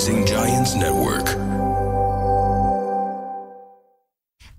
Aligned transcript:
Rising 0.00 0.24
Giants 0.26 0.72
Network. 0.74 1.28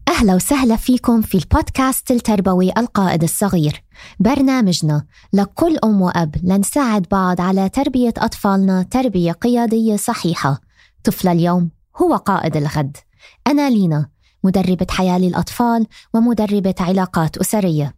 أهلا 0.07 0.35
وسهلا 0.35 0.75
فيكم 0.75 1.21
في 1.21 1.35
البودكاست 1.35 2.11
التربوي 2.11 2.71
القائد 2.77 3.23
الصغير. 3.23 3.83
برنامجنا 4.19 5.05
لكل 5.33 5.77
أم 5.83 6.01
وأب 6.01 6.35
لنساعد 6.43 7.05
بعض 7.11 7.41
على 7.41 7.69
تربية 7.69 8.13
أطفالنا 8.17 8.83
تربية 8.83 9.31
قيادية 9.31 9.95
صحيحة. 9.95 10.61
طفل 11.03 11.27
اليوم 11.27 11.71
هو 12.01 12.15
قائد 12.15 12.57
الغد. 12.57 12.97
أنا 13.47 13.69
لينا 13.69 14.09
مدربة 14.43 14.87
حياة 14.89 15.19
للأطفال 15.19 15.87
ومدربة 16.13 16.75
علاقات 16.79 17.37
أسرية. 17.37 17.95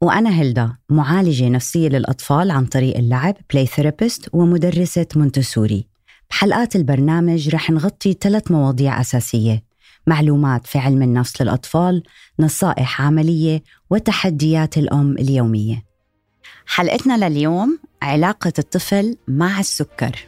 وأنا 0.00 0.40
هيلدا 0.40 0.76
معالجة 0.90 1.48
نفسية 1.48 1.88
للأطفال 1.88 2.50
عن 2.50 2.66
طريق 2.66 2.96
اللعب 2.96 3.34
play 3.50 3.66
therapist 3.66 4.28
ومدرسة 4.32 5.06
مونتسوري. 5.16 5.95
بحلقات 6.30 6.76
البرنامج 6.76 7.48
رح 7.48 7.70
نغطي 7.70 8.16
ثلاث 8.20 8.50
مواضيع 8.50 9.00
أساسية. 9.00 9.62
معلومات 10.06 10.66
في 10.66 10.78
علم 10.78 11.02
النفس 11.02 11.42
للأطفال 11.42 12.02
نصائح 12.40 13.02
عملية 13.02 13.62
وتحديات 13.90 14.78
الأم 14.78 15.12
اليومية. 15.12 15.82
حلقتنا 16.66 17.28
لليوم 17.28 17.78
علاقة 18.02 18.52
الطفل 18.58 19.16
مع 19.28 19.60
السكر. 19.60 20.26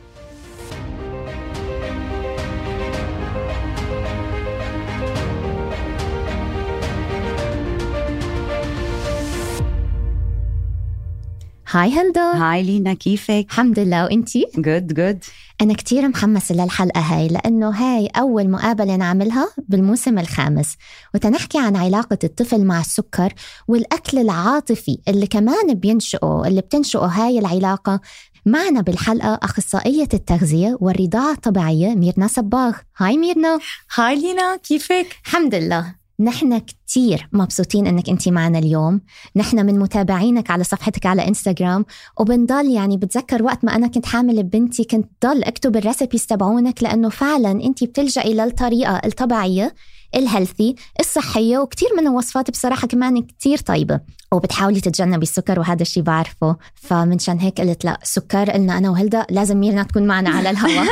hi 11.71 11.91
هلدا 11.91 12.21
hi 12.21 12.63
لينا 12.63 12.95
كيفك؟ 12.95 13.47
الحمد 13.51 13.79
لله 13.79 14.05
وانتي؟ 14.05 14.47
good 14.57 14.95
good 14.95 15.25
أنا 15.61 15.75
كتير 15.75 16.09
محمسة 16.09 16.55
للحلقة 16.55 17.01
هاي 17.01 17.29
لأنه 17.29 17.71
هاي 17.71 18.07
أول 18.07 18.51
مقابلة 18.51 18.97
نعملها 18.97 19.49
بالموسم 19.59 20.19
الخامس. 20.19 20.77
وحنحكي 21.15 21.59
عن 21.59 21.77
علاقة 21.77 22.19
الطفل 22.25 22.65
مع 22.65 22.81
السكر 22.81 23.35
والأكل 23.69 24.19
العاطفي 24.19 24.99
اللي 25.09 25.27
كمان 25.27 25.75
بينشئه 25.75 26.43
اللي 26.47 26.61
بتنشئه 26.61 27.07
هاي 27.07 27.39
العلاقة. 27.39 28.01
معنا 28.47 28.81
بالحلقة 28.81 29.39
أخصائية 29.43 30.09
التغذية 30.15 30.79
والرضاعة 30.81 31.33
الطبيعية 31.33 31.95
ميرنا 31.95 32.27
صباغ. 32.27 32.77
hi 32.97 33.17
ميرنا. 33.17 33.59
hi 33.95 34.17
لينا 34.17 34.57
كيفك؟ 34.57 35.07
الحمد 35.27 35.55
لله. 35.55 35.98
نحن 36.21 36.59
كتير 36.59 37.29
مبسوطين 37.33 37.87
إنك 37.87 38.09
أنت 38.09 38.29
معنا 38.29 38.59
اليوم. 38.59 39.01
نحن 39.37 39.67
من 39.67 39.79
متابعينك 39.79 40.51
على 40.51 40.65
صفحتك 40.65 41.07
على 41.07 41.29
انستغرام 41.29 41.85
وبنضل 42.21 42.71
يعني 42.71 42.97
بتذكر 42.97 43.43
وقت 43.43 43.65
ما 43.65 43.77
أنا 43.77 43.87
كنت 43.87 44.07
حامل 44.07 44.43
ببنتي 44.43 44.85
كنت 44.85 45.11
ضل 45.27 45.43
أكتب 45.43 45.77
ال 45.77 45.83
recipes 45.83 46.27
تبعونك 46.27 46.83
لأنه 46.83 47.09
فعلا 47.09 47.51
أنت 47.51 47.85
بتلجئي 47.85 48.35
للطريقة 48.35 49.01
الطبيعية. 49.05 49.75
ال 50.15 50.22
healthy 50.22 50.75
الصحية 51.01 51.59
وكتير 51.59 51.89
من 51.97 52.07
الوصفات 52.07 52.51
بصراحة 52.51 52.87
كمان 52.87 53.23
كتير 53.23 53.59
طيبة. 53.59 54.01
وبتحاولي 54.33 54.81
تتجنبي 54.81 55.23
السكر 55.23 55.61
وهذا 55.61 55.83
الشيء 55.83 56.03
بعرفه. 56.03 56.57
فمنشان 56.75 57.39
هيك 57.39 57.61
قلت 57.61 57.85
لا 57.85 57.99
سكر 58.03 58.51
قلنا 58.51 58.79
أنا 58.79 58.91
وهلدا 58.91 59.27
لازم 59.31 59.61
ميرنا 59.61 59.83
تكون 59.83 60.07
معنا 60.07 60.31
على 60.31 60.51
الهواء 60.51 60.87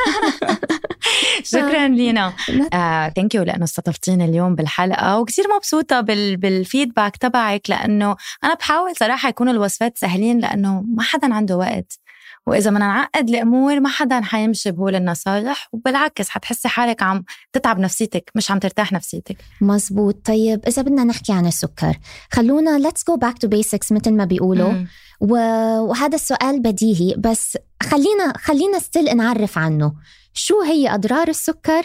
شكرا 1.52 1.88
لينا. 1.88 2.32
thank 3.16 3.34
you 3.34 3.42
لأنه 3.42 3.64
استضفتيني 3.64 4.24
اليوم 4.24 4.54
بالحلقة 4.54 5.18
وكثير 5.18 5.44
مبسوطة 5.56 6.00
بال 6.00 6.36
بالفيدباك 6.36 7.16
تبعك 7.16 7.70
لأنه 7.70 8.16
أنا 8.44 8.54
بحاول 8.54 8.96
صراحة 8.96 9.28
يكون 9.28 9.48
الوصفات 9.48 9.98
سهلين 9.98 10.38
لأنه 10.38 10.84
ما 10.96 11.02
حدا 11.02 11.34
عنده 11.34 11.56
وقت. 11.56 11.98
وإذا 12.46 12.70
بدنا 12.70 12.86
نعقد 12.86 13.28
الأمور 13.28 13.80
ما 13.80 13.88
حدا 13.88 14.20
حيمشي 14.20 14.70
بهول 14.70 14.94
النصايح 14.94 15.68
وبالعكس 15.72 16.28
حتحسي 16.28 16.68
حالك 16.68 17.02
عم 17.02 17.24
تتعب 17.52 17.78
نفسيتك 17.78 18.30
مش 18.34 18.50
عم 18.50 18.58
ترتاح 18.58 18.92
نفسيتك. 18.92 19.36
مزبوط. 19.60 20.26
طيب 20.26 20.60
إذا 20.66 20.82
بدنا 20.82 21.04
نحكي 21.04 21.32
عن 21.32 21.46
السكر 21.46 21.98
خلونا 22.32 22.90
let's 22.90 23.00
go 23.12 23.16
back 23.26 23.34
to 23.34 23.48
basics 23.48 23.92
مثل 23.92 24.12
ما 24.12 24.24
بيقولوا. 24.24 24.72
مم. 24.72 24.88
وهذا 25.20 26.14
السؤال 26.14 26.60
بديهي 26.60 27.14
بس 27.18 27.58
خلينا 27.82 28.32
خلينا 28.36 28.78
ستيل 28.78 29.16
نعرف 29.16 29.58
عنه. 29.58 29.94
شو 30.34 30.62
هي 30.62 30.94
أضرار 30.94 31.28
السكر؟ 31.28 31.82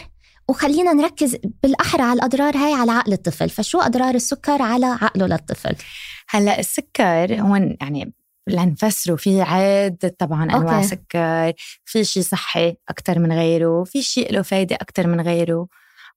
وخلينا 0.48 0.92
نركز 0.92 1.36
بالأحرى 1.62 2.02
على 2.02 2.12
الأضرار 2.12 2.56
هاي 2.56 2.74
على 2.74 2.92
عقل 2.92 3.12
الطفل. 3.12 3.48
فشو 3.48 3.80
أضرار 3.80 4.14
السكر 4.14 4.62
على 4.62 4.86
عقله 4.86 5.26
للطفل؟ 5.26 5.76
هلأ 6.28 6.58
السكر 6.60 7.40
هون 7.40 7.76
يعني 7.80 8.12
لنفسره 8.48 9.16
في 9.16 9.42
عدة 9.42 10.16
طبعا 10.18 10.44
أنواع 10.44 10.76
أوكي. 10.76 10.86
سكر 10.86 11.52
في 11.84 12.04
شيء 12.04 12.22
صحي 12.22 12.76
أكثر 12.88 13.18
من 13.18 13.32
غيره 13.32 13.84
في 13.84 14.02
شيء 14.02 14.32
له 14.32 14.42
فايدة 14.42 14.76
أكثر 14.76 15.06
من 15.06 15.20
غيره 15.20 15.68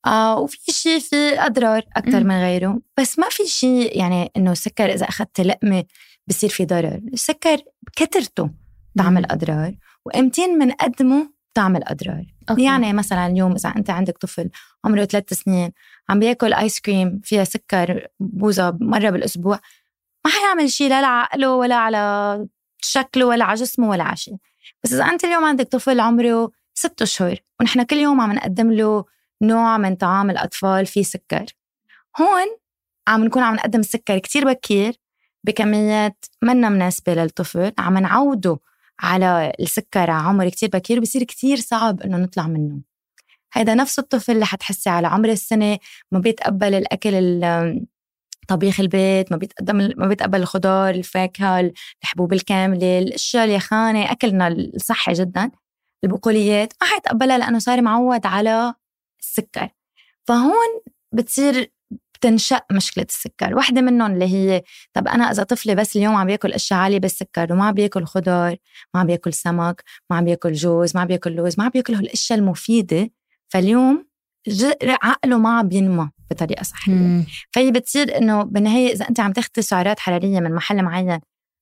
آه 0.06 0.40
وفي 0.40 0.72
شيء 0.72 1.00
في 1.00 1.40
أضرار 1.40 1.84
أكثر. 1.96 2.24
من 2.24 2.42
غيره 2.42 2.80
بس 3.00 3.20
ما 3.20 3.30
في 3.30 3.46
شيء 3.48 4.00
يعني 4.00 4.32
إنه 4.38 4.52
السكر 4.52 4.94
إذا 4.94 5.10
أخذت 5.10 5.42
لقمة 5.42 5.84
بصير 6.28 6.50
في 6.50 6.66
ضرر 6.66 7.02
السكر 7.14 7.58
بكثرته 7.88 8.50
تعمل 8.98 9.32
اضرار 9.32 9.76
وايمتين 10.06 10.60
بنقدمه 10.60 11.30
بتعمل 11.52 11.84
اضرار 11.84 12.26
okay. 12.50 12.64
يعني 12.64 12.94
مثلا 12.94 13.28
اليوم 13.28 13.52
إذا 13.52 13.70
أنت 13.70 13.90
عندك 13.90 14.18
طفل 14.18 14.50
عمره 14.86 15.06
ثلاث 15.06 15.34
سنين 15.34 15.72
عم 16.10 16.20
بياكل 16.20 16.54
ice 16.54 16.80
cream 16.80 17.22
فيها 17.24 17.44
سكر 17.44 18.08
بوظه 18.20 18.78
مرة 18.82 19.10
بالأسبوع 19.10 19.60
ما 20.26 20.32
حيعمل 20.32 20.70
شيء 20.70 20.90
لا 20.90 21.02
لعقله 21.02 21.56
ولا 21.56 21.76
على 21.76 22.48
شكله 22.82 23.26
ولا 23.26 23.46
على 23.46 23.60
جسمه 23.60 23.90
ولا 23.90 24.04
على 24.04 24.16
شيء 24.18 24.36
بس 24.84 24.94
إذا 24.94 25.04
أنت 25.04 25.24
اليوم 25.26 25.46
عندك 25.46 25.68
طفل 25.68 26.00
عمره 26.00 26.52
ست 26.74 27.02
أشهر 27.02 27.40
ونحن 27.60 27.84
كل 27.84 27.96
يوم 27.96 28.22
عم 28.22 28.32
نقدم 28.32 28.72
له 28.72 29.06
نوع 29.42 29.78
من 29.78 29.96
طعام 29.96 30.30
الأطفال 30.30 30.86
فيه 30.86 31.04
سكر. 31.04 31.46
هون 32.22 32.58
عم 33.08 33.24
نكون 33.24 33.44
عم 33.44 33.56
نقدم 33.56 33.80
السكر 33.80 34.18
كتير 34.18 34.46
بكير 34.46 34.96
بكميات 35.44 36.26
منا 36.42 36.70
مناسبة 36.70 37.14
للطفل. 37.14 37.72
عم 37.80 37.98
نعوده 37.98 38.60
على 39.00 39.54
السكر 39.60 40.12
على 40.12 40.28
عمر 40.28 40.50
كتير 40.50 40.70
بكير 40.70 41.00
بصير 41.00 41.24
كتير 41.24 41.58
صعب 41.58 42.02
إنه 42.02 42.18
نطلع 42.18 42.48
منه. 42.48 42.82
هيدا 43.54 43.74
نفس 43.74 44.00
الطفل 44.00 44.32
اللي 44.32 44.46
حتحسي 44.46 44.90
على 44.90 45.08
عمر 45.08 45.30
السنة 45.30 45.78
ما 46.12 46.20
بيتقبل 46.20 46.74
الأكل 46.74 47.14
ال- 47.14 47.86
طبيخ 48.48 48.80
البيت 48.80 49.32
ما 49.32 49.38
بيتقدم 49.38 49.78
ما 49.98 50.08
بيتقبل 50.08 50.40
الخضار 50.42 50.96
الفاكهة 50.96 51.72
الحبوب 52.04 52.34
الكاملة 52.34 53.00
الأشياء 53.00 53.46
اليخانة 53.46 54.12
أكلنا 54.12 54.48
الصحي 54.48 55.14
جدا. 55.14 55.52
البقوليات 56.04 56.74
ما 56.82 56.88
حيتقبلها 56.88 57.38
لأنه 57.38 57.60
صار 57.60 57.82
معود 57.82 58.26
على 58.26 58.74
السكر. 59.22 59.70
فهون 60.28 60.82
بتصير 61.14 61.72
بتنشأ 62.16 62.62
مشكلة 62.72 63.06
السكر. 63.10 63.56
واحدة 63.56 63.82
منهم 63.82 64.14
اللي 64.14 64.26
هي 64.26 64.64
طب 64.94 65.08
أنا 65.08 65.32
إذا 65.32 65.44
طفلي 65.44 65.76
بس 65.76 65.96
اليوم 65.96 66.16
عم 66.16 66.28
بياكل 66.28 66.54
أشياء 66.54 66.80
عالية 66.80 67.00
بالسكر 67.00 67.54
وما 67.54 67.66
عم 67.66 67.74
بياكل 67.74 68.06
خضار 68.06 68.58
ما 68.94 69.00
عم 69.02 69.08
بياكل 69.08 69.34
سمك 69.34 69.84
ما 70.10 70.18
عم 70.18 70.26
بياكل 70.26 70.54
جوز 70.54 70.96
ما 70.96 71.02
عم 71.02 71.08
بياكل 71.08 71.32
لوز 71.32 71.56
ما 71.60 71.64
عم 71.66 71.70
بياكل 71.70 71.94
هالأشياء 71.96 72.40
المفيدة 72.40 73.10
فاليوم 73.50 74.08
عقله 74.84 75.38
ما 75.38 75.58
عم 75.60 75.68
بينمى. 75.68 76.12
بطريقة 76.32 76.64
صحية 76.64 77.26
فهي 77.54 77.72
بتصير 77.72 78.18
إنه 78.18 78.44
بالنهاية 78.44 78.94
إذا 78.94 79.10
أنت 79.10 79.20
عم 79.20 79.32
تاخذي 79.32 79.62
سعرات 79.62 80.00
حرارية 80.00 80.40
من 80.40 80.52
محل 80.52 80.84
معين 80.84 81.20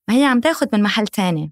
ما 0.09 0.16
هي 0.16 0.24
عم 0.24 0.40
تاخذ 0.40 0.68
من 0.74 0.84
محل 0.84 1.07
تاني. 1.07 1.51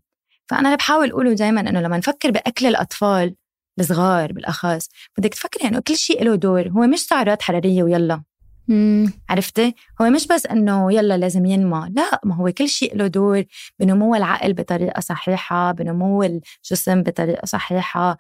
فأنا 0.50 0.68
اللي 0.68 0.78
بحاول 0.78 1.10
أقوله 1.10 1.34
دائما 1.34 1.62
إنه 1.62 1.82
لما 1.82 1.98
نفكر 1.98 2.32
بأكل 2.32 2.66
الأطفال 2.66 3.36
الصغار 3.80 4.34
بالأخص 4.34 4.88
بدك 5.18 5.34
تفكري 5.34 5.68
انه 5.68 5.80
كل 5.80 5.96
شيء 5.96 6.24
له 6.24 6.36
دور 6.36 6.68
هو 6.68 6.88
مش 6.88 7.00
سعرات 7.00 7.42
حرارية 7.42 7.84
ويلا. 7.84 8.24
مم. 8.68 9.14
عرفتي؟ 9.30 9.76
هو 10.02 10.10
مش 10.10 10.28
بس 10.28 10.46
إنه 10.46 10.94
يلا 10.94 11.18
لازم 11.18 11.46
ينمى 11.46 11.88
لا 11.92 12.20
ما 12.24 12.36
هو 12.36 12.52
كل 12.52 12.68
شيء 12.70 12.96
له 12.96 13.08
دور 13.08 13.44
بنمو 13.80 14.16
العقل 14.16 14.54
بطريقة 14.54 15.00
صحيحة 15.00 15.72
بنمو 15.72 16.24
الجسم 16.24 17.04
بطريقة 17.04 17.46
صحيحة 17.46 18.18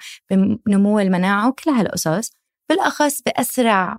بنمو 0.66 0.99
المناعة 0.99 1.47
وكل 1.49 1.72
هالقصص. 1.72 2.32
بالأخص 2.70 3.22
بأسرع 3.22 3.97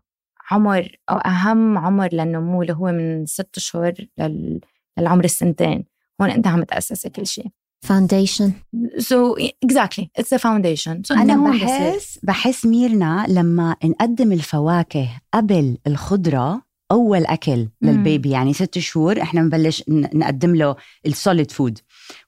عمر 0.52 0.96
أو 1.10 1.16
أهم 1.16 1.78
عمر 1.78 2.08
للنمو 2.12 2.62
اللي 2.62 2.72
هو 2.72 2.92
من 2.92 3.26
ست 3.26 3.58
شهور 3.58 3.92
لل- 4.18 4.60
للعمر 4.98 5.24
السنتين. 5.24 5.84
هون 6.20 6.30
انت 6.30 6.46
عم 6.46 6.62
تاسسي 6.62 7.10
كل 7.10 7.26
شيء. 7.26 7.46
foundation 7.84 8.52
so 8.98 9.36
exactly. 9.66 10.04
It's 10.20 10.32
a 10.36 10.38
foundation. 10.38 11.02
So 11.08 11.12
أنا 11.12 11.22
أنت 11.22 11.30
هون 11.30 11.56
بصير. 11.56 11.66
بحس 11.66 12.18
بحس 12.22 12.66
ميرنا 12.66 13.26
لما 13.28 13.76
نقدم 13.84 14.32
الفواكه 14.32 15.08
قبل 15.34 15.78
الخضرة 15.86 16.62
أول 16.92 17.26
أكل 17.26 17.68
لل 17.82 17.98
baby 17.98 18.30
يعني 18.30 18.52
ست 18.52 18.78
شهور 18.78 19.22
إحنا 19.22 19.42
بنبلش 19.42 19.84
نقدم 19.88 20.54
له 20.54 20.76
ال 21.06 21.14
solid 21.14 21.50
food 21.50 21.78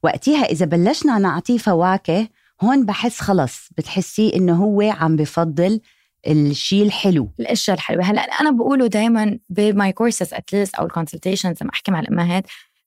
وقتها 0.02 0.44
إذا 0.44 0.66
بلشنا 0.66 1.18
نعطيه 1.18 1.58
فواكه 1.58 2.28
هون 2.62 2.86
بحس 2.86 3.20
خلص 3.20 3.68
بتحسيه 3.78 4.34
إنه 4.34 4.64
هو 4.64 4.80
عم 4.82 5.16
بفضل 5.16 5.80
الشيء 6.26 6.82
الحلو. 6.82 7.30
الأشياء 7.40 7.76
الحلوة. 7.76 8.04
هلا 8.04 8.20
أنا 8.20 8.50
بقوله 8.50 8.86
دائما 8.86 9.38
ب 9.48 9.63
my 9.63 9.92
courses 9.92 10.34
at 10.34 10.46
least 10.46 10.74
أو 10.74 10.86
ال 10.86 10.91
consultations 10.91 11.56
لما 11.62 11.70
أحكي 11.74 11.92
مع 11.92 12.00
الأمهات 12.00 12.44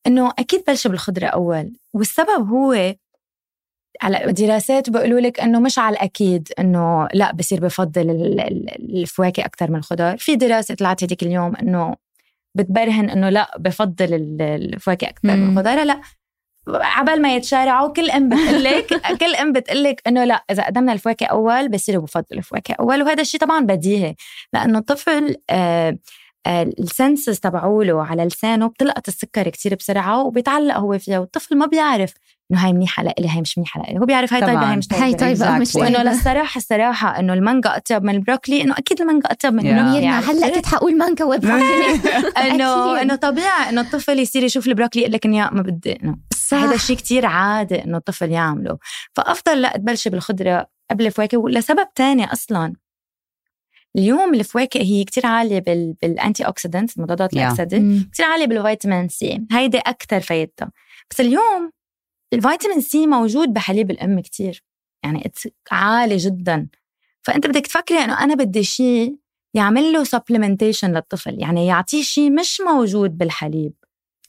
إنه 0.07 0.31
أكيد 0.39 0.63
بلشوا 0.67 0.91
بالخضرة 0.91 1.25
أول. 1.25 1.73
والسبب 1.93 2.49
هو 2.49 2.95
على 4.01 4.33
دراسات 4.33 4.89
بيقولوا 4.89 5.19
لك 5.19 5.39
إنه 5.39 5.59
مش 5.59 5.79
على 5.79 5.93
الأكيد 5.93 6.47
إنه 6.59 7.07
لا 7.13 7.33
بصير 7.33 7.59
بفضل 7.59 8.09
الفواكه 8.79 9.45
أكثر 9.45 9.71
من 9.71 9.77
الخضار. 9.77 10.17
في 10.17 10.35
دراسة 10.35 10.75
طلعت 10.75 11.03
هذيك 11.03 11.23
اليوم 11.23 11.55
إنه 11.55 11.95
بتبرهن 12.55 13.09
إنه 13.09 13.29
لا 13.29 13.57
بفضل 13.59 14.07
الفواكه 14.41 15.09
أكثر 15.09 15.35
من 15.35 15.49
الخضار. 15.49 15.83
لا 15.83 16.01
عبال 16.67 17.21
ما 17.21 17.35
يتشارعوا 17.35 17.93
كل 17.93 18.09
أم 18.09 18.29
بتقول 18.29 18.63
لك 18.63 19.01
كل 19.21 19.35
أم 19.35 19.53
بتقول 19.53 19.83
لك 19.83 20.01
إنه 20.07 20.23
لا 20.23 20.43
إذا 20.51 20.65
قدمنا 20.65 20.93
الفواكه 20.93 21.25
أول 21.25 21.69
بصيروا 21.69 22.03
بفضلوا 22.03 22.39
الفواكه 22.39 22.73
أول. 22.73 23.03
وهذا 23.03 23.21
الشيء 23.21 23.39
طبعا 23.39 23.65
بديهي 23.65 24.15
لأنه 24.53 24.79
الطفل 24.79 25.35
آه 25.49 25.97
ال 26.47 26.61
senses 26.61 27.39
تبعوله 27.39 28.03
على 28.05 28.25
لسانه 28.25 28.67
بتلقط 28.67 29.07
السكر 29.07 29.49
كتير 29.49 29.75
بسرعة 29.75 30.23
وبيتعلق 30.23 30.77
هو 30.77 30.97
فيها 30.97 31.19
والطفل 31.19 31.57
ما 31.57 31.65
بيعرف 31.65 32.13
إنه 32.51 32.65
هاي 32.65 32.73
منيحة 32.73 33.03
لإلي 33.03 33.29
هاي 33.29 33.41
مش 33.41 33.57
منيحة 33.57 33.81
لإلي 33.81 33.99
هو 33.99 34.05
بيعرف 34.05 34.33
هاي 34.33 34.41
طيبة 34.41 34.71
هاي 34.71 34.77
مش 34.77 34.87
طيبه 34.87 35.03
هاي 35.03 35.13
طيبة. 35.13 35.57
مش 35.57 35.73
طيبه 35.73 35.87
إنه 35.87 36.03
للصراحه 36.03 36.57
الصراحة 36.57 37.19
إنه 37.19 37.33
المانجا 37.33 37.77
أطيب 37.77 38.03
من 38.03 38.15
البروكلي 38.15 38.61
إنه 38.61 38.73
أكيد 38.77 39.01
المانجا 39.01 39.31
أطيب 39.31 39.53
من 39.53 39.67
البروكلي. 39.67 40.03
يعني 40.03 40.25
هلأ 40.25 40.49
كنت 40.55 40.65
حقول 40.65 40.97
مانجا 40.97 41.25
وبروكلي 41.25 41.99
إنه 42.37 43.01
إنه 43.01 43.15
طبيعي 43.15 43.69
إنه 43.69 43.81
الطفل 43.81 44.19
يصير 44.19 44.43
يشوف 44.43 44.67
البروكلي 44.67 45.01
يقول 45.01 45.13
لك 45.13 45.25
إنه 45.25 45.49
ما 45.51 45.61
بدي 45.61 45.99
إنه 46.03 46.17
هذا 46.53 46.75
الشيء 46.75 46.95
كتير 46.95 47.25
عادي 47.25 47.83
إنه 47.83 47.97
الطفل 47.97 48.31
يعمله. 48.31 48.77
فأفضل 49.13 49.61
لا 49.61 49.77
تبلشي 49.77 50.09
بالخضرة 50.09 50.67
قبل 50.91 51.05
الفواكه 51.05 51.37
ولسبب 51.37 51.87
تاني 51.95 52.33
أصلا 52.33 52.73
اليوم 53.97 54.33
الفواكه 54.33 54.81
هي 54.81 55.03
كتير 55.03 55.25
عالية 55.25 55.59
بال... 55.59 55.93
بال 56.01 56.43
antioxidant 56.43 56.99
مضادات 56.99 57.33
الاكسده 57.33 57.77
كتير 58.11 58.25
عالية 58.25 58.45
بال 58.45 58.60
vitamin 58.60 59.09
C. 59.09 59.41
هيدي 59.51 59.77
أكتر 59.77 60.19
فايدتها. 60.19 60.71
بس 61.11 61.21
اليوم 61.21 61.71
ال 62.33 62.39
vitamin 62.39 62.81
C 62.81 63.07
موجود 63.07 63.53
بحليب 63.53 63.91
الأم 63.91 64.19
كتير. 64.19 64.63
يعني 65.03 65.31
عالي 65.71 66.17
جدا. 66.17 66.67
فأنت 67.21 67.47
بدك 67.47 67.67
تفكري 67.67 67.97
إنه 67.97 68.23
أنا 68.23 68.35
بدي 68.35 68.63
شيء 68.63 69.15
يعمل 69.53 69.93
له 69.93 70.03
supplementation 70.03 70.91
للطفل. 70.91 71.39
يعني 71.39 71.67
يعطيه 71.67 72.01
شيء 72.01 72.31
مش 72.31 72.61
موجود 72.61 73.17
بالحليب. 73.17 73.73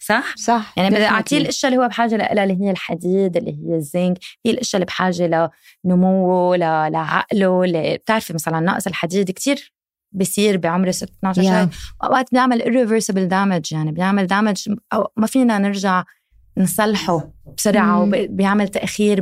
صح؟ 0.08 0.36
صح 0.36 0.72
يعني 0.76 0.94
بدي 0.94 1.06
أعطيه 1.06 1.38
الاشياء 1.38 1.72
اللي 1.72 1.84
هو 1.84 1.88
بحاجة 1.88 2.16
لها 2.16 2.44
اللي 2.44 2.64
هي 2.64 2.70
الحديد 2.70 3.36
اللي 3.36 3.50
هي 3.50 3.76
الزنك 3.76 4.18
هي 4.46 4.52
الاشياء 4.52 4.82
اللي 4.82 4.86
بحاجة 4.86 5.50
لنموه 5.84 6.56
لعقله 6.88 7.64
اللي 7.64 7.98
بتعرفي 7.98 8.32
مثلا 8.32 8.60
نقص 8.60 8.86
الحديد 8.86 9.30
كتير 9.30 9.72
بصير 10.12 10.56
بعمر 10.56 10.88
12 10.88 11.42
شهر 11.42 11.68
اوقات 12.04 12.30
بيعمل 12.32 12.62
irreversible 12.62 13.30
damage 13.30 13.72
يعني 13.72 13.92
بيعمل 13.92 14.26
دامج 14.26 14.68
أو 14.92 15.08
ما 15.16 15.26
فينا 15.26 15.58
نرجع 15.58 16.04
نصلحه 16.58 17.30
بسرعة 17.56 18.02
وبيعمل 18.02 18.68
تأخير 18.68 19.20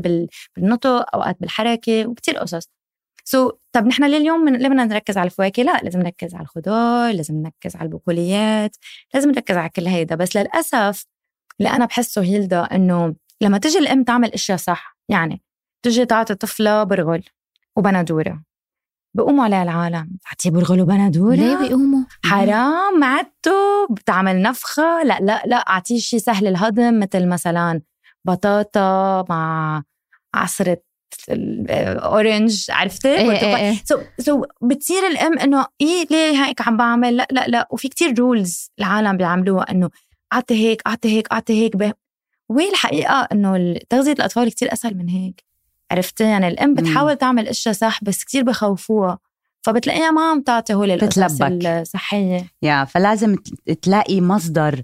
بالنطق 0.57 1.15
أوقات 1.15 1.37
بالحركة 1.41 2.07
وكتير 2.07 2.39
قصص. 2.39 2.69
سو 3.29 3.49
so, 3.49 3.53
طب 3.73 3.87
نحن 3.87 4.05
لليوم 4.05 4.41
من 4.41 4.57
ليه 4.57 4.69
بدنا 4.69 4.85
نركز 4.85 5.19
على 5.19 5.27
الفواكه؟ 5.27 5.63
لا 5.63 5.81
لازم 5.83 6.01
نركز 6.01 6.35
على 6.35 6.43
الخضار، 6.43 7.15
لازم 7.15 7.35
نركز 7.35 7.77
على 7.77 7.85
البقوليات، 7.85 8.77
لازم 9.15 9.31
نركز 9.31 9.57
على 9.57 9.69
كل 9.69 9.87
هيدا، 9.87 10.15
بس 10.15 10.37
للأسف 10.37 11.07
اللي 11.61 11.71
أنا 11.71 11.85
بحسه 11.85 12.23
هيلدا 12.23 12.63
إنه 12.63 13.15
لما 13.41 13.59
تجي 13.59 13.79
الأم 13.79 14.05
تعمل 14.05 14.33
إشياء 14.33 14.59
صح، 14.59 14.99
يعني 15.09 15.43
تجي 15.85 16.07
تعطي 16.07 16.35
طفلها 16.35 16.85
برغل 16.85 17.25
وبندورة. 17.77 18.43
بقوموا 19.17 19.45
على 19.45 19.63
العالم. 19.63 20.19
تعطيه 20.31 20.51
برغل 20.51 20.81
وبندورة؟ 20.81 21.35
ليه 21.35 21.57
بيقوموا؟ 21.57 22.05
حرام 22.25 23.01
معدته 23.01 23.87
بتعمل 23.91 24.43
نفخة. 24.43 25.03
لا 25.03 25.19
لا 25.21 25.43
لا 25.47 25.57
أعطيه 25.57 25.99
شيء 25.99 26.21
سهل 26.21 26.47
الهضم 26.47 27.01
مثل 27.01 27.29
مثلا 27.29 27.83
بطاطا 28.27 29.25
مع 29.29 29.83
عصرة 30.35 30.83
orange 31.29 32.67
عرفتي؟ 32.71 33.09
إيه 33.09 33.31
إيه 33.31 33.57
إيه. 33.57 33.77
so 33.85 33.99
so 34.19 34.45
بتصير 34.63 35.07
الأم 35.07 35.39
إنه 35.39 35.67
إيه 35.81 36.07
ليه 36.11 36.45
هيك 36.45 36.69
عم 36.69 36.77
بعمل؟ 36.77 37.17
لا 37.17 37.27
لا 37.31 37.47
لا 37.49 37.69
وفي 37.71 37.89
كتير 37.89 38.19
rules 38.19 38.71
العالم 38.79 39.17
بيعملوها 39.17 39.71
إنه 39.71 39.91
أعطي 40.33 40.55
هيك 40.55 40.83
أعطي 40.87 41.09
هيك 41.09 41.33
أعطي 41.33 41.65
هيك 41.65 41.77
به. 41.77 41.93
الحقيقة 42.51 43.29
إنه 43.33 43.79
تغذية 43.89 44.13
الأطفال 44.13 44.51
كتير 44.51 44.73
أسهل 44.73 44.97
من 44.97 45.09
هيك 45.09 45.45
عرفتي 45.91 46.25
يعني 46.25 46.49
الأم 46.49 46.75
بتحاول 46.75 47.17
تعمل 47.17 47.49
إشياء 47.49 47.75
صح 47.75 48.05
بس 48.05 48.25
كتير 48.25 48.43
بخوفوها 48.43 49.19
فبتلاقيها 49.63 50.11
ما 50.11 50.31
عم 50.31 50.41
تعطي 50.41 50.75
هول 50.75 50.91
القصص 50.91 51.43
الصحية 51.43 52.47
يا 52.63 52.85
فلازم 52.85 53.37
تلاقي 53.83 54.21
مصدر 54.21 54.83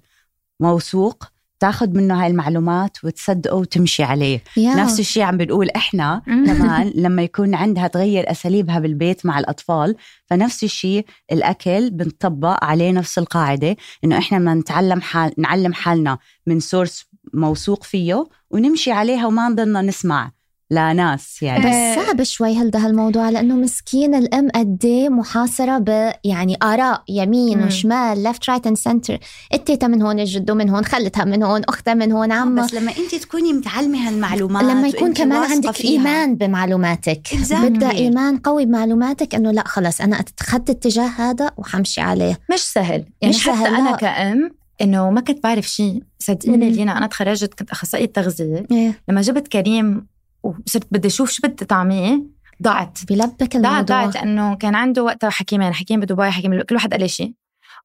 موثوق 0.60 1.31
تاخذ 1.62 1.90
منه 1.90 2.22
هاي 2.22 2.26
المعلومات 2.26 3.04
وتصدقه 3.04 3.56
وتمشي 3.56 4.02
عليه. 4.02 4.42
يا. 4.56 4.74
نفس 4.74 5.00
الشيء 5.00 5.22
عم 5.22 5.36
بنقول 5.36 5.70
إحنا 5.70 6.22
كمان 6.26 6.92
لما 7.04 7.22
يكون 7.22 7.54
عندها 7.54 7.86
تغير 7.86 8.30
أساليبها 8.30 8.78
بالبيت 8.78 9.26
مع 9.26 9.38
الأطفال 9.38 9.96
فنفس 10.26 10.64
الشيء 10.64 11.06
الأكل 11.32 11.90
بنطبق 11.90 12.64
عليه 12.64 12.92
نفس 12.92 13.18
القاعدة 13.18 13.76
إنه 14.04 14.18
إحنا 14.18 14.38
بدنا 14.38 14.54
نتعلم 14.54 15.00
حال 15.00 15.32
نعلم 15.38 15.72
حالنا 15.72 16.18
من 16.46 16.60
source 16.60 17.06
موثوق 17.34 17.84
فيه 17.84 18.24
ونمشي 18.50 18.92
عليها 18.92 19.26
وما 19.26 19.48
نضلنا 19.48 19.82
نسمع. 19.82 20.30
لناس 20.72 21.42
يعني. 21.42 21.96
بس 21.96 22.04
صعب 22.04 22.22
شوي 22.22 22.56
هل 22.56 22.70
ده 22.70 22.78
هالموضوع 22.78 23.30
لأنه 23.30 23.54
مسكين 23.54 24.14
الأم 24.14 24.48
قد 24.54 24.84
إيه 24.84 25.08
محاصرة 25.08 25.78
ب 25.78 26.12
يعني 26.24 26.56
آراء 26.62 27.02
يمين 27.08 27.58
مم. 27.58 27.66
وشمال 27.66 28.22
left 28.22 28.50
right 28.50 28.66
and 28.66 28.76
center 28.76 29.18
التيتا 29.54 29.86
من 29.86 30.02
هون 30.02 30.20
الجدو 30.20 30.54
من 30.54 30.68
هون 30.68 30.84
خالتها 30.84 31.24
من 31.24 31.42
هون 31.42 31.62
أختها 31.68 31.94
من 31.94 32.12
هون 32.12 32.32
عمها 32.32 32.64
بس 32.64 32.74
لما 32.74 32.92
أنت 32.98 33.14
تكوني 33.14 33.52
متعلمة 33.52 34.08
هالمعلومات 34.08 34.62
لما 34.62 34.88
يكون 34.88 35.12
كمان 35.12 35.50
عندك 35.50 35.70
فيها. 35.70 35.90
إيمان 35.90 36.34
بمعلوماتك. 36.36 37.28
بدها 37.52 37.92
إيمان 37.92 38.38
قوي 38.38 38.66
بمعلوماتك 38.66 39.34
إنه 39.34 39.50
لا 39.50 39.64
خلص 39.66 40.00
أنا 40.00 40.20
اتخذت 40.20 40.70
اتجاه 40.70 41.06
هذا 41.08 41.50
وحمشي 41.56 42.00
عليه. 42.00 42.38
مش 42.52 42.60
سهل. 42.60 43.04
يعني 43.22 43.34
مش 43.34 43.48
حتى 43.48 43.56
سهل 43.56 43.74
أنا 43.74 43.96
كأم 43.96 44.50
إنه 44.80 45.10
ما 45.10 45.20
كنت 45.20 45.42
بعرف 45.42 45.68
شيء 45.68 46.02
صدقيني 46.18 46.70
لينا 46.70 46.98
أنا 46.98 47.06
تخرجت 47.06 47.54
كنت 47.54 47.70
أخصائية 47.70 48.06
تغذية. 48.06 48.66
إيه؟ 48.70 49.00
لما 49.08 49.20
جبت 49.20 49.48
كريم 49.48 50.06
وصرت 50.42 50.86
بدي 50.90 51.08
أشوف 51.08 51.30
شو 51.30 51.42
بدي 51.44 51.64
طعميه 51.64 52.22
ضعت 52.62 52.98
بلبك 53.08 53.56
الموضوع. 53.56 53.80
ضعت 53.80 53.88
ضعت 53.88 54.14
لأنه 54.14 54.54
كان 54.56 54.74
عنده 54.74 55.02
وقتها 55.02 55.30
حكيمين 55.30 55.72
حكيم 55.74 56.00
بدبي 56.00 56.30
حكيم 56.30 56.62
كل 56.62 56.74
واحد 56.74 56.90
قال 56.90 57.00
لي 57.00 57.08
شيء 57.08 57.32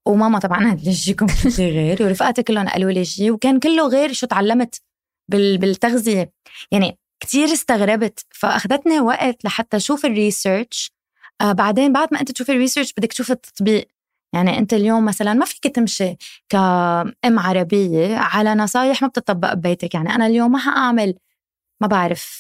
وماما 0.06 0.40
طبعا 0.40 0.70
قالت 0.70 0.84
لي 0.86 0.94
شيء 0.94 1.16
غير 1.58 2.04
ورفقاتي 2.04 2.44
كلهم 2.44 2.68
قالوا 2.68 2.92
لي 2.92 3.06
شيء 3.06 3.32
وكان 3.32 3.60
كله 3.60 3.88
غير 3.88 4.14
شو 4.14 4.28
تعلمت 4.28 4.82
بالتغذية. 5.30 6.32
يعني 6.72 6.98
كتير 7.20 7.54
استغربت. 7.54 8.26
فأخذتني 8.30 9.00
وقت 9.00 9.46
لحتى 9.46 9.78
أشوف 9.78 10.06
ال 10.06 10.15
research 10.15 10.92
آه 11.42 11.52
بعدين 11.52 11.94
بعد 11.94 12.08
ما 12.12 12.20
أنت 12.22 12.32
تشوفي 12.32 12.52
ال 12.52 12.56
research 12.56 12.94
بدك 12.98 13.14
تشوفي 13.14 13.34
التطبيق. 13.34 13.88
يعني 14.34 14.58
أنت 14.58 14.74
اليوم 14.74 15.06
مثلا 15.06 15.34
ما 15.34 15.46
فيك 15.46 15.64
تمشي 15.76 16.16
كأم 16.50 17.40
عربية 17.40 18.18
على 18.18 18.56
نصايح 18.56 19.02
ما 19.02 19.08
بتطبق 19.08 19.54
ببيتك. 19.54 19.94
يعني 19.94 20.16
أنا 20.16 20.28
اليوم 20.28 20.52
ما 20.52 20.60
حأعمل 20.60 21.16
ما 21.82 21.88
بعرف 21.88 22.40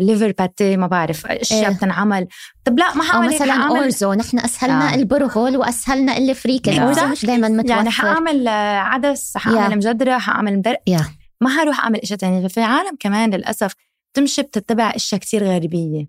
liver 0.00 0.28
آه، 0.28 0.34
pâté 0.38 0.76
ما 0.76 0.86
بعرف 0.86 1.26
أشياء 1.26 1.70
إيه. 1.70 1.76
بتنعمل. 1.76 2.26
طب 2.64 2.78
لا 2.78 2.94
ما 2.94 3.04
حاعمل 3.04 3.34
مثلا 3.34 3.52
حعمل... 3.52 3.76
orzo 3.76 4.12
نحن 4.12 4.38
أسهلنا 4.38 4.92
آه. 4.92 4.94
البرغل 4.94 5.56
وأسهلنا 5.56 6.16
الفريك 6.16 6.68
ال 6.68 6.76
orzo 6.76 7.06
مش 7.06 7.24
دائما 7.26 7.48
متوفر. 7.48 7.70
يعني 7.70 7.90
حاعمل 7.90 8.48
آه، 8.48 8.78
عدس 8.78 9.36
حاعمل 9.36 9.76
مجدرة 9.76 10.18
حاعمل 10.18 10.58
مدر. 10.58 10.74
yeah. 10.90 11.04
ما 11.40 11.48
حروح 11.58 11.80
أعمل 11.80 11.98
اشياء 11.98 12.18
ثانية 12.18 12.48
ففي 12.48 12.60
عالم 12.60 12.96
كمان 13.00 13.34
للأسف 13.34 13.74
تمشي 14.14 14.42
بتتبع 14.42 14.92
إشياء 14.96 15.20
كتير 15.20 15.44
غريبية. 15.44 16.06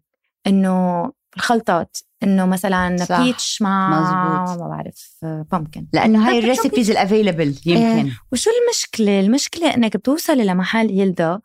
إنه 0.48 1.12
الخلطات 1.38 1.98
إنه 2.24 2.46
مثلا 2.46 2.98
صح. 2.98 3.22
peach 3.22 3.62
مع 3.62 3.90
مزبوط. 3.90 4.62
ما 4.62 4.68
بعرف 4.68 5.18
بامكن 5.52 5.88
لأنه 5.94 6.30
هاي 6.30 6.40
ال 6.40 6.46
recipes 6.46 6.92
ال 6.92 6.98
available 6.98 7.56
يمكن. 7.66 7.86
إيه. 7.86 8.20
وشو 8.32 8.50
المشكلة؟ 8.64 9.20
المشكلة 9.20 9.74
إنك 9.76 9.98
بتوصلي 9.98 10.44
لمحل 10.44 10.92
يلدا 10.92 11.40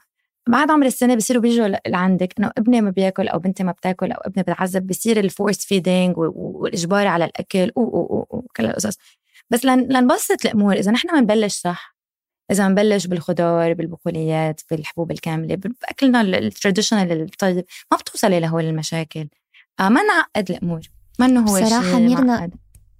بعد 0.48 0.70
عمر 0.70 0.86
السنة 0.86 1.14
بصيروا 1.14 1.42
بيجوا 1.42 1.68
لعندك 1.86 2.34
إنه 2.38 2.50
ابني 2.58 2.80
ما 2.80 2.90
بياكل 2.90 3.28
أو 3.28 3.38
بنتي 3.38 3.64
ما 3.64 3.72
بتاكل 3.72 4.12
أو 4.12 4.20
ابني 4.20 4.42
بتعذب 4.42 4.86
بصير 4.86 5.20
ال 5.20 5.28
force 5.28 5.64
feeding 5.64 6.14
والإجبار 6.18 7.06
على 7.06 7.24
الأكل 7.24 7.72
وكل 7.76 8.66
القصص. 8.66 8.96
بس 9.50 9.64
لنبسط 9.64 10.44
الأمور. 10.46 10.74
إذا 10.74 10.90
نحن 10.90 11.20
بنبلش 11.20 11.54
صح 11.54 11.96
إذا 12.50 12.68
بنبلش 12.68 13.06
بالخضار 13.06 13.74
بالبقوليات 13.74 14.60
بالحبوب 14.70 15.10
الكاملة 15.10 15.54
بأكلنا 15.54 16.20
ال 16.20 16.29
traditional 16.29 17.22
الطيب 17.22 17.64
ما 17.90 17.96
بتوصلي 17.96 18.40
لهول 18.40 18.64
المشاكل. 18.64 19.28
آه 19.80 19.88
ما 19.88 20.02
نعقد 20.02 20.50
الأمور. 20.50 20.80
ما 21.18 21.26
إنه 21.26 21.40
هو 21.40 21.64
صراحة 21.64 21.98
ميرنا 21.98 22.50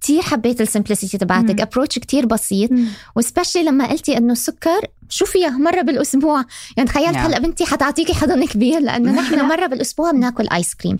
كتير 0.01 0.21
حبيت 0.21 0.61
ال 0.61 0.66
simplicity 0.66 1.17
تبعتك. 1.17 1.61
approach 1.61 1.99
كتير 1.99 2.25
بسيط. 2.25 2.71
مم. 2.71 2.85
و 3.15 3.20
specially 3.20 3.63
لما 3.63 3.87
قلتي 3.89 4.17
إنه 4.17 4.31
السكر 4.33 4.81
شو 5.09 5.25
فيها؟ 5.25 5.49
مرة 5.49 5.81
بالأسبوع. 5.81 6.45
يعني 6.77 6.89
تخيلت 6.89 7.13
نعم. 7.13 7.25
هلأ 7.25 7.39
بنتي 7.39 7.65
حتعطيكي 7.65 8.13
حضن 8.13 8.45
كبير 8.45 8.79
لأنه 8.79 9.11
نحن 9.11 9.45
مرة 9.51 9.65
بالأسبوع 9.67 10.11
بناكل 10.11 10.47
ice 10.49 10.75
cream 10.75 10.99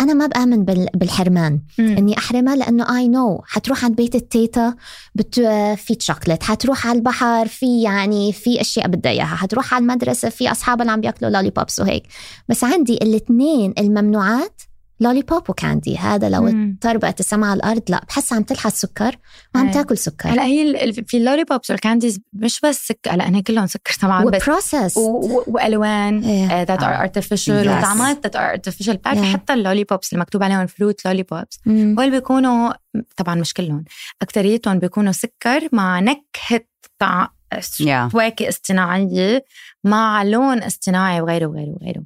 أنا 0.00 0.14
ما 0.14 0.26
بآمن 0.26 0.64
بال- 0.64 0.88
بالحرمان. 0.94 1.60
مم. 1.78 1.96
إني 1.98 2.18
أحرمها 2.18 2.56
لأنه 2.56 2.96
I 2.98 3.08
know 3.08 3.42
حتروح 3.46 3.84
عند 3.84 3.96
بيت 3.96 4.14
التيتا 4.14 4.74
بت... 5.14 5.34
في 5.76 5.96
شوكليت 6.00 6.42
حتروح 6.42 6.86
على 6.86 6.96
البحر 6.98 7.46
في 7.48 7.82
يعني 7.82 8.32
في 8.32 8.60
أشياء 8.60 8.88
بدها 8.88 9.12
إياها. 9.12 9.36
حتروح 9.36 9.74
على 9.74 9.82
المدرسة 9.82 10.28
في 10.28 10.50
اصحابها 10.50 10.82
اللي 10.82 10.92
عم 10.92 11.00
بياكلوا 11.00 11.30
lollipops 11.30 11.80
وهيك. 11.80 12.02
بس 12.48 12.64
عندي 12.64 12.94
الاثنين 12.94 13.74
الممنوعات 13.78 14.62
lollipop 15.00 15.22
و 15.22 15.50
candy 15.50 15.98
هذا 15.98 16.28
لو 16.28 16.42
مم. 16.42 16.78
طربقت 16.80 17.20
السما 17.20 17.46
على 17.46 17.56
الأرض 17.56 17.82
لا 17.88 18.04
بحسها 18.08 18.36
عم 18.36 18.42
تلحس 18.42 18.80
سكر 18.80 19.18
وعم. 19.54 19.70
تاكل 19.70 19.98
سكر 19.98 20.28
هلأ 20.28 20.44
هي 20.44 20.92
في 20.92 21.16
ال 21.16 21.44
lollipops 21.44 21.70
وال 21.70 21.81
candies 21.81 22.20
مش 22.32 22.60
بس 22.60 22.86
سكر 22.86 23.10
هلأ 23.10 23.28
هن 23.28 23.42
كلهم 23.42 23.66
سكر 23.66 23.94
طبعا 24.02 24.24
و 24.24 24.31
processed 24.31 24.96
وألوان. 25.46 26.20
that 26.48 26.82
are. 26.82 27.00
artificial. 27.02 27.68
وطعمات 27.68 28.22
that 28.22 28.36
are 28.36 28.50
artificial. 28.50 29.00
حتى 29.06 29.52
ال 29.52 29.84
lollipops 29.84 30.12
اللي 30.12 30.20
مكتوب 30.20 30.42
عليهم 30.42 30.66
fruit 30.66 31.04
lollipops. 31.06 31.60
هول 31.66 32.10
بيكونوا 32.10 32.72
طبعا 33.16 33.34
مش 33.34 33.54
كلهم 33.54 33.84
اكتريتهم 34.22 34.78
بيكونوا 34.78 35.12
سكر 35.12 35.68
مع 35.72 36.00
نكهة 36.00 36.60
طع... 36.98 37.28
Yeah. 37.56 38.08
فواكه 38.12 38.48
اصطناعية 38.48 39.44
مع 39.84 40.22
لون 40.22 40.62
اصطناعي 40.62 41.20
وغيره 41.20 41.46
وغيره 41.46 41.70
وغيره 41.70 42.02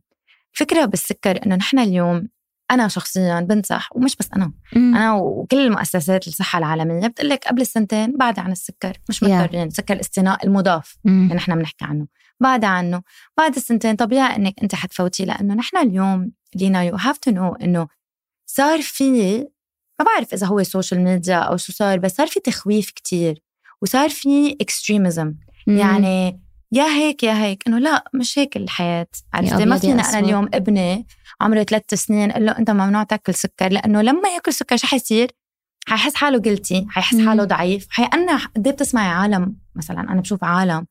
الفكرة 0.55 0.85
بالسكر 0.85 1.47
إنه 1.47 1.57
نحن 1.57 1.79
اليوم 1.79 2.29
أنا 2.71 2.89
شخصيا 2.89 3.41
بنصح 3.41 3.89
ومش 3.93 4.17
بس 4.17 4.29
أنا 4.37 4.53
مم. 4.77 4.97
أنا 4.97 5.15
وكل 5.15 5.59
المؤسسات 5.67 6.27
الصحة 6.27 6.59
العالمية 6.59 7.07
بتقول 7.07 7.29
لك 7.29 7.45
قبل 7.49 7.61
السنتين 7.61 8.17
بعد 8.17 8.39
عن 8.39 8.53
السكر 8.53 8.93
مش. 9.09 9.23
مضطرين 9.23 9.67
السكر 9.67 9.95
الاصطناعي 9.95 10.39
المضاف. 10.45 10.97
اللي 11.07 11.35
نحن 11.35 11.55
بنحكي 11.55 11.85
عنه 11.85 12.07
بعد 12.41 12.65
عنه 12.65 13.03
بعد 13.39 13.57
السنتين 13.57 13.97
طبيعي 13.97 14.37
إنك 14.37 14.55
أنت 14.63 14.75
حتفوتي 14.75 15.25
لأنه 15.25 15.55
نحن 15.55 15.77
اليوم 15.77 16.33
لينا 16.55 16.83
you 16.83 16.97
have 16.97 17.19
to 17.19 17.31
know 17.31 17.53
إنه 17.53 17.89
صار 18.47 18.83
في 18.83 19.39
ما 20.01 20.07
بعرف 20.07 20.35
إذا 20.35 20.47
هو 20.47 20.63
social 20.63 21.01
media 21.01 21.37
أو 21.37 21.57
شو 21.57 21.73
صار 21.73 21.99
بس 21.99 22.15
صار 22.15 22.27
في 22.27 22.41
تخويف 22.41 22.91
كتير 22.91 23.43
وصار 23.83 24.09
في 24.09 24.57
extremism 24.61 25.35
مم. 25.67 25.79
يعني 25.79 26.41
يا 26.73 26.85
هيك 26.85 27.23
يا 27.23 27.43
هيك. 27.45 27.63
إنه 27.67 27.79
لا 27.79 28.05
مش 28.15 28.39
هيك 28.39 28.57
الحياة. 28.57 29.07
عرفتي 29.35 29.65
ما 29.65 29.79
فينا 29.79 30.03
أنا. 30.03 30.19
اليوم 30.19 30.49
ابني 30.55 31.07
عمره 31.41 31.63
ثلاث 31.63 31.95
سنين 31.95 32.33
قال 32.33 32.47
له 32.47 32.59
أنت 32.59 32.71
ممنوع 32.71 33.03
تأكل 33.03 33.35
سكر 33.35 33.73
لأنه 33.73 34.03
لما 34.03 34.29
يأكل 34.29 34.53
سكر 34.53 34.77
شو 34.77 34.87
حيصير؟ 34.87 35.31
حيحس 35.87 36.15
حاله 36.15 36.39
قلتي 36.39 36.87
حيحس. 36.91 37.21
حاله 37.21 37.45
ضعيف. 37.45 37.87
حيأنا 37.91 38.37
قد 38.57 38.67
إيه 38.67 38.75
بتسمعي 38.75 39.09
عالم؟ 39.09 39.57
مثلا 39.75 40.01
أنا 40.01 40.21
بشوف 40.21 40.45
عالم. 40.45 40.87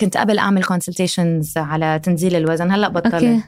كنت 0.00 0.16
قبل 0.16 0.38
أعمل 0.38 0.64
consultations 0.64 1.58
على 1.58 1.98
تنزيل 1.98 2.36
الوزن 2.36 2.70
هلأ 2.70 2.88
بطلت. 2.88 3.42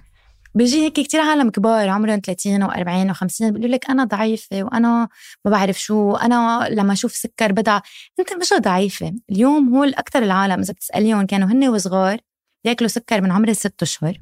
بيجي 0.54 0.84
هيك 0.84 0.92
كتير 0.92 1.20
عالم 1.20 1.50
كبار 1.50 1.88
عمرهم 1.88 2.20
30 2.26 2.68
و40 2.68 3.14
و50 3.14 3.42
بيقولوا 3.42 3.74
لك 3.74 3.90
أنا 3.90 4.04
ضعيفة 4.04 4.62
وأنا 4.62 5.08
ما 5.44 5.50
بعرف 5.50 5.80
شو 5.80 6.16
أنا 6.16 6.68
لما 6.70 6.92
أشوف 6.92 7.12
سكر 7.12 7.52
بدع 7.52 7.80
انت 8.20 8.32
مش 8.32 8.62
ضعيفة. 8.62 9.14
اليوم 9.30 9.76
هو 9.76 9.84
أكثر 9.84 10.22
العالم 10.22 10.60
إذا 10.60 10.72
بتسأليهم 10.72 11.26
كانوا 11.26 11.48
هن 11.48 11.68
وصغار 11.68 12.18
ياكلوا 12.64 12.88
سكر 12.88 13.20
من 13.20 13.32
عمر 13.32 13.48
الست 13.48 13.82
أشهر. 13.82 14.20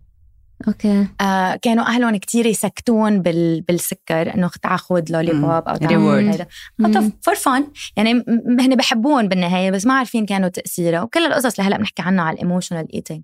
okay. 0.68 1.06
آه 1.20 1.56
كانوا 1.56 1.84
أهلهم 1.84 2.16
كتير 2.16 2.46
يسكتون 2.46 3.22
بال 3.22 3.60
بالسكر 3.60 4.34
إنه 4.34 4.50
تعا 4.62 4.76
خذ 4.76 5.04
lolli. 5.10 5.32
pop 5.32 5.68
أو 5.68 5.76
حتى 6.84 7.12
for 7.22 7.34
fun 7.34 7.66
يعني 7.96 8.12
هن 8.60 8.76
بحبون 8.76 9.28
بالنهاية 9.28 9.70
بس 9.70 9.86
ما 9.86 9.94
عارفين 9.94 10.26
كانوا 10.26 10.48
تاثيرها 10.48 11.02
وكل 11.02 11.26
القصص 11.26 11.58
اللي 11.58 11.68
هلا 11.68 11.76
بنحكي 11.76 12.02
عنها 12.02 12.24
على 12.24 12.34
ال 12.34 12.40
emotional 12.40 12.94
eating 12.94 13.22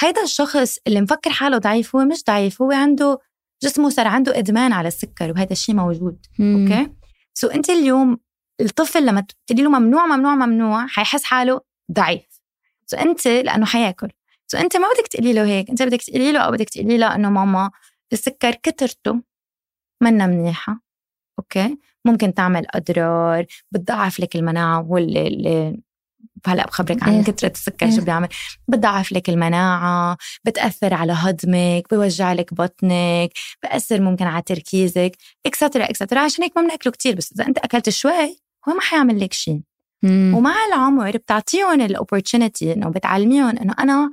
هيدا 0.00 0.22
الشخص 0.22 0.78
اللي 0.86 1.00
مفكر 1.00 1.30
حاله 1.30 1.58
ضعيف 1.58 1.96
هو 1.96 2.04
مش 2.04 2.24
ضعيف 2.24 2.62
هو 2.62 2.72
عنده 2.72 3.18
جسمه 3.62 3.88
صار 3.88 4.06
عنده 4.06 4.38
إدمان 4.38 4.72
على 4.72 4.88
السكر 4.88 5.30
وهذا 5.30 5.52
الشيء 5.52 5.74
موجود 5.74 6.26
مم. 6.38 6.72
okay؟ 6.72 6.92
so 7.34 7.46
أنت 7.48 7.70
اليوم 7.70 8.18
الطفل 8.60 9.06
لما 9.06 9.26
تقولي 9.46 9.62
له 9.62 9.70
ممنوع 9.70 10.06
ممنوع 10.06 10.34
ممنوع 10.34 10.86
حيحس 10.86 11.24
حاله 11.24 11.60
ضعيف. 11.92 12.40
so 12.86 12.96
أنت 12.96 13.26
لأنه 13.26 13.66
حياكل. 13.66 14.08
so 14.46 14.58
أنت 14.58 14.76
ما 14.76 14.86
بدك 14.88 15.08
تقولي 15.08 15.32
له 15.32 15.44
هيك 15.44 15.70
أنت 15.70 15.82
بدك 15.82 16.02
تقولي 16.02 16.32
له 16.32 16.38
أو 16.40 16.50
بدك 16.50 16.68
تقولي 16.68 16.98
له 16.98 17.14
إنه 17.14 17.30
ماما 17.30 17.70
السكر 18.12 18.54
كترته 18.54 19.22
منا 20.02 20.26
منيحة 20.26 20.80
okay؟ 21.38 21.78
ممكن 22.04 22.34
تعمل 22.34 22.66
أضرار 22.74 23.46
بتضعف 23.70 24.20
لك 24.20 24.36
المناعة 24.36 24.96
اللي 24.96 25.80
هلا 26.46 26.66
بخبرك 26.66 27.02
عن 27.02 27.14
إيه. 27.14 27.24
كثره 27.24 27.52
السكر 27.54 27.90
شو 27.90 27.96
إيه. 27.96 28.04
بيعمل 28.04 28.28
بتضعف 28.68 29.12
لك 29.12 29.28
المناعة 29.28 30.16
بتأثر 30.44 30.94
على 30.94 31.12
هضمك 31.12 31.84
بيوجع 31.90 32.32
لك 32.32 32.54
بطنك 32.54 33.30
بأثر 33.62 34.00
ممكن 34.00 34.24
على 34.24 34.42
تركيزك 34.42 35.16
etcetera 35.46 35.84
etcetera 35.84 36.20
عشان 36.20 36.44
هيك 36.44 36.56
ما 36.56 36.62
بناكله 36.62 36.92
كتير 36.92 37.14
بس 37.14 37.32
إذا 37.32 37.46
أنت 37.46 37.58
أكلت 37.58 37.88
شوي 37.88 38.36
هو 38.68 38.74
ما 38.74 38.80
حيعمل 38.80 39.20
لك 39.20 39.32
شيء. 39.32 39.60
ومع 40.04 40.54
العمر 40.68 41.16
بتعطيهم 41.16 41.80
ال 41.80 41.88
opportunity 41.88 42.72
إنه 42.72 42.88
بتعلميهم 42.88 43.58
إنه 43.58 43.74
أنا 43.78 44.10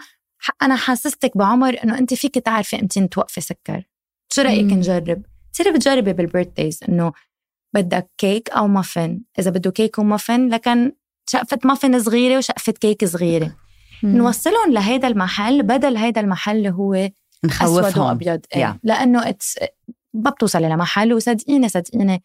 أنا 0.62 0.76
حاسستك 0.76 1.38
بعمر 1.38 1.84
إنه 1.84 1.98
أنت 1.98 2.14
فيك 2.14 2.36
تعرفي 2.36 2.80
إمتى 2.80 3.08
توقفي 3.08 3.42
سكر 3.42 3.84
شو 4.34 4.42
رأيك 4.42 4.66
مم. 4.66 4.74
نجرب 4.74 5.24
تصيري 5.54 5.72
بتجربي 5.72 6.14
بال 6.14 6.26
birthdays 6.26 6.80
إنه 6.90 7.12
بدك 7.74 8.10
كيك 8.18 8.50
أو 8.50 8.68
مافن 8.68 9.22
إذا 9.40 9.52
بده 9.52 9.72
كيك 9.72 10.00
ومافن 10.00 10.50
لكن 10.50 10.92
شقفة 11.30 11.60
مافن 11.66 12.00
صغيرة 12.00 12.38
وشقفة 12.38 12.72
كيك 12.72 13.06
صغيرة 13.06 13.56
مم. 14.04 14.18
نوصلهم 14.18 14.72
لهيدا 14.72 15.08
المحل 15.08 15.64
بدل 15.64 15.98
هيدا 15.98 16.22
المحل 16.22 16.58
اللي 16.58 16.70
هو 16.70 17.10
نخوفهم 17.46 18.06
وأبيض 18.06 18.40
إيه. 18.56 18.72
Yeah. 18.72 18.76
لأنه 18.84 19.30
it's 19.30 19.56
ما 20.14 20.30
بتوصلي 20.30 20.70
لمحل 20.70 21.14
وصدقيني 21.14 21.70
صدقيني 21.70 22.24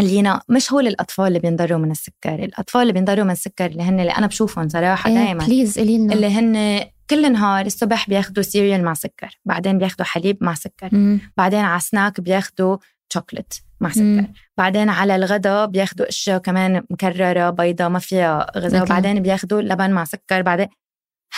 لينا 0.00 0.40
مش 0.48 0.72
هو 0.72 0.80
الأطفال 0.80 1.26
اللي 1.26 1.38
بينضروا 1.38 1.78
من 1.78 1.90
السكر 1.90 2.34
الأطفال 2.34 2.82
اللي 2.82 2.92
بينضروا 2.92 3.24
من 3.24 3.30
السكر 3.30 3.66
اللي 3.66 3.82
هن 3.82 4.00
اللي 4.00 4.12
أنا 4.12 4.26
بشوفهم 4.26 4.68
صراحة 4.68 5.10
إيه، 5.10 5.16
دائما 5.16 5.44
please 5.44 5.78
قولي 5.78 5.98
لنا 5.98 6.14
اللي 6.14 6.26
هن 6.26 6.84
كل 7.10 7.32
نهار 7.32 7.66
الصبح 7.66 8.08
بياخدوا 8.08 8.42
cereal 8.42 8.84
مع 8.84 8.94
سكر 8.94 9.38
بعدين 9.44 9.78
بياخدوا 9.78 10.06
حليب 10.06 10.38
مع 10.40 10.54
سكر 10.54 10.88
مم. 10.92 11.20
بعدين 11.36 11.60
على 11.60 11.80
سناك 11.80 12.20
بياخدوا 12.20 12.76
شوكليت 13.12 13.54
مع 13.80 13.90
سكر 13.90 14.02
مم. 14.02 14.32
بعدين 14.58 14.88
على 14.88 15.16
الغداء 15.16 15.66
بياخدوا 15.66 16.08
أشياء 16.08 16.38
كمان 16.38 16.84
مكررة 16.90 17.50
بيضة 17.50 17.88
ما 17.88 17.98
فيها 17.98 18.58
غذاء. 18.58 18.82
وبعدين 18.82 19.22
بياخدوا 19.22 19.62
لبن 19.62 19.90
مع 19.90 20.04
سكر. 20.04 20.42
بعدين 20.42 20.68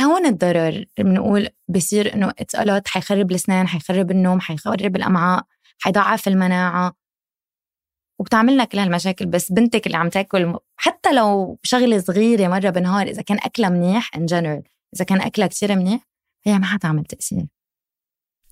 هون 0.03 0.27
الضرر 0.27 0.85
بنقول 0.99 1.49
بصير 1.69 2.15
إنه 2.15 2.33
it's 2.39 2.55
a 2.55 2.63
lot 2.63 2.89
حيخرب 2.89 3.31
الأسنان 3.31 3.69
حيخرب 3.69 4.11
النوم 4.11 4.41
حيخرب 4.41 4.97
الأمعاء 4.97 5.45
حيضعف 5.79 6.29
المناعة. 6.29 6.97
وبتعملنا 8.21 8.65
كل 8.65 8.79
هالمشاكل 8.79 9.27
بس 9.27 9.53
بنتك 9.53 9.87
اللي 9.87 9.97
عم 9.97 10.09
تاكل 10.09 10.59
حتى 10.77 11.13
لو 11.13 11.59
شغلة 11.63 11.99
صغيرة 11.99 12.49
مرة 12.49 12.71
بالنهار 12.71 13.07
إذا 13.07 13.23
كان 13.23 13.39
أكلها 13.43 13.69
منيح 13.69 14.17
in 14.17 14.27
general 14.27 14.63
إذا 14.95 15.05
كان 15.05 15.21
أكلها 15.21 15.47
كثير 15.47 15.77
منيح 15.77 16.01
هي 16.47 16.59
ما 16.59 16.67
حتعمل 16.67 17.05
تأثير. 17.05 17.47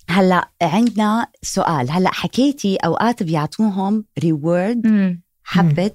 هلا 0.09 0.49
عندنا 0.63 1.27
سؤال. 1.43 1.91
هلا 1.91 2.11
حكيتي 2.13 2.77
أوقات 2.77 3.23
بيعطوهم 3.23 4.05
reward 4.19 4.87
حبة 5.45 5.91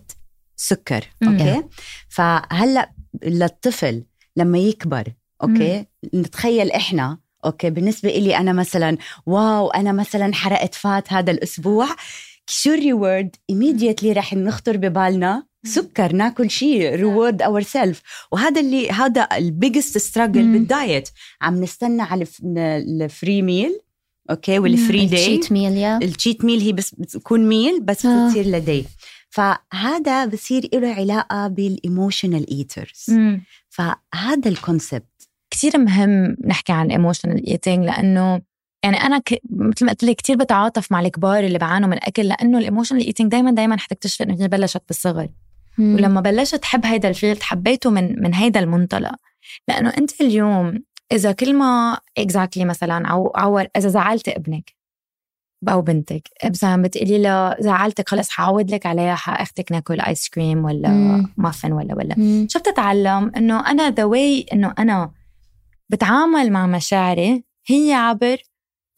سكر. 0.56 1.06
okay؟ 1.24 1.64
فهلا 2.10 2.92
للطفل 3.24 4.04
لما 4.38 4.58
يكبر 4.58 5.04
okay؟ 5.44 5.86
نتخيل 6.14 6.72
إحنا 6.72 7.18
okay؟ 7.46 7.70
بالنسبة 7.70 8.10
إلي 8.10 8.38
أنا 8.38 8.54
مثلا 8.54 8.98
wow 9.26 9.70
أنا 9.70 9.92
مثلا 9.92 10.34
حرقت 10.34 10.76
fat 10.76 11.14
هذا 11.14 11.32
الأسبوع. 11.32 11.88
شو 12.50 12.74
ال 12.74 12.83
reward 12.83 13.36
immediately 13.52 14.06
رح 14.06 14.34
نخطر 14.34 14.78
ببالنا؟ 14.78 15.48
سكر 15.66 16.14
ناكل 16.14 16.50
شيء 16.50 16.96
reward 16.96 17.42
ourself 17.42 18.02
وهذا 18.32 18.62
اللي 18.62 18.90
هذا 18.92 19.28
ال 19.38 19.45
biggest 19.45 19.98
struggle. 19.98 20.52
بال 20.54 20.72
diet 20.72 21.10
عم 21.42 21.64
نستنى 21.64 22.02
على 22.02 22.22
ال 22.22 22.28
f- 22.28 22.42
ال 23.02 23.10
free 23.10 23.42
meal 23.42 23.80
okay؟ 24.30 24.60
وال 24.60 24.75
free 24.75 25.06
day 25.06 25.36
ال 25.36 25.38
cheat 25.38 25.52
meal 25.52 25.78
yeah. 25.78 25.98
ال 25.98 26.06
cheat 26.06 26.46
meal 26.46 26.62
هي 26.62 26.72
بس 26.72 26.96
بتكون 26.96 27.48
meal 27.48 27.82
بس 27.82 28.06
آه. 28.06 28.28
بتصير 28.28 28.46
لدي. 28.46 28.86
فهذا 29.30 30.26
بصير 30.26 30.70
له 30.74 30.94
علاقة 30.94 31.48
بال 31.48 31.66
emotional 31.66 32.50
eaters 32.50 33.06
فهذا 33.70 34.50
ال 34.50 34.60
concept 34.60 35.30
كثير 35.52 35.78
مهم 35.78 36.38
نحكي 36.46 36.74
عن 36.74 36.92
emotional 36.92 37.48
eating 37.48 37.86
لأنه 37.86 38.42
يعني 38.84 38.98
أنا 38.98 39.18
ك... 39.18 39.42
مثل 39.50 39.86
ما 39.86 39.92
قلت 39.92 40.04
لك 40.04 40.16
كثير 40.16 40.36
بتعاطف 40.36 40.92
مع 40.92 41.00
الكبار 41.00 41.44
اللي 41.44 41.58
بيعانوا 41.58 41.90
من 41.90 41.98
الاكل 41.98 42.28
لأنه 42.28 42.58
ال 42.58 42.62
emotional 42.62 43.06
eating 43.06 43.32
دائما 43.32 43.52
دائما 43.52 43.78
حتكتشفي 43.78 44.24
إنه 44.24 44.44
هي 44.44 44.48
بلشت 44.48 44.82
بالصغر. 44.88 45.28
ولما 45.80 46.22
بلشت 46.22 46.56
تحب 46.56 46.86
هيدا 46.86 47.10
ال 47.10 47.15
field 47.15 47.42
حبيته 47.42 47.90
من 47.90 48.22
من 48.22 48.34
هيدا 48.34 48.60
المنطلق. 48.60 49.16
لأنه 49.68 49.90
أنت 49.90 50.22
اليوم 50.22 50.84
إذا 51.12 51.32
كل 51.32 51.54
ما 51.56 52.00
exactly 52.18 52.66
مثلا 52.66 53.08
أو 53.08 53.32
عور 53.36 53.68
إذا 53.78 53.90
زعلت 53.90 54.30
ابنك 54.30 54.78
أو 55.70 55.82
بنتك 55.82 56.30
مثلا 56.46 56.82
بتقولي 56.82 57.22
لها 57.22 57.56
زعلتك 57.60 58.10
خلص 58.10 58.30
حعود 58.30 58.72
لك 58.72 58.86
عليها 58.86 59.16
حاخذك 59.16 59.72
ناكل 59.72 60.02
ice 60.02 60.30
cream 60.30 60.66
ولا 60.66 60.90
مم. 60.90 61.34
مافن 61.38 61.72
ولا 61.72 61.96
ولا 61.96 62.16
مم. 62.18 62.48
شو 62.50 62.60
بتتعلم 62.60 63.32
إنه 63.38 63.72
أنا 63.72 63.90
the 63.90 64.04
way 64.04 64.46
إنه 64.54 64.74
أنا 64.80 65.12
بتعامل 65.90 66.52
مع 66.52 66.68
مشاعري 66.68 67.44
هي 67.68 67.94
عبر 67.94 68.38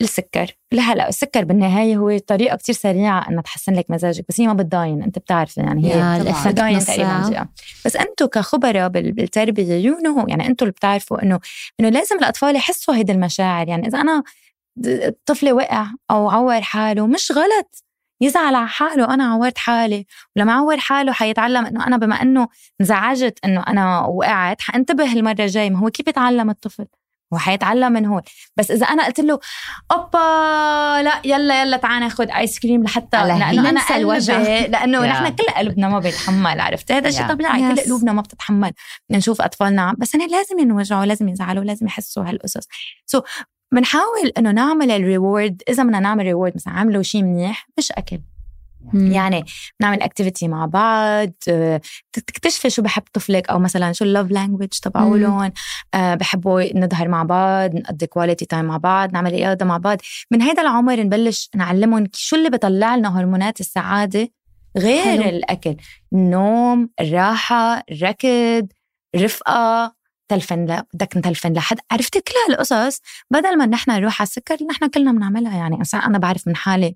السكر 0.01 0.51
لهلا 0.71 1.09
السكر 1.09 1.43
بالنهاية 1.45 1.97
هو 1.97 2.17
طريقة 2.17 2.57
كتير 2.57 2.75
سريعة 2.75 3.29
إنها 3.29 3.41
تحسن 3.41 3.73
لك 3.73 3.85
مزاجك 3.91 4.25
بس 4.29 4.41
هي 4.41 4.47
ما 4.47 4.53
بتضاين 4.53 5.03
أنت 5.03 5.19
بتعرفي 5.19 5.61
يعني 5.61 5.93
هي 5.95 6.19
بتضاين 6.45 6.79
تقريبا. 6.79 7.21
دقيقة. 7.21 7.47
بس 7.85 7.95
أنتم 7.95 8.25
كخبراء 8.25 8.87
بال- 8.87 9.11
بالتربية 9.11 9.73
you 9.73 9.97
know 10.03 10.25
يعني 10.27 10.47
أنتم 10.47 10.65
اللي 10.65 10.71
بتعرفوا 10.71 11.23
إنه 11.23 11.39
إنه 11.79 11.89
لازم 11.89 12.17
الأطفال 12.17 12.55
يحسوا 12.55 12.95
هيدي 12.95 13.11
المشاعر. 13.11 13.67
يعني 13.67 13.87
إذا 13.87 14.01
أنا 14.01 14.23
طفلي 15.25 15.51
وقع 15.51 15.87
أو 16.11 16.29
عور 16.29 16.61
حاله 16.61 17.07
مش 17.07 17.31
غلط. 17.31 17.83
يزعل 18.21 18.55
على 18.55 18.67
حاله 18.67 19.13
أنا 19.13 19.23
عورت 19.33 19.57
حالي. 19.57 20.05
ولما 20.35 20.53
عور 20.53 20.77
حاله 20.77 21.11
حيتعلم 21.11 21.65
إنه 21.65 21.87
أنا 21.87 21.97
بما 21.97 22.21
إنه 22.21 22.47
انزعجت 22.81 23.39
إنه 23.45 23.63
أنا 23.67 23.99
وقعت 24.05 24.61
حأنتبه 24.61 25.13
المرة 25.13 25.35
الجاية. 25.41 25.69
ما 25.69 25.79
هو 25.79 25.89
كيف 25.89 26.07
يتعلم 26.07 26.49
الطفل؟ 26.49 26.85
هو 27.33 27.37
حيتعلم 27.37 27.91
من 27.91 28.05
هون 28.05 28.21
بس 28.57 28.71
إذا 28.71 28.85
أنا 28.85 29.05
قلت 29.05 29.19
له 29.19 29.39
أوبا 29.91 30.17
لا 31.03 31.21
يلا 31.25 31.61
يلا 31.61 31.77
تعال 31.77 31.99
ناخذ 31.99 32.31
ice 32.31 32.59
cream 32.59 32.83
لحتى. 32.83 33.17
لأنه 33.17 33.69
أنا. 33.69 33.81
قلبي 33.81 34.67
لأنه. 34.73 35.05
نحن 35.05 35.35
كل 35.35 35.43
قلبنا 35.57 35.89
ما 35.89 35.99
بيتحمل 35.99 36.59
عرفتي 36.59 36.93
هذا 36.93 37.09
شيء 37.11 37.21
yeah. 37.21 37.27
طبيعي 37.27 37.75
كل 37.75 37.81
Yes. 37.81 37.85
قلوبنا 37.85 38.13
ما 38.13 38.21
بتتحمل 38.21 38.71
نشوف 39.11 39.41
أطفالنا 39.41 39.95
بس 39.97 40.15
أنا 40.15 40.23
لازم 40.23 40.59
ينوجعوا 40.59 41.05
لازم 41.05 41.29
يزعلوا 41.29 41.63
لازم 41.63 41.85
يحسوا 41.85 42.23
هالقصص 42.23 42.67
so 43.05 43.19
so, 43.19 43.23
بنحاول 43.73 44.31
إنه 44.37 44.51
نعمل 44.51 44.91
ال 44.91 45.01
reward 45.01 45.61
إذا 45.69 45.83
بدنا 45.83 45.99
نعمل 45.99 46.23
reward 46.25 46.51
مثلا 46.55 46.73
عملوا 46.73 47.03
شيء 47.03 47.23
منيح 47.23 47.67
مش 47.77 47.91
أكل 47.91 48.19
مم. 48.93 49.11
يعني 49.11 49.45
نعمل 49.81 50.01
activity 50.01 50.47
مع 50.47 50.65
بعض 50.65 51.31
آه، 51.49 51.81
تكتشفي 52.13 52.69
شو 52.69 52.81
بحب 52.81 53.03
طفلك 53.13 53.49
أو 53.49 53.59
مثلا 53.59 53.91
شو 53.91 54.05
ال 54.05 54.11
love 54.11 54.31
language 54.31 54.67
تبعولهم 54.67 55.51
بحبوا 55.95 56.77
نظهر 56.77 57.07
مع 57.07 57.23
بعض 57.23 57.75
نقضي 57.75 58.07
quality 58.07 58.45
time 58.45 58.65
مع 58.65 58.77
بعض 58.77 59.13
نعمل 59.13 59.31
رياضة 59.31 59.65
مع 59.65 59.77
بعض. 59.77 59.97
من 60.31 60.41
هيدا 60.41 60.61
العمر 60.61 60.99
نبلش 60.99 61.49
نعلمهم 61.55 62.07
شو 62.13 62.35
اللي 62.35 62.49
بيطلع 62.49 62.95
لنا 62.95 63.19
هرمونات 63.19 63.59
السعادة 63.59 64.29
غير 64.77 65.03
حلو. 65.03 65.29
الأكل. 65.29 65.75
النوم 66.13 66.89
الراحة 67.01 67.83
الركض 67.91 68.67
الرفقه 69.15 69.93
تلفن 70.27 70.65
لا 70.65 70.85
بدك 70.93 71.17
نتلفن 71.17 71.53
لحد. 71.53 71.77
عرفتي 71.91 72.21
كل 72.21 72.33
هالقصص؟ 72.49 73.01
بدل 73.31 73.57
ما 73.57 73.65
نحن 73.65 73.91
نروح 73.91 74.21
على 74.21 74.27
السكر 74.27 74.57
نحن 74.69 74.87
كلنا 74.89 75.11
بنعملها 75.11 75.57
يعني. 75.57 75.83
أنا 75.93 76.17
بعرف 76.17 76.47
من 76.47 76.55
حالي 76.55 76.95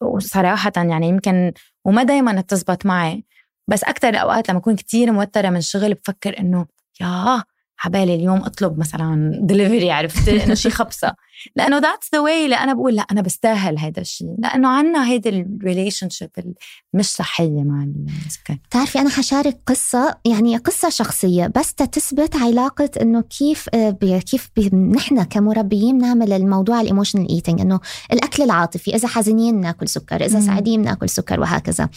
وصراحة 0.00 0.72
يعني 0.76 1.08
يمكن 1.08 1.52
وما 1.84 2.02
دايما 2.02 2.40
تزبط 2.40 2.86
معي. 2.86 3.24
بس 3.68 3.84
أكتر 3.84 4.08
الأوقات 4.08 4.48
لما 4.50 4.58
أكون 4.58 4.76
كتير 4.76 5.12
موترة 5.12 5.50
من 5.50 5.60
شغل 5.60 5.94
بفكر 5.94 6.38
إنه 6.38 6.66
يا 7.00 7.42
حبالي 7.76 8.14
اليوم 8.14 8.38
أطلب 8.38 8.78
مثلا 8.78 9.40
دليفري 9.42 9.90
عرفتي 9.90 10.44
إنه 10.44 10.54
شيء 10.54 10.72
خبصة. 10.72 11.14
لأنه 11.56 11.78
that's 11.78 12.08
the 12.14 12.20
way 12.20 12.44
اللي 12.44 12.56
أنا 12.56 12.74
بقول 12.74 12.94
لأ 12.94 13.02
أنا 13.02 13.20
بستاهل 13.20 13.78
هذا 13.78 14.00
الشيء. 14.00 14.34
لأنه 14.38 14.68
عنا 14.68 15.08
هيدي 15.08 15.28
ال 15.28 16.08
relationship 16.08 16.30
مش 16.94 17.06
صحية 17.12 17.62
مع 17.62 17.86
السكر 18.26 18.54
بتعرفي 18.68 18.98
أنا 18.98 19.10
حشارك 19.10 19.60
قصة 19.66 20.18
يعني 20.24 20.56
قصة 20.56 20.88
شخصية 20.88 21.46
بس 21.56 21.74
تثبت 21.74 22.36
علاقة 22.36 22.90
إنه 23.02 23.20
كيف 23.20 23.68
آه، 23.74 23.90
ب- 23.90 24.18
كيف 24.18 24.50
ب- 24.56 24.74
نحن 24.74 25.22
كمربيين 25.22 25.98
نعمل 25.98 26.32
الموضوع 26.32 26.80
ال 26.80 26.85
emotional 26.85 27.28
eating 27.30 27.60
إنه 27.60 27.80
الأكل 28.12 28.42
العاطفي 28.42 28.94
إذا 28.94 29.08
حزينين 29.08 29.60
ناكل 29.60 29.88
سكر 29.88 30.22
مم. 30.34 30.40
سعيدين 30.40 30.82
ناكل 30.82 31.08
سكر 31.08 31.40
وهكذا. 31.40 31.88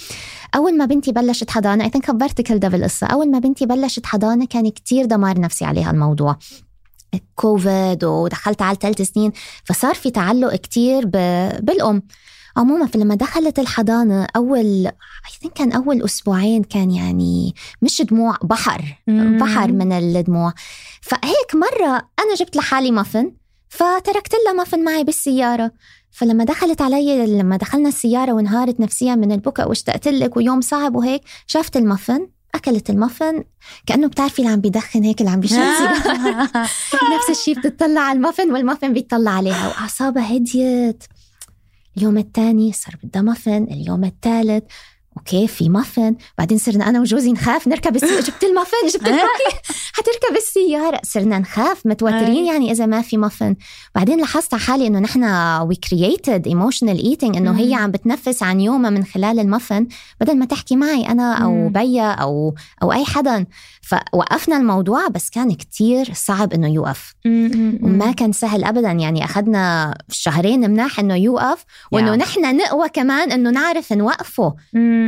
أول 0.55 0.77
ما 0.77 0.85
بنتي 0.85 1.11
بلشت 1.11 1.49
حضانة 1.51 1.83
I 1.83 1.89
think 1.89 2.05
خبرتك 2.05 2.51
هالدا 2.51 2.67
بالقصة 2.67 3.07
أول 3.07 3.31
ما 3.31 3.39
بنتي 3.39 3.65
بلشت 3.65 4.05
حضانة 4.05 4.45
كان 4.45 4.69
كتير 4.69 5.05
دمار 5.05 5.39
نفسي 5.39 5.65
عليها 5.65 5.91
الموضوع. 5.91 6.37
كوفيد 7.35 8.03
ودخلت 8.03 8.61
على 8.61 8.77
ثلاث 8.81 9.01
سنين 9.01 9.31
فصار 9.65 9.95
في 9.95 10.11
تعلق 10.11 10.55
كتير 10.55 11.05
بالأم. 11.05 12.03
عموما 12.57 12.85
فلما 12.85 13.15
دخلت 13.15 13.59
الحضانة 13.59 14.27
أول 14.35 14.91
I 15.27 15.45
think 15.45 15.51
كان 15.55 15.71
أول 15.71 16.03
أسبوعين 16.03 16.63
كان 16.63 16.91
يعني 16.91 17.55
مش 17.81 18.01
دموع 18.01 18.37
بحر 18.43 19.01
بحر 19.07 19.71
من 19.71 19.91
الدموع. 19.91 20.53
فهيك 21.01 21.55
مرة 21.55 22.09
أنا 22.19 22.35
جبت 22.39 22.55
لحالي 22.55 22.91
مافن 22.91 23.31
فتركت 23.69 24.35
لها 24.45 24.53
مافن 24.53 24.83
معي 24.83 25.03
بالسيارة. 25.03 25.71
فلما 26.11 26.43
دخلت 26.43 26.81
علي 26.81 27.25
لما 27.25 27.57
دخلنا 27.57 27.89
السيارة 27.89 28.33
وانهارت 28.33 28.79
نفسيا 28.79 29.15
من 29.15 29.31
البكاء 29.31 29.69
واشتقت 29.69 30.07
لك 30.07 30.37
ويوم 30.37 30.61
صعب 30.61 30.95
وهيك 30.95 31.21
شافت 31.47 31.77
المافن 31.77 32.27
أكلت 32.55 32.89
المافن 32.89 33.43
كأنه 33.85 34.07
بتعرفي 34.07 34.39
اللي 34.39 34.51
عم 34.51 34.61
بيدخن 34.61 35.03
هيك 35.03 35.21
اللي 35.21 35.31
عم 35.31 35.39
بيشرب 35.39 35.75
سيجارة. 35.77 36.49
نفس 37.15 37.29
الشيء 37.29 37.59
بتطلع 37.59 38.01
على 38.01 38.17
المافن 38.17 38.51
والمافن 38.51 38.93
بيطلع 38.93 39.31
عليها. 39.31 39.67
وأعصابها 39.67 40.37
هديت. 40.37 41.03
اليوم 41.97 42.17
الثاني 42.17 42.71
صار 42.73 42.95
بدها 43.03 43.21
مافن 43.21 43.63
اليوم 43.63 44.03
الثالث 44.03 44.63
أوكي 45.19 45.47
في 45.47 45.69
مافن 45.69 46.15
بعدين 46.37 46.57
صرنا 46.57 46.89
أنا 46.89 46.99
وجوزي 46.99 47.31
نخاف 47.31 47.67
نركب 47.67 47.95
السيارة 47.95 48.21
جبت 48.29 48.43
المافن 48.43 48.87
جبت 48.87 49.07
المافن 49.07 49.57
حتركب 49.93 50.37
السيارة. 50.37 50.99
صرنا 51.03 51.39
نخاف 51.39 51.85
متوترين 51.85 52.45
يعني 52.45 52.71
إذا 52.71 52.85
ما 52.85 53.01
في 53.01 53.17
مافن 53.17 53.55
بعدين 53.95 54.19
لاحظت 54.19 54.53
على 54.53 54.63
حالي 54.63 54.87
إنه 54.87 54.99
نحن 54.99 55.23
we 55.69 55.75
created 55.75 56.47
emotional 56.51 57.01
eating 57.03 57.37
إنه 57.37 57.59
هي. 57.59 57.73
عم 57.73 57.91
بتنفس 57.91 58.43
عن 58.43 58.59
يومها 58.61 58.89
من 58.89 59.03
خلال 59.05 59.39
المافن 59.39 59.87
بدل 60.21 60.37
ما 60.37 60.45
تحكي 60.45 60.75
معي 60.75 61.07
أنا 61.09 61.33
أو 61.33 61.51
مم. 61.53 61.69
بيا 61.69 62.11
أو 62.11 62.55
أو 62.83 62.93
أي 62.93 63.05
حدا. 63.05 63.45
فوقفنا 63.81 64.57
الموضوع 64.57 65.07
بس 65.07 65.29
كان 65.29 65.53
كتير 65.53 66.09
صعب 66.13 66.53
إنه 66.53 66.67
يوقف. 66.73 67.13
وما 67.83 68.11
كان 68.11 68.31
سهل 68.31 68.63
ابدا. 68.63 68.91
يعني 68.91 69.25
أخذنا 69.25 69.93
شهرين 70.11 70.69
مناح 70.71 70.99
إنه 70.99 71.15
يوقف 71.15 71.65
وإنه. 71.91 72.15
نحن 72.15 72.57
نقوى 72.57 72.89
كمان 72.89 73.31
إنه 73.31 73.49
نعرف 73.49 73.93
نوقفه. 73.93 74.55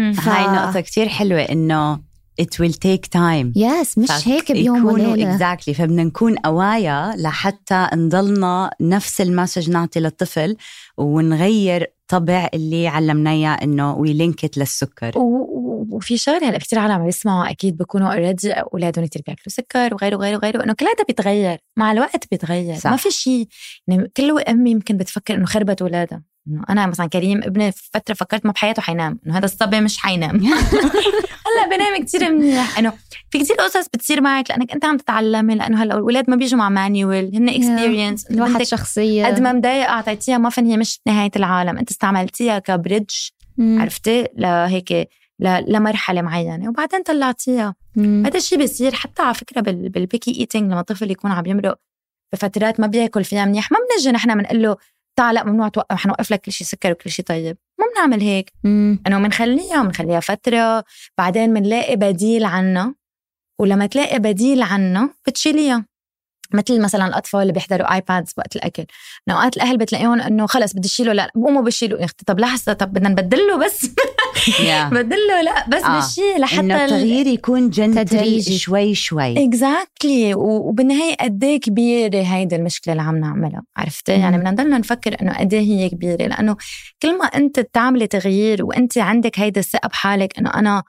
هاي 0.01 0.47
نقطة 0.55 0.79
كتير 0.79 1.07
حلوة 1.07 1.39
إنه 1.41 2.11
it 2.41 2.55
will 2.63 2.73
take 2.73 3.05
time. 3.17 3.51
yes 3.55 3.97
مش 3.97 4.07
فك- 4.11 4.27
هيك 4.27 4.51
بيوم 4.51 4.85
وليلة. 4.85 5.33
exactly 5.33 5.73
فبدنا 5.73 6.03
نكون 6.03 6.35
قوايا 6.37 7.13
لحتى 7.17 7.87
نضلنا 7.93 8.69
نفس 8.81 9.21
ال 9.21 9.27
message 9.27 9.69
نعطي 9.69 9.99
للطفل 9.99 10.55
ونغير 10.97 11.87
طبع 12.07 12.49
اللي 12.53 12.87
علمناه 12.87 13.31
إياه 13.31 13.53
انه 13.63 13.93
we 13.95 14.13
linked 14.13 14.57
للسكر. 14.57 15.11
و- 15.17 15.21
و- 15.21 15.70
وفي 15.89 16.17
شغله 16.17 16.49
هلا 16.49 16.57
كثير 16.57 16.79
عالم 16.79 16.93
عم 16.93 17.07
يسمعوا 17.07 17.51
أكيد 17.51 17.77
بكونوا 17.77 18.13
already 18.13 18.51
أولادهم 18.51 19.05
كثير 19.05 19.21
بياكلوا 19.27 19.47
سكر 19.47 19.93
وغيره 19.93 20.15
وغيره 20.15 20.37
وغيره 20.37 20.63
انه 20.63 20.73
كل 20.73 20.85
هذا 20.85 21.03
بيتغير 21.07 21.59
مع 21.77 21.91
الوقت 21.91 22.25
بيتغير 22.31 22.75
صح. 22.75 22.89
ما 22.89 22.95
في 22.95 23.11
شيء 23.11 23.47
يعني 23.87 24.11
كل 24.17 24.39
ام 24.39 24.67
يمكن 24.67 24.97
بتفكر 24.97 25.35
إنه 25.35 25.45
خربت 25.45 25.81
أولادها. 25.81 26.23
إنه 26.47 26.63
أنا 26.69 26.87
مثلا 26.87 27.07
كريم 27.07 27.43
ابني 27.43 27.71
فترة 27.71 28.13
فكرت 28.13 28.45
ما 28.45 28.51
بحياته 28.51 28.81
حينام 28.81 29.19
إنه 29.25 29.37
هذا 29.37 29.45
الصبي 29.45 29.81
مش 29.81 29.97
حينام. 29.97 30.41
هلا 31.45 31.75
بنام 31.77 32.03
كثير 32.03 32.31
منيح. 32.31 32.79
إنه 32.79 32.93
في 33.31 33.39
كثير 33.39 33.55
قصص 33.55 33.87
بتصير 33.93 34.21
معك 34.21 34.49
لأنك 34.49 34.71
أنت 34.71 34.85
عم 34.85 34.97
تتعلمي 34.97 35.55
لأنه 35.55 35.83
هلا 35.83 35.93
الأولاد 35.93 36.29
ما 36.29 36.35
بيجوا 36.35 36.59
مع 36.59 36.69
manual 36.69 37.35
هن 37.35 37.49
experience 37.49 38.25
الواحد 38.31 38.63
شخصيه 38.63 39.25
قد 39.25 39.39
ما 39.39 39.53
مضايقة 39.53 39.89
أعطيتيها 39.89 40.37
مافن 40.37 40.65
هي 40.65 40.77
مش 40.77 40.99
نهاية 41.07 41.31
العالم. 41.35 41.77
أنت 41.77 41.89
استعملتيها 41.89 42.59
ك 42.59 42.66
bridge. 42.66 43.15
عرفتي؟ 43.59 44.27
لهيك 44.37 45.09
لمرحلة 45.41 46.21
معينة. 46.21 46.69
وبعدين 46.69 47.03
طلعتيها. 47.03 47.75
هذا 47.97 48.37
الشيء 48.37 48.57
بيصير 48.57 48.93
حتى 48.95 49.21
على 49.21 49.33
فكرة 49.33 49.61
بال- 49.61 49.89
بال 49.89 50.04
picky 50.04 50.39
eating 50.39 50.71
لما 50.71 50.79
الطفل 50.79 51.11
يكون 51.11 51.31
عم 51.31 51.45
يمرق 51.45 51.79
بفترات 52.33 52.79
ما 52.79 52.87
بياكل 52.87 53.23
فيها 53.23 53.45
منيح. 53.45 53.71
ما 53.71 53.77
بنجي 53.95 54.11
نحن 54.11 54.37
بنقول 54.37 54.61
له 54.63 54.77
تعال 55.15 55.35
لا 55.35 55.43
ممنوع 55.43 55.67
توقف 55.67 55.95
حنوقف 55.97 56.31
لك 56.31 56.41
كل 56.41 56.51
شيء 56.51 56.67
سكر 56.67 56.91
وكل 56.91 57.09
شيء 57.09 57.25
طيب. 57.25 57.57
ما 57.79 57.85
بنعمل 57.95 58.21
هيك. 58.21 58.53
إنه 59.07 59.19
بنخليها 59.19 59.83
بنخليها 59.83 60.19
فترة. 60.19 60.83
بعدين 61.17 61.53
بنلاقي 61.53 61.95
بديل 61.95 62.45
عنا 62.45 62.95
ولما 63.59 63.85
تلاقي 63.85 64.19
بديل 64.19 64.61
عنا 64.61 65.09
بتشيليها. 65.27 65.85
مثل 66.53 66.81
مثلا 66.81 67.07
الأطفال 67.07 67.41
اللي 67.41 67.53
بيحضروا 67.53 67.93
ايبادز 67.93 68.33
وقت 68.37 68.55
الأكل 68.55 68.85
أوقات 69.31 69.57
الأهل 69.57 69.77
بتلاقيهم 69.77 70.21
إنه 70.21 70.45
خلص 70.47 70.73
بدي 70.73 70.87
اشيله 70.87 71.13
لا 71.13 71.31
بقوموا 71.35 71.61
بشيلوا 71.61 71.99
يا 71.99 72.05
أختي 72.05 72.25
طب 72.25 72.39
لحظة 72.39 72.73
طب 72.73 72.93
بدنا 72.93 73.09
نبدله 73.09 73.57
بس. 73.57 73.85
بدله 74.91 75.41
لا 75.41 75.67
بس 75.67 75.83
آه. 75.83 75.99
بشيل 75.99 76.41
لحتى 76.41 76.59
إنه 76.59 76.85
التغيير 76.85 77.27
يكون 77.27 77.69
جنتل. 77.69 78.43
شوي 78.57 78.95
شوي 78.95 79.45
اكزاكتلي 79.45 80.33
وبالنهاية 80.33 81.15
قد 81.15 81.43
إيه 81.43 81.59
كبيرة 81.59 82.21
هيدي 82.21 82.55
المشكلة 82.55 82.91
اللي 82.93 83.03
عم 83.03 83.17
نعملها 83.17 83.61
عرفتي 83.77 84.11
يعني. 84.11 84.37
بدنا 84.37 84.51
نضلنا 84.51 84.77
نفكر 84.77 85.21
إنه 85.21 85.37
قد 85.37 85.53
إيه 85.53 85.61
هي 85.61 85.89
كبيرة 85.89 86.27
لأنه 86.27 86.55
كل 87.01 87.17
ما 87.17 87.25
أنت 87.25 87.59
تعملي 87.59 88.07
تغيير 88.07 88.65
وأنت 88.65 88.97
عندك 88.97 89.39
هيدي 89.39 89.59
الثقة 89.59 89.87
بحالك 89.87 90.37
إنه 90.37 90.49
أنا 90.49 90.83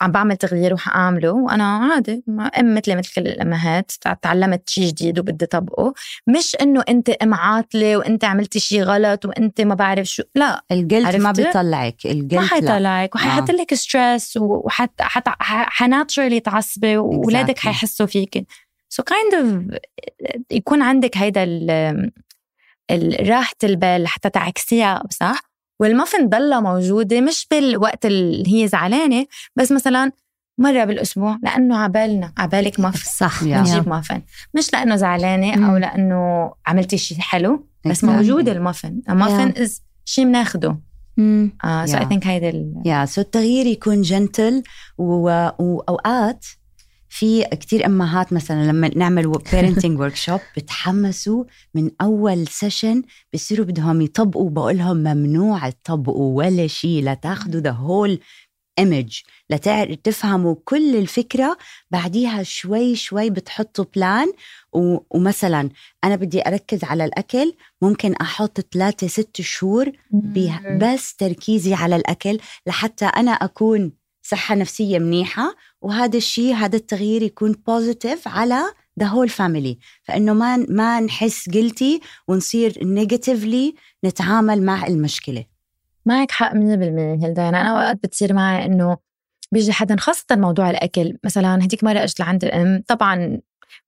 عم 0.00 0.12
بعمل 0.12 0.36
تغيير 0.36 0.74
وحاعمله 0.74 1.30
وأنا 1.32 1.76
عادي 1.76 2.24
أم 2.58 2.74
مثلي 2.74 2.96
مثل 2.96 3.14
كل 3.14 3.26
الأمهات 3.26 3.92
تعلمت 4.22 4.68
شيء 4.68 4.88
جديد 4.88 5.18
وبدي 5.18 5.46
طبقه. 5.46 5.94
مش 6.26 6.56
إنه 6.60 6.84
أنت 6.88 7.10
أم 7.10 7.34
عاطلة 7.34 7.96
وأنت 7.96 8.24
عملتي 8.24 8.60
شيء 8.60 8.82
غلط 8.82 9.24
وأنت 9.24 9.60
ما 9.60 9.74
بعرف 9.74 10.06
شو 10.06 10.22
لا. 10.34 10.64
الجلد 10.72 11.16
ما 11.16 11.32
بيطلعك 11.32 12.06
الجلد 12.06 12.34
ما 12.34 12.46
حيطلعك 12.46 13.14
وحيحط 13.14 13.50
لك 13.50 13.74
ستريس 13.74 14.36
وحت 14.36 15.02
حت 15.02 15.28
حناتشرلي 15.40 16.40
تعصبي 16.40 16.96
واولادك 16.96 17.58
حيحسوا 17.58 18.06
فيك. 18.06 18.46
سو 18.88 19.02
so 19.02 19.04
كايند 19.04 19.32
kind 19.32 19.34
اوف 19.34 19.80
يكون 20.50 20.82
عندك 20.82 21.16
هيدا 21.16 21.44
راحة 23.20 23.56
البال 23.64 24.08
حتى 24.08 24.30
تعكسيها 24.30 25.02
صح؟ 25.10 25.47
والمافن 25.80 26.28
ضلها 26.28 26.60
موجودة 26.60 27.20
مش 27.20 27.46
بالوقت 27.50 28.06
اللي 28.06 28.62
هي 28.62 28.68
زعلانة 28.68 29.26
بس 29.56 29.72
مثلا 29.72 30.12
مرة 30.58 30.84
بالأسبوع 30.84 31.38
لأنه 31.42 31.76
عبالنا 31.78 32.32
عبالك 32.38 32.80
مافن 32.80 33.10
صح 33.10 33.44
بنجيب 33.58 33.88
مافن 33.88 34.22
مش 34.54 34.72
لأنه 34.72 34.96
زعلانة 34.96 35.70
أو 35.70 35.76
لأنه 35.76 36.52
عملتي 36.66 36.98
شيء 36.98 37.18
حلو 37.18 37.66
بس 37.86 38.04
موجود 38.04 38.48
المافن 38.48 39.02
المافن 39.10 39.62
إز 39.62 39.82
شيء 40.04 40.24
بناخده 40.24 40.78
آه 41.64 41.86
so 41.86 41.96
I 41.98 42.06
think 42.08 42.26
هيدا 42.26 42.48
yeah 42.84 43.04
so 43.04 43.20
التغيير 43.20 43.66
يكون 43.66 44.02
gentle 44.02 44.62
واوقات 44.98 46.46
في 47.08 47.44
كتير 47.44 47.86
أمهات 47.86 48.32
مثلا 48.32 48.64
لما 48.64 48.90
نعمل 48.96 49.32
parenting 49.52 50.00
workshop 50.00 50.40
بتحمسوا 50.56 51.44
من 51.74 51.90
أول 52.00 52.46
session 52.46 53.02
بصيروا 53.34 53.66
بدهم 53.66 54.00
يطبقوا 54.00 54.50
بقول 54.50 54.78
لهم 54.78 54.96
ممنوع 54.96 55.70
تطبقوا 55.70 56.36
ولا 56.36 56.66
شيء 56.66 57.02
لا 57.02 57.14
تاخذوا 57.14 57.60
the 57.60 57.70
whole 57.70 58.20
image 58.78 59.20
لتفهموا 59.50 60.54
كل 60.64 60.96
الفكرة. 60.96 61.58
بعديها 61.90 62.42
شوي 62.42 62.96
شوي 62.96 63.30
بتحطوا 63.30 63.84
plan 63.96 64.32
ومثلا 65.10 65.70
أنا 66.04 66.16
بدي 66.16 66.46
أركز 66.48 66.84
على 66.84 67.04
الأكل 67.04 67.52
ممكن 67.82 68.14
أحط 68.14 68.60
ثلاثة 68.60 69.06
ست 69.06 69.40
شهور 69.40 69.92
بس 70.80 71.16
تركيزي 71.16 71.74
على 71.74 71.96
الأكل 71.96 72.38
لحتى 72.66 73.04
أنا 73.04 73.30
أكون 73.30 73.92
صحة 74.22 74.54
نفسية 74.54 74.98
منيحة 74.98 75.54
وهذا 75.82 76.16
الشيء 76.16 76.54
هذا 76.54 76.76
التغيير 76.76 77.22
يكون 77.22 77.52
positive 77.52 78.28
على 78.28 78.60
the 79.00 79.06
whole 79.06 79.28
family 79.28 79.78
فإنه 80.02 80.32
ما 80.34 80.56
ما 80.56 81.00
نحس 81.00 81.48
guilty 81.48 82.00
ونصير 82.28 82.84
negatively 82.84 83.74
نتعامل 84.04 84.62
مع 84.62 84.86
المشكلة. 84.86 85.44
معك 86.06 86.30
حق 86.30 86.52
100% 86.52 86.56
هيلدا. 87.24 87.42
يعني 87.42 87.60
أنا 87.60 87.70
أوقات 87.70 87.96
بتصير 88.02 88.32
معي 88.32 88.64
إنه 88.64 88.96
بيجي 89.52 89.72
حدا 89.72 89.96
خاصة 89.96 90.26
موضوع 90.30 90.70
الأكل. 90.70 91.18
مثلا 91.24 91.64
هديك 91.64 91.84
مرة 91.84 91.98
أجت 92.02 92.20
لعند 92.20 92.44
الأم. 92.44 92.82
طبعا 92.88 93.40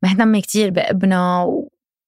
مهتمة 0.03 0.41
كتير 0.41 0.71
بأبنها 0.71 1.49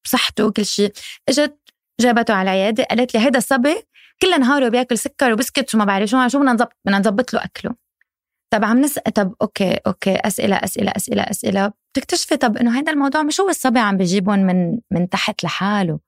وصحته 0.07 0.47
وكل 0.47 0.67
شيء. 0.67 0.93
أجت 1.29 1.59
جابته 2.01 2.35
على 2.35 2.51
العيادة 2.51 2.85
قالت 2.85 3.15
لي 3.15 3.21
هيدا 3.21 3.39
الصبي 3.39 3.75
كل 4.23 4.41
نهاره 4.41 4.69
بياكل 4.69 4.99
سكر 4.99 5.33
وبسكت 5.33 5.75
وما 5.75 5.85
بعرف 5.85 6.11
شو 6.11 6.29
شو 6.29 6.39
بدنا 6.39 6.53
نظبط 6.53 6.73
بدنا 6.85 6.99
نظبط 6.99 7.35
له 7.35 7.45
أكله. 7.45 7.82
طب 8.53 8.65
عم 8.65 8.81
نسأل 8.81 9.13
طب 9.13 9.35
okay 9.43 9.75
okay 9.87 10.15
أسئلة 10.17 10.57
أسئلة 10.57 10.91
أسئلة 10.97 11.23
أسئلة. 11.23 11.73
بتكتشفي 11.93 12.37
طب 12.37 12.57
إنه 12.57 12.79
هذا 12.79 12.93
الموضوع 12.93 13.23
مش 13.23 13.41
هو 13.41 13.49
الصبي 13.49 13.79
عم 13.79 13.97
بيجيبهم 13.97 14.39
من 14.39 14.79
من 14.91 15.09
تحت 15.09 15.45
لحاله. 15.45 15.99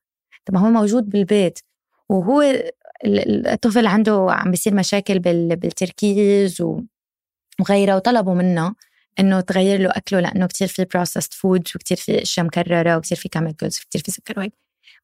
طب 0.47 0.57
هو 0.57 0.69
موجود 0.71 1.09
بالبيت. 1.11 1.59
وهو 2.09 2.43
الطفل 3.07 3.87
عنده 3.87 4.27
عم 4.31 4.51
بيصير 4.51 4.75
مشاكل 4.75 5.19
بالتركيز 5.57 6.63
وغيره. 7.61 7.97
وطلبوا 7.97 8.35
منه 8.35 8.75
إنه 9.21 9.41
تغير 9.41 9.81
له 9.81 9.91
أكله 9.91 10.21
لأنه 10.21 10.47
كتير 10.47 10.69
في 10.69 10.85
processed 10.95 11.35
food 11.35 11.69
وكتير 11.75 11.97
في 11.97 12.23
أشياء 12.23 12.47
مكررة 12.47 12.97
وكتير 12.97 13.19
في 13.19 13.29
chemicals 13.29 13.79
وكتير 13.79 14.03
في 14.05 14.11
سكر 14.11 14.39
وهيك. 14.39 14.53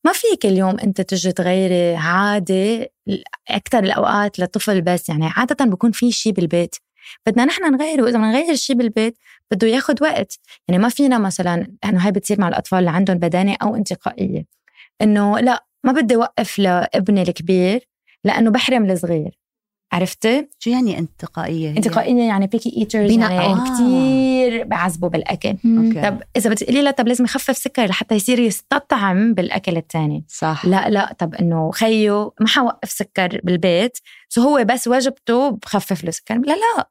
ما 0.04 0.12
فيك 0.12 0.46
اليوم 0.46 0.78
أنت 0.80 1.00
تجي 1.00 1.32
تغيري 1.32 1.96
عادة 1.96 2.88
أكثر 3.48 3.78
الأوقات 3.78 4.38
للطفل 4.38 4.82
بس. 4.82 5.08
يعني 5.08 5.26
عادة 5.36 5.64
بكون 5.64 5.92
في 5.92 6.12
شيء 6.12 6.32
بالبيت. 6.32 6.76
بدنا 7.26 7.44
نحن 7.44 7.62
نغير 7.74 8.02
وإذا 8.02 8.18
بدنا 8.18 8.32
نغير 8.32 8.50
الشيء 8.50 8.76
بالبيت 8.76 9.18
بده 9.50 9.66
ياخذ 9.66 9.94
وقت. 10.02 10.38
يعني 10.68 10.82
ما 10.82 10.88
فينا 10.88 11.18
مثلا 11.18 11.66
انه 11.84 12.06
هاي 12.06 12.12
بتصير 12.12 12.40
مع 12.40 12.48
الأطفال 12.48 12.78
اللي 12.78 12.90
عندهم 12.90 13.18
بدانة 13.18 13.56
أو 13.62 13.76
انتقائية. 13.76 14.44
إنه 15.02 15.38
لا 15.38 15.64
ما 15.84 15.92
بدي 15.92 16.14
اوقف 16.14 16.58
لابني 16.58 17.22
الكبير 17.22 17.88
لأنه 18.24 18.50
بحرم 18.50 18.90
الصغير. 18.90 19.39
عرفتي؟ 19.92 20.48
شو 20.58 20.70
يعني 20.70 20.98
انتقائية؟ 20.98 21.70
انتقائية 21.70 22.22
يعني 22.22 22.46
picky 22.46 22.76
eaters 22.76 23.10
يعني 23.10 23.38
آه. 23.38 23.64
كثير 23.64 24.64
بعذبوا 24.64 25.08
بالأكل 25.08 25.48
okay. 25.48 26.02
طب 26.02 26.22
إذا 26.36 26.50
بتقولي 26.50 26.82
له 26.82 26.90
طب 26.90 27.08
لازم 27.08 27.24
يخفف 27.24 27.56
سكر 27.56 27.86
لحتى 27.86 28.14
يصير 28.14 28.38
يستطعم 28.38 29.34
بالأكل 29.34 29.76
الثاني 29.76 30.24
صح 30.28 30.66
لا 30.66 30.88
لا 30.88 31.12
طب 31.18 31.34
إنه 31.34 31.70
خيو 31.70 32.34
ما 32.40 32.48
حوقف 32.48 32.90
سكر 32.90 33.40
بالبيت 33.44 33.98
so 34.28 34.42
هو 34.42 34.64
بس 34.64 34.88
واجبته 34.88 35.50
بخفف 35.50 36.04
له 36.04 36.10
سكر 36.10 36.34
لا 36.34 36.52
لا 36.52 36.88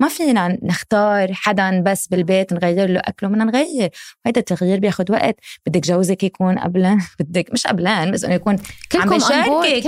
ما 0.00 0.08
فينا 0.08 0.58
نختار 0.62 1.32
حدا 1.32 1.80
بس 1.80 2.06
بالبيت 2.06 2.52
نغير 2.52 2.88
له 2.90 3.00
أكله 3.00 3.28
بدنا 3.28 3.44
نغير. 3.44 3.90
هيدا 4.26 4.40
التغيير 4.40 4.78
بياخد 4.78 5.10
وقت. 5.10 5.36
بدك 5.66 5.86
جوزك 5.86 6.22
يكون 6.22 6.58
قبلان 6.58 7.00
بدك 7.20 7.52
مش 7.52 7.66
قبلان 7.66 8.10
بس 8.10 8.24
إنه 8.24 8.34
يكون 8.34 8.56
عم 8.94 9.08
بيشاركك 9.08 9.86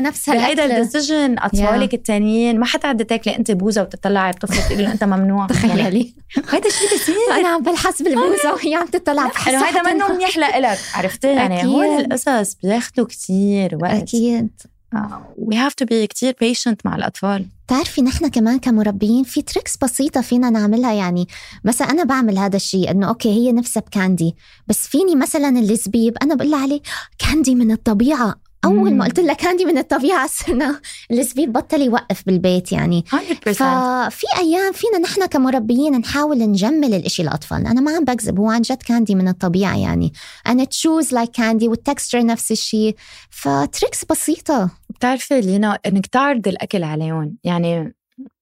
نفس 0.00 0.28
هيدا 0.28 0.64
ال 0.64 0.72
decision 0.72 1.38
أطفالك 1.38 1.94
التانيين 1.94 2.60
ما 2.60 2.66
حتعدي 2.66 3.04
تاكلي 3.04 3.36
أنت 3.36 3.50
بوزة 3.50 3.82
وتطلعي 3.82 4.32
بطفلك 4.32 4.64
تقولي 4.66 4.82
له 4.82 4.92
أنت 4.92 5.04
ممنوع. 5.04 5.46
تخيلي. 5.46 6.14
هيدا 6.50 6.68
الشيء 6.68 6.94
بصير 6.94 7.14
أنا 7.40 7.48
عم 7.48 7.62
بلحس 7.62 8.02
بالبوزة 8.02 8.52
وهي 8.54 8.74
عم 8.74 8.86
تطلع 8.86 9.30
انه 9.48 9.66
هيدا 9.66 9.82
منه 9.82 10.12
منيح 10.12 10.36
لإلك. 10.36 10.78
عرفتي؟ 10.94 11.28
يعني 11.34 11.66
هول 11.66 11.86
القصص 11.86 12.54
بياخذوا 12.54 13.06
كثير 13.06 13.78
وقت. 13.82 13.94
أكيد. 13.94 14.50
we 15.38 15.56
have 15.56 15.74
to 15.74 15.84
be 15.84 16.06
كثير 16.06 16.34
patient 16.40 16.86
مع 16.86 16.96
الأطفال. 16.96 17.46
بتعرفي 17.66 18.02
نحن 18.02 18.28
كمان 18.28 18.58
كمربيين 18.58 19.24
في 19.24 19.42
tricks 19.42 19.76
بسيطة 19.76 20.20
فينا 20.20 20.50
نعملها. 20.50 20.92
يعني 20.92 21.28
مثلا 21.64 21.90
أنا 21.90 22.04
بعمل 22.04 22.38
هذا 22.38 22.56
الشيء 22.56 22.90
إنه 22.90 23.08
okay 23.08 23.28
هي 23.28 23.52
نفسها 23.52 23.80
ب 23.80 23.89
candy 23.89 24.36
بس 24.68 24.86
فيني 24.86 25.16
مثلا 25.16 25.48
الزبيب 25.48 26.16
أنا 26.22 26.34
بقول 26.34 26.50
لها 26.50 26.62
عليه 26.62 26.80
candy 27.18 27.54
من 27.54 27.70
الطبيعة. 27.70 28.44
أول 28.64 28.94
ما 28.94 29.04
قلت 29.04 29.20
لك 29.20 29.36
candy 29.36 29.64
من 29.64 29.78
الطبيعة 29.78 30.26
صرنا 30.36 30.80
الزبيب 31.10 31.52
بطل 31.52 31.82
يوقف 31.82 32.22
بالبيت 32.26 32.72
يعني. 32.72 33.04
100% 33.12 33.16
ففي 33.50 34.26
أيام 34.38 34.72
فينا 34.72 34.98
نحن 34.98 35.26
كمربيين 35.26 35.92
نحاول 35.92 36.38
نجمل 36.38 36.94
الإشي 36.94 37.22
لاطفالنا 37.22 37.70
أنا 37.70 37.80
ما 37.80 37.96
عم 37.96 38.04
بكذب 38.04 38.38
هو 38.38 38.50
عن 38.50 38.62
جد 38.62 38.82
candy 38.82 39.14
من 39.14 39.28
الطبيعة 39.28 39.76
يعني. 39.76 40.12
أنا 40.46 40.64
chose 40.64 41.14
like 41.14 41.30
candy 41.30 41.68
وال 41.68 41.81
texture 41.81 42.26
نفس 42.26 42.52
الشيء. 42.52 42.96
ف 43.30 43.41
tricks 43.41 44.04
بسيطة. 44.04 44.70
بتعرفي 44.94 45.40
لينا 45.40 45.78
إنك 45.86 46.06
تعرضي 46.06 46.50
الأكل 46.50 46.84
عليهم. 46.84 47.38
يعني 47.44 47.94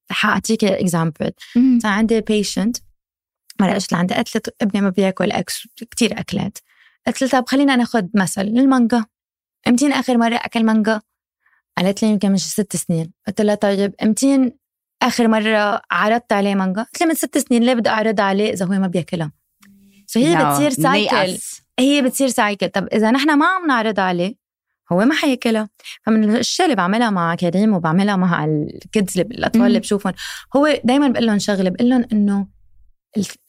حأعطيك 0.09 0.63
example 0.63 1.31
عندي 1.85 2.21
patient 2.21 2.77
مرة 3.61 3.75
اجت 3.75 3.91
لعندي 3.91 4.13
قالت 4.13 4.35
لي 4.35 4.41
ابني 4.61 4.81
ما 4.81 4.89
بياكل 4.89 5.31
X 5.31 5.67
كثير 5.91 6.19
أكلات. 6.19 6.57
قلت 7.07 7.21
لها 7.21 7.41
طب 7.41 7.49
خلينا 7.49 7.75
ناخذ 7.75 8.05
مثل 8.15 8.41
المانجا. 8.41 9.05
امتين 9.67 9.93
آخر 9.93 10.17
مرة 10.17 10.35
أكل 10.35 10.65
مانجا؟ 10.65 11.01
قالت 11.77 12.03
لي 12.03 12.09
يمكن 12.09 12.31
مش 12.31 12.41
ست 12.41 12.75
سنين. 12.75 13.13
قلت 13.27 13.41
لها 13.41 13.55
طيب 13.55 13.95
امتين 14.03 14.57
آخر 15.01 15.27
مرة 15.27 15.81
عرضت 15.91 16.33
عليه 16.33 16.55
مانجا؟ 16.55 16.81
قلت 16.83 17.01
لي 17.01 17.07
من 17.07 17.13
ست 17.13 17.37
سنين 17.37 17.63
ليه 17.63 17.73
بدي 17.73 17.89
اعرضها 17.89 18.25
عليه 18.25 18.53
إذا 18.53 18.65
هو 18.65 18.69
ما 18.69 18.87
بياكلها؟ 18.87 19.31
فهي 20.07 20.35
بتصير 20.35 20.69
cycle 20.69 21.37
هي 21.79 22.01
بتصير 22.01 22.27
cycle 22.27 22.69
طب 22.69 22.87
إذا 22.87 23.11
نحن 23.11 23.37
ما 23.37 23.45
عم 23.45 23.67
نعرضها 23.67 24.03
عليه 24.03 24.42
هو 24.93 25.05
ما 25.05 25.15
حياكلها. 25.15 25.69
فمن 26.05 26.23
الأشياء 26.23 26.65
اللي 26.65 26.75
بعملها 26.75 27.09
مع 27.09 27.35
كريم 27.35 27.73
وبعملها 27.73 28.15
مع 28.15 28.45
ال 28.45 28.60
kids 28.60 29.19
الأطفال 29.19 29.65
اللي 29.65 29.79
بشوفهم 29.79 30.13
هو 30.55 30.79
دائما 30.83 31.07
بقول 31.07 31.25
لهم 31.25 31.39
شغلة 31.39 31.69
بقول 31.69 31.89
لهم 31.89 32.05
إنه 32.11 32.47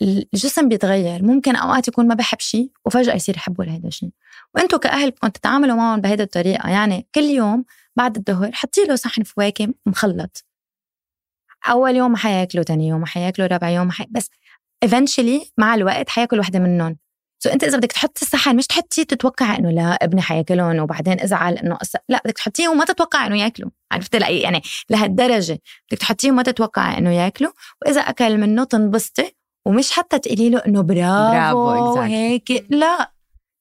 الجسم 0.02 0.68
بيتغير. 0.68 1.22
ممكن 1.22 1.56
أوقات 1.56 1.88
يكون 1.88 2.08
ما 2.08 2.14
بحب 2.14 2.40
شيء 2.40 2.70
وفجأة 2.84 3.14
يصير 3.14 3.36
يحبوا 3.36 3.64
لهذا 3.64 3.88
الشيء. 3.88 4.10
وأنتم 4.54 4.76
كأهل 4.76 5.10
بدكم 5.10 5.28
تتعاملوا 5.28 5.76
معهم 5.76 6.00
بهيدي 6.00 6.22
الطريقة. 6.22 6.70
يعني 6.70 7.06
كل 7.14 7.20
يوم 7.20 7.64
بعد 7.96 8.16
الظهر 8.16 8.52
حطي 8.52 8.84
له 8.84 8.94
صحن 8.96 9.22
فواكه 9.22 9.68
مخلط. 9.86 10.44
أول 11.70 11.96
يوم 11.96 12.10
ما 12.10 12.16
حياكلوا 12.16 12.64
ثاني 12.64 12.88
يوم 12.88 13.00
ما 13.00 13.06
حياكلوا 13.06 13.48
رابع 13.48 13.70
يوم 13.70 13.90
حي... 13.90 14.06
بس 14.10 14.30
eventually 14.86 15.50
مع 15.58 15.74
الوقت 15.74 16.08
حياكل 16.08 16.38
وحدة 16.38 16.58
منهم. 16.58 16.96
سو 17.44 17.50
انت 17.50 17.64
إذا 17.64 17.76
بدك 17.76 17.92
تحطي 17.92 18.22
الصحن 18.22 18.56
مش 18.56 18.66
تحطيه 18.66 19.02
تتوقع 19.02 19.56
إنه 19.56 19.70
لا 19.70 19.92
ابني 20.02 20.22
حياكلهم 20.22 20.78
وبعدين 20.78 21.20
ازعل 21.20 21.58
إنه 21.58 21.78
أص... 21.82 21.92
لا 22.08 22.20
بدك 22.24 22.36
تحطيه 22.36 22.68
وما 22.68 22.84
تتوقع 22.84 23.26
إنه 23.26 23.40
ياكلوا 23.40 23.70
عرفتي؟ 23.92 24.18
لا 24.18 24.28
يعني 24.28 24.62
لهالدرجة. 24.90 25.58
بدك 25.90 26.00
تحطيه 26.00 26.30
وما 26.30 26.42
تتوقع 26.42 26.98
إنه 26.98 27.10
ياكلوا 27.10 27.50
وإذا 27.82 28.00
أكل 28.00 28.38
منه 28.38 28.64
تنبسطي 28.64 29.32
ومش 29.66 29.90
حتى 29.90 30.18
تقولي 30.18 30.50
له 30.50 30.58
إنه 30.58 30.80
برافو, 30.80 31.70
برافو 31.70 32.00
هيك 32.00 32.66
لا. 32.70 33.10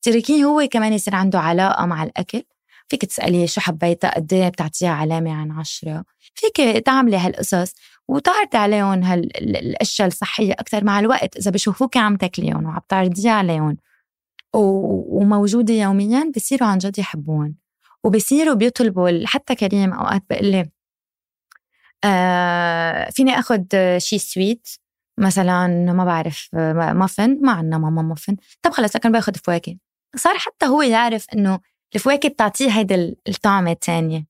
تركيه 0.02 0.44
هو 0.44 0.68
كمان 0.72 0.94
يصير 0.94 1.16
عنده 1.16 1.40
علاقة 1.40 1.86
مع 1.86 2.04
الأكل. 2.04 2.44
فيك 2.88 3.06
تساليه 3.06 3.46
شو 3.46 3.62
حبيتها 3.62 4.16
قد 4.16 4.34
إيه 4.34 4.50
بتعطيها 4.50 4.90
علامة 4.90 5.34
عن 5.34 5.52
عشرة. 5.52 6.04
فيك 6.34 6.84
تعملي 6.86 7.18
هالقصص 7.18 7.74
وتعرضي 8.08 8.58
عليهم 8.58 9.04
هالاشياء 9.04 10.08
الصحية 10.08 10.54
أكثر 10.54 10.84
مع 10.84 11.00
الوقت 11.00 11.38
إذا 11.38 11.52
بشوفوك 11.52 11.98
عم 11.98 12.16
تاكليهم 12.16 12.66
وعم 12.66 12.82
تعرضيها 12.90 13.32
عليهم. 13.32 13.78
وموجودة 14.54 15.74
يوميا 15.74 16.32
بصيروا 16.36 16.68
عن 16.68 16.78
جد 16.78 17.00
يحبون. 17.00 17.56
وبصيروا 18.04 18.54
بيطلبوا 18.56 19.26
حتى 19.26 19.56
كريم 19.56 19.94
أوقات 19.94 20.24
بقول 20.30 20.46
لي 20.46 20.70
آه 22.04 23.10
فيني 23.10 23.40
اخذ 23.40 23.64
شيء 23.98 24.20
sweet 24.20 24.68
مثلا 25.18 25.68
ما 25.94 26.06
بعرف 26.06 26.50
مافن 26.54 27.40
ما 27.42 27.52
عندنا 27.52 27.78
ماما 27.78 28.02
مافن 28.02 28.36
طب 28.62 28.72
خلص 28.72 28.96
لكن 28.96 29.12
باخذ 29.12 29.36
فواكه. 29.36 29.78
صار 30.16 30.38
حتى 30.38 30.66
هو 30.66 30.82
يعرف 30.82 31.26
إنه 31.36 31.60
الفواكه 31.96 32.30
بتعطيه 32.30 32.70
هيدا 32.70 33.16
الطعمة 33.28 33.72
الثانية 33.72 34.26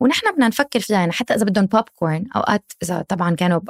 ونحن 0.00 0.32
بدنا 0.32 0.48
نفكر 0.48 0.80
فيها 0.80 0.96
يعني 0.98 1.12
حتى 1.12 1.34
إذا 1.34 1.44
بدهم 1.44 1.66
بوب 1.66 1.84
كورن 1.94 2.24
اوقات 2.36 2.72
إذا 2.82 3.02
طبعا 3.08 3.34
كانوا 3.34 3.60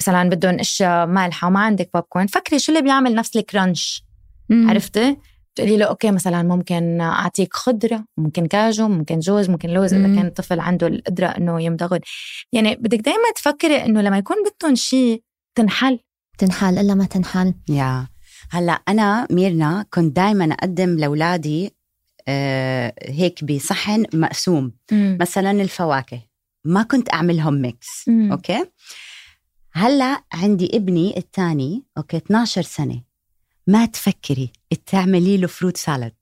مثلا 0.00 0.28
بدهم 0.30 0.58
أشياء 0.58 1.06
مالحة 1.06 1.48
وما 1.48 1.60
عندك 1.60 1.90
بوب 1.94 2.02
كورن 2.02 2.26
فكري 2.26 2.58
شو 2.58 2.72
اللي 2.72 2.82
بيعمل 2.82 3.14
نفس 3.14 3.36
ال 3.36 3.46
crunch 3.46 4.04
عرفتي؟ 4.50 5.16
تقولي 5.54 5.76
له 5.76 5.84
okay 5.86 6.10
مثلا 6.10 6.42
ممكن 6.42 7.00
أعطيك 7.00 7.54
خضرة 7.54 8.04
ممكن 8.16 8.46
كاجو 8.46 8.88
ممكن 8.88 9.18
جوز 9.18 9.50
ممكن 9.50 9.68
لوز 9.68 9.94
إذا 9.94 10.06
كان 10.06 10.26
الطفل 10.26 10.60
عنده 10.60 10.86
القدرة 10.86 11.26
إنه 11.26 11.62
يمضغ 11.62 11.98
يعني 12.52 12.74
بدك 12.74 12.98
دائما 12.98 13.30
تفكري 13.36 13.84
إنه 13.84 14.00
لما 14.00 14.18
يكون 14.18 14.36
بدهم 14.42 14.74
شيء 14.74 15.22
تنحل. 15.54 15.98
تنحل 16.38 16.78
إلا 16.78 16.94
ما 16.94 17.04
تنحل. 17.04 17.54
yeah. 17.68 18.06
هلأ 18.50 18.72
أنا 18.72 19.26
ميرنا 19.30 19.84
كنت 19.94 20.16
دائما 20.16 20.44
أقدم 20.44 20.96
لأولادي 20.96 21.75
هيك 23.08 23.44
بصحن 23.44 24.04
مقسوم. 24.14 24.72
مم. 24.92 25.18
مثلا 25.20 25.50
الفواكه. 25.50 26.20
ما 26.64 26.82
كنت 26.82 27.14
اعملهم 27.14 27.54
mix 27.54 28.04
مم. 28.08 28.32
okay؟ 28.32 28.64
هلأ 29.72 30.22
عندي 30.32 30.76
ابني 30.76 31.16
الثاني 31.16 31.84
أوكي 31.98 32.16
12 32.16 32.62
سنة. 32.62 33.02
ما 33.68 33.86
تفكري 33.86 34.52
تعملي 34.86 35.36
له 35.36 35.46
fruit 35.46 35.76
salad 35.76 36.12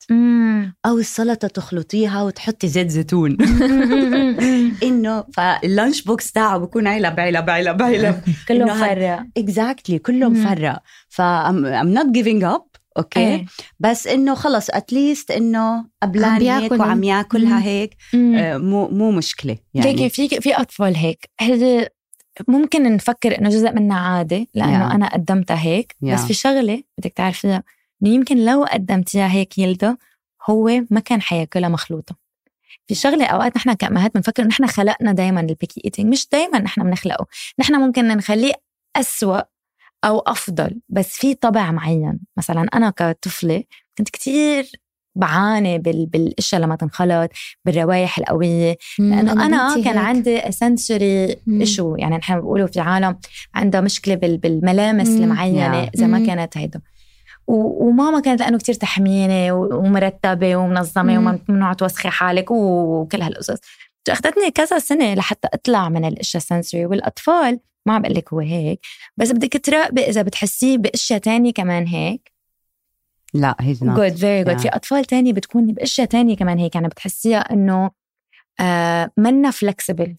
أو 0.86 0.98
السلطة 0.98 1.48
تخلطيها 1.48 2.22
وتحطي 2.22 2.68
زيت 2.68 2.88
زيتون. 2.90 3.36
إنه 4.82 5.24
فال 5.34 5.53
lunch 5.53 6.02
box 6.02 6.32
تاعه 6.32 6.58
بكون 6.58 6.86
علب 6.86 7.20
علب 7.20 7.50
علب 7.50 7.82
علب. 7.82 8.20
كله 8.48 8.64
مفرق 8.64 9.26
exactly 9.36 9.98
كله 9.98 10.28
مفرق 10.28 10.82
I'm 11.20 11.88
not 11.88 12.06
giving 12.06 12.44
up 12.44 12.64
okay؟ 12.96 13.20
إيه. 13.20 13.46
بس 13.80 14.06
إنه 14.06 14.34
خلص 14.34 14.70
at 14.70 14.87
least 14.87 15.30
إنه 15.30 15.86
قبلان 16.02 16.42
هيك 16.42 16.72
وعم 16.72 17.04
ياكلها 17.04 17.62
هيك. 17.62 17.96
آه 18.14 18.56
مو 18.58 18.88
مو 18.88 19.10
مشكلة 19.10 19.58
يعني. 19.74 20.10
في 20.10 20.28
في 20.28 20.54
أطفال 20.54 20.96
هيك. 20.96 21.30
ممكن 22.48 22.82
نفكر 22.96 23.38
إنه 23.38 23.48
جزء 23.48 23.72
منها 23.72 23.98
عادي؟ 23.98 24.48
لأنه 24.54 24.88
yeah. 24.88 24.92
أنا 24.92 25.08
قدمتها 25.08 25.58
هيك. 25.58 25.92
yeah. 25.92 26.08
بس 26.14 26.20
في 26.20 26.34
شغلة 26.34 26.82
بدك 26.98 27.12
تعرفيها 27.12 27.62
إنه 28.02 28.10
يمكن 28.14 28.44
لو 28.44 28.64
قدمتيها 28.64 29.28
هيك 29.28 29.58
يلدا 29.58 29.96
هو 30.50 30.70
ما 30.90 31.00
كان 31.00 31.22
حياكلها 31.22 31.68
مخلوطة. 31.68 32.16
في 32.86 32.94
شغلة 32.94 33.24
أوقات 33.24 33.56
نحن 33.56 33.72
كأمهات 33.72 34.14
بنفكر 34.14 34.42
إنه 34.42 34.48
نحن 34.50 34.66
خلقنا 34.66 35.12
دائما 35.12 35.40
البيكي 35.40 35.82
إيتينج. 35.84 36.12
مش 36.12 36.28
دائما 36.32 36.58
نحن 36.58 36.82
بنخلقه. 36.82 37.26
نحن 37.58 37.74
ممكن 37.74 38.08
نخليه 38.08 38.52
أسوأ 38.96 39.40
أو 40.04 40.18
أفضل 40.18 40.80
بس 40.88 41.16
في 41.16 41.34
طبع 41.34 41.70
معين. 41.70 42.20
مثلا 42.36 42.66
أنا 42.74 42.90
كطفلة 42.90 43.62
كنت 43.98 44.08
كتير 44.08 44.70
بعاني 45.16 45.78
بال... 45.78 46.06
بالأشياء 46.06 46.60
لما 46.60 46.76
تنخلط 46.76 47.30
بالروايح 47.64 48.18
القوية. 48.18 48.76
لأنه 48.98 49.32
أنا, 49.32 49.46
أنا 49.46 49.74
كان 49.74 49.98
هيك. 49.98 50.06
عندي 50.06 50.52
سنسوري 50.52 51.36
ايشو 51.48 51.96
يعني 51.96 52.16
نحن 52.16 52.34
بنقولوا 52.34 52.66
في 52.66 52.80
عالم 52.80 53.18
عندها 53.54 53.80
مشكلة 53.80 54.14
بال... 54.14 54.38
بالملامس 54.38 55.08
مم. 55.08 55.22
المعينة 55.22 55.90
إذا 55.94 56.06
ما 56.06 56.26
كانت 56.26 56.58
هيدا. 56.58 56.80
و... 57.46 57.86
وماما 57.88 58.20
كانت 58.20 58.40
لأنه 58.40 58.58
كتير 58.58 58.74
تحميني 58.74 59.52
ومرتبة 59.52 60.56
ومنظمة 60.56 61.18
وممنوع 61.18 61.72
توسخي 61.72 62.08
حالك 62.08 62.50
وكل 62.50 63.22
هالقصص. 63.22 63.58
أخذتني 64.08 64.50
كذا 64.50 64.78
سنة 64.78 65.14
لحتى 65.14 65.48
أطلع 65.54 65.88
من 65.88 66.04
الأشياء 66.04 66.42
السنسوري 66.42 66.86
والأطفال 66.86 67.60
ما 67.86 67.94
عم 67.94 68.02
بقول 68.02 68.14
لك 68.14 68.32
هو 68.32 68.40
هيك 68.40 68.80
بس 69.16 69.30
بدك 69.30 69.66
تراقبي 69.66 70.04
إذا 70.04 70.22
بتحسيه 70.22 70.78
بأشياء 70.78 71.18
تانية 71.18 71.52
كمان 71.52 71.86
هيك. 71.86 72.32
لا 73.34 73.56
he's 73.60 73.84
not 73.84 74.00
good 74.00 74.16
very 74.16 74.44
good 74.44 74.58
في 74.58 74.68
أطفال 74.68 75.04
تانية 75.04 75.32
بتكون 75.32 75.66
بأشياء 75.66 76.06
تانية 76.06 76.36
كمان 76.36 76.58
هيك 76.58 76.74
يعني 76.74 76.88
بتحسيها 76.88 77.52
إنه 77.52 77.90
آه 78.60 79.10
منا 79.16 79.50
flexible 79.50 80.16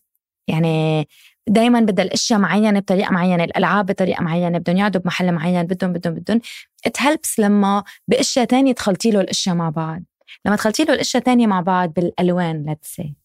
يعني 0.47 1.07
دائما 1.47 1.79
بدها 1.79 2.05
الأشياء 2.05 2.39
معينة 2.39 2.79
بطريقة 2.79 3.11
معينة 3.11 3.43
الألعاب 3.43 3.85
بطريقة 3.85 4.23
معينة 4.23 4.57
بدهم 4.57 4.77
يقعدوا 4.77 5.01
بمحل 5.01 5.31
معين 5.31 5.63
بدهم 5.63 5.93
بدهم 5.93 6.13
بدهم. 6.13 6.41
it 6.85 7.01
helps 7.01 7.39
لما 7.39 7.83
بأشياء 8.07 8.45
تانية 8.45 8.73
تخلطي 8.73 9.11
له 9.11 9.21
الأشياء 9.21 9.55
مع 9.55 9.69
بعض. 9.69 10.03
لما 10.45 10.55
تخلطي 10.55 10.83
له 10.83 10.93
الأشياء 10.93 11.23
تانية 11.23 11.47
مع 11.47 11.61
بعض 11.61 11.93
بالألوان 11.93 12.65
let's 12.65 12.95
say 12.95 13.15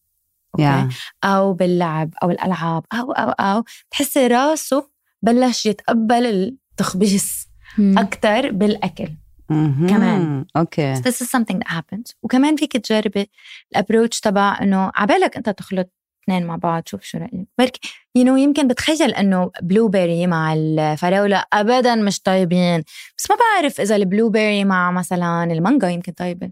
okay. 0.58 0.94
أو 1.24 1.52
باللعب 1.52 2.14
أو 2.22 2.30
الألعاب 2.30 2.84
أو 2.92 3.12
أو 3.12 3.30
أو 3.30 3.64
بتحسي 3.88 4.26
راسه 4.26 4.90
بلش 5.22 5.66
يتقبل 5.66 6.26
التخبيص 6.26 7.48
أكثر 7.78 8.50
بالأكل 8.50 9.08
كمان. 9.88 10.46
okay. 10.56 10.94
Okay. 10.94 10.98
this 10.98 11.22
is 11.22 11.30
something 11.30 11.58
that 11.58 11.68
happens. 11.68 12.14
وكمان 12.22 12.56
فيك 12.56 12.76
تجربي 12.76 13.30
ال 13.72 13.78
approach 13.78 14.20
تبع 14.20 14.58
إنه 14.62 14.92
عبالك 14.94 15.36
أنت 15.36 15.50
تخلط 15.50 15.92
اثنين 16.24 16.46
مع 16.46 16.56
بعض. 16.56 16.82
شوف 16.86 17.02
شو 17.02 17.18
رأيك. 17.18 17.48
بركي 17.58 17.80
you 18.14 18.24
you 18.24 18.26
know, 18.26 18.38
يمكن 18.38 18.68
بتخيل 18.68 19.14
إنه 19.14 19.50
blueberry 19.62 20.26
مع 20.26 20.52
الفراولة 20.52 21.44
ابدا 21.52 21.94
مش 21.94 22.20
طيبين. 22.20 22.82
بس 23.18 23.30
ما 23.30 23.36
بعرف 23.36 23.80
إذا 23.80 23.96
ال 23.96 24.30
blueberry 24.30 24.64
مع 24.64 24.90
مثلا 24.90 25.44
المانجا 25.44 25.88
يمكن 25.88 26.12
طيبة. 26.12 26.50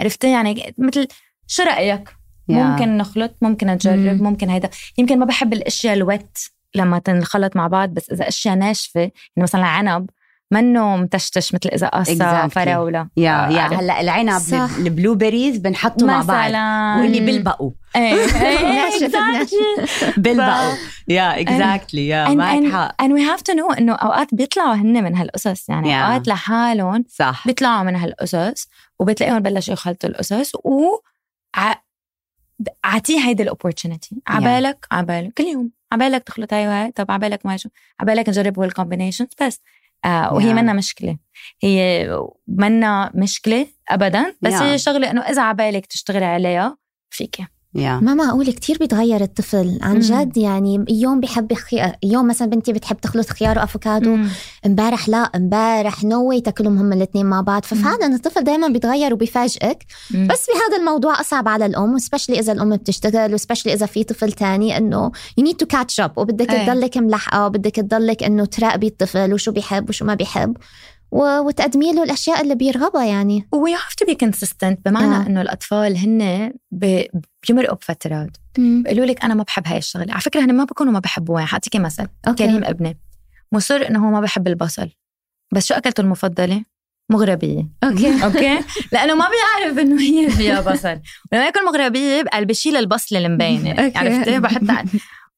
عرفتي 0.00 0.32
يعني 0.32 0.74
مثل 0.78 1.06
شو 1.46 1.62
رأيك؟ 1.62 2.19
Yeah. 2.50 2.58
ممكن 2.58 2.96
نخلط 2.96 3.36
ممكن 3.42 3.66
نجرب 3.66 4.18
mm. 4.18 4.22
ممكن 4.22 4.50
هيدا. 4.50 4.70
يمكن 4.98 5.18
ما 5.18 5.24
بحب 5.24 5.52
الأشياء 5.52 5.94
ال 5.94 6.05
wet 6.05 6.38
لما 6.74 6.98
تنخلط 6.98 7.56
مع 7.56 7.66
بعض 7.66 7.88
بس 7.88 8.10
إذا 8.10 8.28
أشياء 8.28 8.54
ناشفة 8.54 9.00
يعني 9.00 9.12
مثلا 9.36 9.64
عنب 9.64 10.10
منه 10.52 10.96
متشتش 10.96 11.54
مثل 11.54 11.68
إذا 11.72 11.88
قصة 11.88 12.46
exactly. 12.46 12.52
فراولة. 12.52 13.08
yeah 13.16 13.46
آه 13.46 13.50
yeah 13.50 13.60
هلأ 13.60 14.00
العنب 14.00 14.42
ال 14.78 15.14
blueberries 15.14 15.56
بنحطه 15.56 16.06
مع 16.06 16.22
بعض 16.22 16.50
واللي 17.00 17.20
بيلبقوا. 17.20 17.70
إيه 17.96 18.16
بيلبقوا. 20.16 20.72
yeah 21.08 21.40
exactly 21.40 22.08
yeah 22.08 22.28
معك 22.28 22.72
حق. 22.72 23.02
and 23.02 23.10
we 23.12 23.20
have 23.20 23.42
to 23.42 23.56
know 23.56 23.78
إنه 23.78 23.92
أوقات 23.92 24.34
بيطلعوا 24.34 24.74
هن 24.74 25.04
من 25.04 25.16
هالقصص. 25.16 25.68
يعني 25.68 25.90
yeah. 25.90 26.04
أوقات 26.04 26.28
لحالهم 26.28 27.04
صح. 27.08 27.46
بيطلعوا 27.46 27.82
من 27.82 27.96
هالقصص 27.96 28.68
وبتلاقيهم 28.98 29.38
بلشوا 29.40 29.72
يخلطوا 29.72 30.10
القصص 30.10 30.54
و 30.54 30.96
أعطيه 32.84 33.20
هيدي 33.20 33.42
ال 33.42 33.49
opportunity 33.49 34.22
عبالك 34.26 34.86
عبالك 34.92 35.32
كل 35.32 35.44
يوم. 35.44 35.70
عبالك 35.92 36.22
تخلط 36.22 36.54
هاي 36.54 36.68
وهي 36.68 36.92
طب 36.92 37.10
عبالك 37.10 37.46
ما 37.46 37.56
عبالك 38.00 38.28
نجرب 38.28 38.60
هال 38.60 38.70
combinations 38.70 39.28
بس. 39.42 39.60
آه 40.04 40.34
وهي 40.34 40.50
yeah. 40.50 40.54
منا 40.54 40.72
مشكلة. 40.72 41.18
هي 41.62 42.08
منا 42.48 43.12
مشكلة 43.14 43.66
ابدا. 43.88 44.34
بس 44.42 44.52
yeah. 44.52 44.62
هي 44.62 44.78
شغلة 44.78 45.10
إنه 45.10 45.20
إذا 45.20 45.42
عبالك 45.42 45.86
تشتغلي 45.86 46.24
عليها 46.24 46.76
فيك 47.10 47.36
yeah. 47.76 48.02
ما 48.02 48.14
معقول 48.14 48.46
كتير 48.46 48.78
بيتغير 48.78 49.22
الطفل. 49.22 49.78
عن 49.82 49.98
جد 49.98 50.36
يعني 50.36 50.84
يوم 50.88 51.20
بحب 51.20 51.54
خيار 51.54 51.96
يوم 52.02 52.28
مثلا 52.28 52.48
بنتي 52.48 52.72
بتحب 52.72 53.00
تخلط 53.00 53.28
خيار 53.28 53.58
وأفوكادو 53.58 54.18
امبارح 54.66 55.08
لا 55.08 55.18
امبارح 55.18 56.04
no 56.04 56.28
way 56.28 56.40
تاكلهم 56.40 56.78
هم 56.78 56.92
الاثنين 56.92 57.26
مع 57.26 57.40
بعض. 57.40 57.64
ففعلا 57.64 58.06
الطفل 58.06 58.44
دائما 58.44 58.68
بيتغير 58.68 59.14
وبيفاجئك. 59.14 59.78
بس 60.10 60.46
بهذا 60.46 60.80
الموضوع 60.80 61.20
أصعب 61.20 61.48
على 61.48 61.66
الأم 61.66 61.94
و 61.94 61.98
especially 61.98 62.38
إذا 62.38 62.52
الأم 62.52 62.76
بتشتغل 62.76 63.34
و 63.34 63.38
especially 63.38 63.72
إذا 63.72 63.86
في 63.86 64.04
طفل 64.04 64.32
تاني 64.32 64.76
إنه 64.76 65.12
you 65.38 65.44
need 65.44 65.56
to 65.56 65.66
catch 65.66 66.00
up 66.00 66.18
وبدك 66.18 66.52
إيه. 66.52 66.66
تضلك 66.66 66.96
ملحقه 66.96 67.46
وبدك 67.46 67.76
تضلك 67.76 68.22
إنه 68.22 68.44
تراقبي 68.44 68.86
الطفل 68.86 69.34
وشو 69.34 69.52
بيحب 69.52 69.88
وشو 69.88 70.04
ما 70.04 70.14
بيحب. 70.14 70.56
وتقدمي 71.10 71.92
له 71.92 72.02
الأشياء 72.02 72.42
اللي 72.42 72.54
بيرغبها 72.54 73.04
يعني. 73.04 73.48
we 73.52 73.74
have 73.74 73.94
to 73.94 74.04
be 74.06 74.14
consistent 74.14 74.88
بمعنى 74.88 75.16
آه. 75.16 75.26
إنه 75.26 75.40
الأطفال 75.40 75.96
هن 75.96 76.52
بيمرقوا 76.70 77.76
بفترات 77.76 78.36
بيقولوا 78.58 79.06
لك 79.06 79.24
أنا 79.24 79.34
ما 79.34 79.42
بحب 79.42 79.66
هاي 79.66 79.78
الشغلة. 79.78 80.12
على 80.12 80.20
فكرة 80.20 80.40
هن 80.40 80.54
ما 80.54 80.64
بكونوا 80.64 80.92
ما 80.92 80.98
بحبوها. 80.98 81.44
حأعطيكي 81.44 81.78
مثل. 81.78 82.06
okay. 82.28 82.46
كريم 82.46 82.64
ابني. 82.64 82.98
مصر 83.52 83.86
إنه 83.88 84.06
هو 84.06 84.10
ما 84.10 84.20
بحب 84.20 84.48
البصل. 84.48 84.90
بس 85.52 85.66
شو 85.66 85.74
أكلته 85.74 86.00
المفضلة؟ 86.00 86.62
مغربية. 87.10 87.68
okay. 87.84 88.14
okay؟ 88.24 88.58
لأنه 88.92 89.14
ما 89.14 89.26
بيعرف 89.28 89.78
إنه 89.78 90.02
هي 90.02 90.30
فيها 90.30 90.60
بصل. 90.60 91.00
ولما 91.32 91.44
ياكل 91.44 91.64
مغربية 91.64 92.22
قال 92.22 92.44
بشيل 92.44 92.76
البصلة 92.76 93.18
المبينة 93.18 93.74
عرفتي؟ 93.96 94.38
بحط 94.38 94.62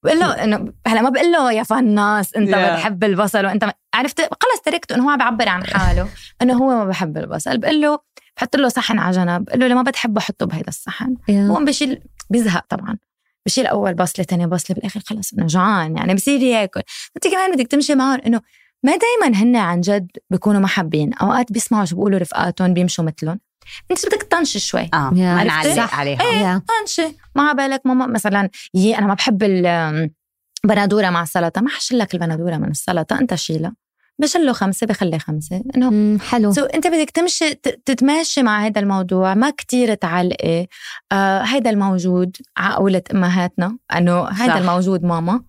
بقول 0.04 0.20
له 0.20 0.44
إنه 0.44 0.72
هلا 0.86 1.02
ما 1.02 1.08
بقول 1.08 1.32
له 1.32 1.52
يا 1.52 1.62
فناس 1.62 2.34
أنت 2.34 2.50
yeah. 2.50 2.56
بتحب 2.56 3.04
البصل 3.04 3.46
وأنت 3.46 3.72
عرفت؟ 3.94 4.20
خلص 4.20 4.60
تركته 4.64 4.94
إنه 4.94 5.04
هو 5.04 5.10
عم 5.10 5.18
بيعبر 5.18 5.48
عن 5.48 5.64
حاله 5.66 6.08
إنه 6.42 6.54
هو 6.54 6.68
ما 6.68 6.84
بحب 6.84 7.18
البصل. 7.18 7.58
بقول 7.58 7.80
له 7.80 7.98
بحط 8.36 8.56
له 8.56 8.68
صحن 8.68 8.98
على 8.98 9.16
جنب. 9.16 9.44
بقول 9.44 9.60
له 9.60 9.66
لما 9.66 9.82
بتحبه 9.82 10.20
حطه 10.20 10.46
بهيدا 10.46 10.68
الصحن. 10.68 11.16
هون 11.30 11.64
بشيل 11.64 12.02
بيزهق 12.30 12.64
طبعا. 12.68 12.98
بشيل 13.46 13.66
أول 13.66 13.94
بصلة 13.94 14.24
ثاني 14.24 14.46
بصلة 14.46 14.74
بالآخر 14.74 15.00
خلص 15.00 15.32
إنه 15.32 15.46
جوعان 15.46 15.96
يعني 15.96 16.14
بصير 16.14 16.42
ياكل. 16.42 16.82
أنت 17.16 17.34
كمان 17.34 17.52
بدك 17.52 17.66
تمشي 17.66 17.94
معهم 17.94 18.20
إنه 18.26 18.40
ما 18.82 18.92
دايما 18.96 19.36
هن 19.38 19.56
عن 19.56 19.80
جد 19.80 20.10
بيكونوا 20.30 20.60
محبين. 20.60 21.14
أوقات 21.14 21.52
بيسمعوا 21.52 21.84
شو 21.84 21.96
بيقولوا 21.96 22.18
رفقاتهم 22.18 22.74
بيمشوا 22.74 23.04
مثلهم. 23.04 23.40
انت 23.90 24.06
بدك 24.06 24.22
تطنشي 24.22 24.58
شوي. 24.58 24.88
آه 24.94 25.10
ما 25.10 25.44
نعلق 25.44 25.94
عليها. 25.94 26.20
إيه 26.20 26.62
طنشي 26.80 27.16
مع 27.34 27.52
بالك 27.52 27.80
ماما 27.84 28.06
مثلا 28.06 28.48
يي 28.74 28.98
أنا 28.98 29.06
ما 29.06 29.14
بحب 29.14 29.42
البندوره 29.42 31.10
مع 31.10 31.22
السلطة. 31.22 31.60
ما 31.60 31.70
حشيل 31.70 31.98
لك 31.98 32.14
البندوره 32.14 32.56
من 32.56 32.70
السلطة 32.70 33.18
أنت 33.18 33.34
شيلها. 33.34 33.74
بشله 34.18 34.52
خمسة 34.52 34.86
بخلي 34.86 35.18
خمسة. 35.18 35.62
إنه 35.76 36.18
حلو. 36.18 36.52
سو 36.52 36.64
أنت 36.64 36.86
بدك 36.86 37.10
تمشي 37.10 37.54
تتماشي 37.54 38.42
مع 38.42 38.66
هذا 38.66 38.80
الموضوع. 38.80 39.34
ما 39.34 39.50
كتير 39.50 39.94
تعلقي. 39.94 40.66
آه 41.12 41.42
هيدا 41.42 41.70
الموجود 41.70 42.36
عقولة 42.56 43.02
أمهاتنا. 43.14 43.78
إنه 43.96 44.24
هيدا 44.24 44.58
الموجود 44.58 45.04
ماما. 45.04 45.42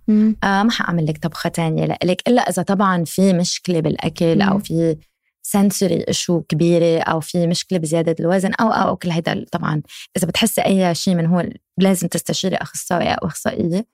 آه 0.44 0.64
ما 0.64 0.72
حأعمل 0.72 1.06
لك 1.06 1.18
طبخة 1.18 1.50
تانية 1.50 1.86
لك 2.04 2.22
إلا 2.28 2.42
إذا 2.50 2.64
طبعا 2.64 3.04
في 3.04 3.34
مشكلة 3.34 3.80
بالأكل 3.80 4.36
مم. 4.36 4.42
أو 4.42 4.60
في 4.60 4.98
sensory 5.46 6.04
issue 6.08 6.42
كبيرة 6.42 7.02
أو 7.02 7.20
في 7.20 7.48
مشكلة 7.48 7.80
بزيادة 7.80 8.16
الوزن 8.20 8.54
أو 8.54 8.72
أو 8.72 8.96
كل 8.96 9.10
هيدا 9.10 9.46
طبعا 9.52 9.82
إذا 10.18 10.28
بتحسي 10.28 10.62
أي 10.62 10.96
شيء 10.96 11.16
من 11.16 11.26
هو 11.26 11.50
لازم 11.78 12.08
تستشيري 12.08 12.56
أخصائي 12.56 13.14
أو 13.14 13.28
أخصائية. 13.28 13.86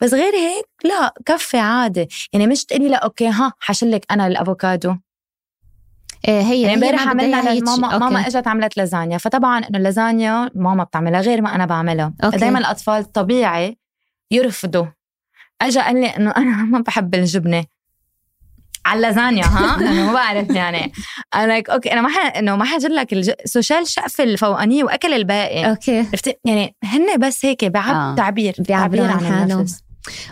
بس 0.00 0.14
غير 0.14 0.34
هيك 0.34 0.66
لا 0.84 1.14
كفي 1.26 1.58
عادي. 1.58 2.08
يعني 2.32 2.46
مش 2.46 2.64
تقولي 2.64 2.88
لا 2.88 2.96
okay 2.96 3.28
ها 3.28 3.52
حشيلك 3.58 4.06
أنا 4.10 4.26
الأفوكادو. 4.26 4.96
إيه 6.28 6.40
هي 6.40 6.62
يعني 6.62 6.74
امبارح 6.74 7.08
عملنا 7.08 7.42
ماما 7.60 7.98
ماما 7.98 8.20
إجت 8.20 8.46
عملت 8.46 8.76
لازانيا. 8.76 9.18
فطبعا 9.18 9.58
إنه 9.58 9.78
اللازانيا 9.78 10.50
ماما 10.54 10.84
بتعملها 10.84 11.20
غير 11.20 11.42
ما 11.42 11.54
أنا 11.54 11.66
بعملها. 11.66 12.14
دائما 12.22 12.58
الأطفال 12.58 13.12
طبيعي 13.12 13.78
يرفضوا. 14.30 14.86
اجى 15.62 15.80
قال 15.80 16.00
لي 16.00 16.06
إنه 16.06 16.30
أنا 16.30 16.64
ما 16.72 16.80
بحب 16.80 17.14
الجبنة. 17.14 17.64
على 18.86 18.96
اللازانيا 18.96 19.44
ها؟ 19.44 19.76
أنا 19.80 20.06
ما 20.06 20.12
بعرف 20.12 20.50
يعني. 20.50 20.92
أنا 21.34 21.46
like 21.46 21.70
okay 21.70 21.92
أنا 21.92 22.00
ما 22.00 22.08
ح... 22.08 22.36
إنه 22.36 22.56
ما 22.56 22.64
حاجر 22.64 22.88
لك 22.88 23.12
الج... 23.12 23.30
سو 23.44 23.62
شال 23.62 23.88
الشقف 23.88 24.20
الفوقانية 24.20 24.84
وأكل 24.84 25.12
الباقي. 25.12 25.70
okay. 25.70 25.98
عرفتي؟ 25.98 26.34
يعني 26.44 26.76
هن 26.84 27.16
بس 27.18 27.44
هيك 27.44 27.64
بعب 27.64 27.94
آه. 27.94 28.14
تعبير 28.14 28.54
بيعبروا 28.58 29.06
عن 29.06 29.26
حالهم 29.26 29.66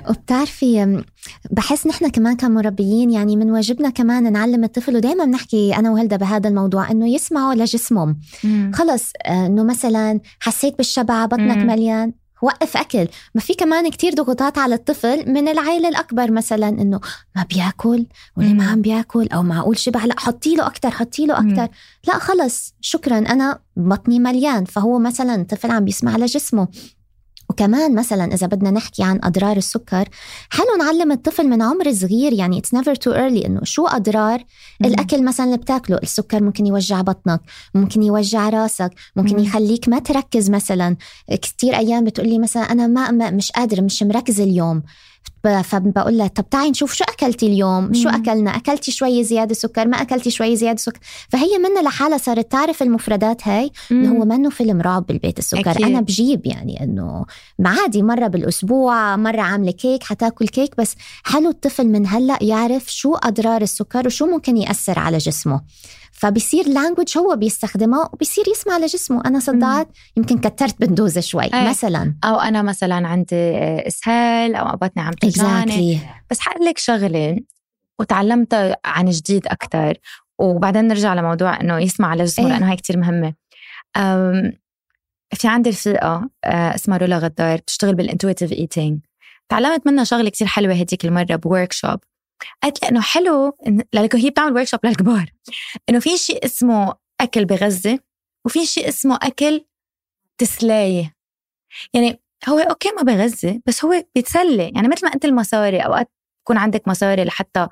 وبتعرفي 0.08 1.02
بحس 1.50 1.86
نحن 1.86 2.08
كمان 2.08 2.36
كمربيين 2.36 3.10
يعني 3.10 3.36
من 3.36 3.50
واجبنا 3.50 3.90
كمان 3.90 4.32
نعلم 4.32 4.64
الطفل 4.64 4.96
ودائما 4.96 5.24
بنحكي 5.24 5.76
أنا 5.76 5.90
وهلدا 5.90 6.16
بهذا 6.16 6.48
الموضوع 6.48 6.90
إنه 6.90 7.08
يسمعوا 7.08 7.54
لجسمهم. 7.54 8.20
خلص 8.74 9.12
آه، 9.26 9.46
إنه 9.46 9.64
مثلا 9.64 10.20
حسيت 10.40 10.76
بالشبع 10.78 11.26
بطنك 11.26 11.56
مم. 11.56 11.66
مليان. 11.66 12.12
وقف 12.42 12.76
أكل. 12.76 13.08
ما 13.34 13.40
في 13.40 13.54
كمان 13.54 13.90
كتير 13.90 14.14
ضغوطات 14.14 14.58
على 14.58 14.74
الطفل 14.74 15.30
من 15.30 15.48
العائله 15.48 15.88
الأكبر 15.88 16.30
مثلا 16.30 16.68
إنه 16.68 17.00
ما 17.36 17.42
بياكل 17.42 18.06
ولا 18.36 18.52
ما 18.52 18.70
عم 18.70 18.80
بياكل 18.80 19.28
أو 19.28 19.42
معقول 19.42 19.78
شبع 19.78 20.04
لا 20.04 20.20
حطي 20.20 20.54
له 20.54 20.66
أكثر 20.66 20.90
حطي 20.90 21.26
له 21.26 21.38
أكثر 21.38 21.68
لا 22.08 22.18
خلص. 22.18 22.74
شكرا. 22.80 23.18
أنا 23.18 23.58
بطني 23.76 24.18
مليان. 24.18 24.64
فهو 24.64 24.98
مثلا 24.98 25.44
طفل 25.44 25.70
عم 25.70 25.84
بيسمع 25.84 26.16
لجسمه. 26.16 26.68
وكمان 27.54 27.94
مثلا 27.94 28.34
إذا 28.34 28.46
بدنا 28.46 28.70
نحكي 28.70 29.02
عن 29.02 29.20
أضرار 29.22 29.56
السكر 29.56 30.08
حلو 30.50 30.76
نعلم 30.78 31.12
الطفل 31.12 31.48
من 31.48 31.62
عمر 31.62 31.92
صغير 31.92 32.32
يعني 32.32 32.58
it's 32.58 32.74
never 32.74 32.94
too 32.94 33.12
early 33.12 33.46
إنه 33.46 33.60
شو 33.64 33.86
أضرار 33.86 34.44
مم. 34.80 34.86
الأكل 34.86 35.24
مثلا 35.24 35.46
اللي 35.46 35.56
بتاكله 35.56 35.98
السكر 36.02 36.42
ممكن 36.42 36.66
يوجع 36.66 37.00
بطنك 37.00 37.40
ممكن 37.74 38.02
يوجع 38.02 38.48
راسك 38.48 38.90
ممكن 39.16 39.36
مم. 39.36 39.42
يخليك 39.42 39.88
ما 39.88 39.98
تركز 39.98 40.50
مثلا 40.50 40.96
كثير 41.42 41.76
أيام 41.76 42.04
بتقولي 42.04 42.38
مثلا 42.38 42.62
أنا 42.62 42.86
ما 42.86 43.30
مش 43.30 43.52
قادرة 43.52 43.80
مش 43.80 44.02
مركزة 44.02 44.44
اليوم 44.44 44.82
فبقول 45.64 46.18
لها 46.18 46.26
طب 46.26 46.50
تعي 46.50 46.70
نشوف 46.70 46.94
شو 46.94 47.04
أكلتي 47.04 47.46
اليوم؟ 47.46 47.94
شو 47.94 48.08
أكلنا؟ 48.08 48.56
أكلتي 48.56 48.90
شوي 48.90 49.24
زيادة 49.24 49.54
سكر 49.54 49.88
ما 49.88 50.02
أكلتي 50.02 50.30
شوي 50.30 50.56
زيادة 50.56 50.78
سكر. 50.78 50.98
فهي 51.28 51.58
منها 51.58 51.82
لحالها 51.82 52.18
صارت 52.18 52.52
تعرف 52.52 52.82
المفردات 52.82 53.48
هاي 53.48 53.70
إنه 53.90 54.12
هو 54.12 54.24
منه 54.24 54.50
فيلم 54.50 54.80
رعب 54.80 55.06
بالبيت 55.06 55.38
السكر. 55.38 55.70
أكيد. 55.70 55.86
أنا 55.86 56.00
بجيب 56.00 56.46
يعني 56.46 56.84
إنه 56.84 57.24
عادي 57.64 58.02
مرة 58.02 58.26
بالأسبوع 58.26 59.16
مرة 59.16 59.40
عاملة 59.40 59.72
كيك 59.72 60.02
حتاكل 60.02 60.48
كيك 60.48 60.74
بس 60.78 60.94
حلو 61.24 61.50
الطفل 61.50 61.86
من 61.88 62.06
هلأ 62.06 62.38
يعرف 62.40 62.92
شو 62.92 63.14
أضرار 63.14 63.62
السكر 63.62 64.06
وشو 64.06 64.26
ممكن 64.26 64.56
يأثر 64.56 64.98
على 64.98 65.18
جسمه. 65.18 65.60
فبصير 66.14 66.68
language 66.68 67.18
هو 67.18 67.36
بيستخدمه 67.36 68.08
وبصير 68.12 68.44
يسمع 68.48 68.78
لجسمه. 68.78 69.22
أنا 69.26 69.38
صدعت 69.38 69.88
يمكن 70.16 70.38
كترت 70.38 70.80
بالدوزة 70.80 71.20
شوي 71.20 71.44
أي. 71.44 71.68
مثلا. 71.68 72.14
أو 72.24 72.40
أنا 72.40 72.62
مثلا 72.62 73.08
عندي 73.08 73.58
إسهال 73.86 74.54
أو 74.54 74.76
بطني 74.76 75.02
عم 75.02 75.12
توجعني 75.12 75.98
exactly. 75.98 76.00
بس 76.30 76.40
حقول 76.40 76.66
لك 76.66 76.78
شغلة 76.78 77.38
وتعلمتها 77.98 78.76
عن 78.84 79.10
جديد 79.10 79.46
أكثر 79.46 79.98
وبعدين 80.38 80.88
نرجع 80.88 81.14
لموضوع 81.14 81.60
إنه 81.60 81.78
يسمع 81.78 82.08
على 82.08 82.24
جسمه 82.24 82.48
لأنه 82.48 82.70
هاي 82.70 82.76
كتير 82.76 82.96
مهمة. 82.96 83.34
في 85.34 85.48
عندي 85.48 85.70
رفيقه 85.70 86.30
آه، 86.44 86.74
اسمها 86.74 86.98
رولا 86.98 87.18
غدار 87.18 87.58
بتشتغل 87.58 87.94
بال 87.94 88.05
intuitive 88.05 88.52
eating 88.52 89.00
تعلمت 89.48 89.86
منها 89.86 90.04
شغلة 90.04 90.30
كتير 90.30 90.46
حلوة 90.46 90.74
هديك 90.74 91.04
المرة 91.04 91.36
ب 91.36 91.72
workshop 91.72 91.98
قالت 92.62 92.82
لي 92.82 92.88
إنه 92.88 93.00
حلو 93.00 93.56
لأنه 93.92 94.08
هي 94.14 94.30
بتعمل 94.30 94.52
workshop 94.52 94.86
للكبار. 94.86 95.30
إنه 95.90 95.98
في 95.98 96.16
شيء 96.16 96.44
اسمه 96.44 96.94
أكل 97.20 97.44
بغذي 97.44 97.98
وفي 98.46 98.66
شيء 98.66 98.88
اسمه 98.88 99.18
أكل 99.22 99.64
تسلاية. 100.38 101.14
يعني 101.94 102.20
هو 102.48 102.58
okay 102.58 102.90
ما 102.96 103.02
بغذي 103.02 103.60
بس 103.66 103.84
هو 103.84 104.04
بيتسلى 104.14 104.72
يعني 104.74 104.88
مثل 104.88 105.06
ما 105.06 105.14
أنت 105.14 105.24
المصاري 105.24 105.80
أوقات 105.80 106.10
يكون 106.44 106.56
عندك 106.56 106.88
مصاري 106.88 107.24
لحتى 107.24 107.68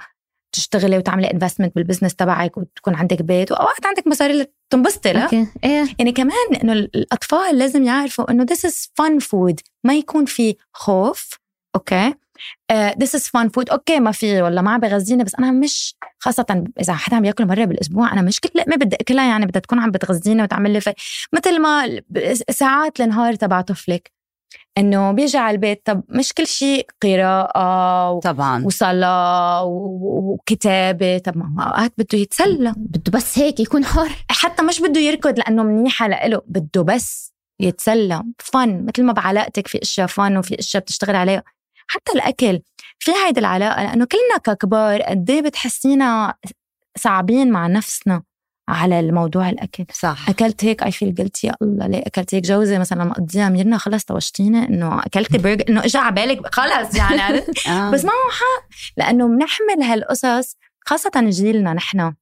تشتغلي 0.53 0.99
وتعملي 0.99 1.31
investment 1.31 1.75
بال 1.75 1.83
business 1.83 2.15
تبعك 2.15 2.57
وتكون 2.57 2.95
عندك 2.95 3.23
بيت 3.23 3.53
وأوقات 3.53 3.87
عندك 3.87 4.07
مصاري 4.07 4.47
تنبسطي 4.71 5.13
لا؟ 5.13 5.25
okay. 5.25 5.47
إيه. 5.65 5.95
يعني 5.99 6.13
كمان 6.13 6.55
إنه 6.63 6.73
الأطفال 6.73 7.59
لازم 7.59 7.85
يعرفوا 7.85 8.31
إنه 8.31 8.47
this 8.47 8.69
is 8.71 8.75
fun 8.75 9.25
food. 9.25 9.57
ما 9.85 9.95
يكون 9.95 10.25
في 10.25 10.57
خوف 10.73 11.39
Okay؟ 11.75 12.15
this 12.73 13.15
is 13.15 13.29
fun 13.29 13.49
food 13.49 13.71
okay 13.71 14.01
ما 14.01 14.13
في 14.13 14.43
ولا 14.43 14.63
ما 14.63 14.77
بغذيني 14.77 15.25
بس 15.25 15.35
أنا 15.35 15.51
مش 15.51 15.95
خاصة 16.19 16.65
إذا 16.81 16.93
حدا 16.93 17.17
عم 17.17 17.25
يأكل 17.25 17.47
مرة 17.47 17.65
بالأسبوع 17.65 18.13
أنا 18.13 18.23
مش 18.23 18.41
كل 18.41 18.51
لقمة 18.55 18.77
بدي 18.77 18.97
أكلها 18.97 19.29
يعني 19.29 19.47
بدها 19.47 19.61
تكون 19.61 19.79
عم 19.79 19.91
بتغذيني 19.91 20.43
وتعمل 20.43 20.71
لي 20.71 20.81
في 20.81 20.93
مثل 21.33 21.61
ما 21.63 22.01
ساعات 22.51 23.01
النهار 23.01 23.35
تبع 23.35 23.61
طفلك 23.61 24.13
إنه 24.79 25.13
بيجي 25.13 25.39
على 25.39 25.55
البيت 25.55 25.83
طب 25.85 26.03
مش 26.09 26.33
كل 26.33 26.47
شيء 26.47 26.87
قراءة 27.03 28.21
طبعا. 28.21 28.65
وصلاة 28.65 29.65
وكتابة 29.65 31.19
طب 31.19 31.37
ما 31.39 31.47
هو 31.65 31.69
أوقات 31.71 31.93
بده 31.99 32.19
يتسلى. 32.19 32.75
بده 32.77 33.13
بس 33.13 33.39
هيك 33.39 33.61
يكون 33.61 33.85
حر. 33.85 34.09
حتى 34.31 34.63
مش 34.63 34.81
بده 34.81 35.01
يركض 35.01 35.39
لأنه 35.39 35.63
منيحة 35.63 36.09
لإله 36.09 36.43
بده 36.47 36.83
بس 36.83 37.33
يتسلى. 37.61 38.23
Fun 38.39 38.87
مثل 38.87 39.05
ما 39.05 39.13
بعلاقتك 39.13 39.67
في 39.67 39.83
أشياء 39.83 40.07
fun 40.07 40.37
وفي 40.37 40.59
أشياء 40.59 40.83
بتشتغل 40.83 41.17
عليها. 41.17 41.43
حتى 41.93 42.13
الأكل. 42.13 42.61
في 42.99 43.11
هيدي 43.27 43.41
العلاقة 43.41 43.83
لأنه 43.83 44.05
كلنا 44.05 44.39
ككبار 44.45 45.03
قد 45.03 45.31
إيه 45.31 45.43
بتحسينا 45.43 46.35
صعبين 46.99 47.51
مع 47.51 47.67
نفسنا 47.67 48.23
على 48.69 49.01
الموضوع 49.01 49.49
الأكل. 49.49 49.85
صح. 49.93 50.29
أكلت 50.29 50.65
هيك 50.65 50.83
I 50.83 50.93
feel 50.93 51.15
guilty 51.15 51.47
يا 51.47 51.55
الله 51.63 51.87
ليه 51.87 52.03
أكلت 52.07 52.35
هيك؟ 52.35 52.45
جوزي 52.45 52.79
مثلا 52.79 53.05
مقضيها 53.05 53.49
ميرنا 53.49 53.79
خلص 53.79 54.05
توشتينا 54.05 54.69
إنه 54.69 54.99
أكلت 54.99 55.37
برجر 55.43 55.65
إنه 55.69 55.85
اجى 55.85 55.99
على 55.99 56.15
بالك 56.15 56.55
خلص 56.55 56.97
يعني 56.97 57.39
آه. 57.69 57.91
بس 57.91 58.05
معه 58.05 58.31
حق 58.31 58.69
لأنه 58.97 59.29
بنحمل 59.29 59.83
هالقصص 59.83 60.57
خاصة 60.87 61.11
جيلنا 61.17 61.73
نحن. 61.75 62.13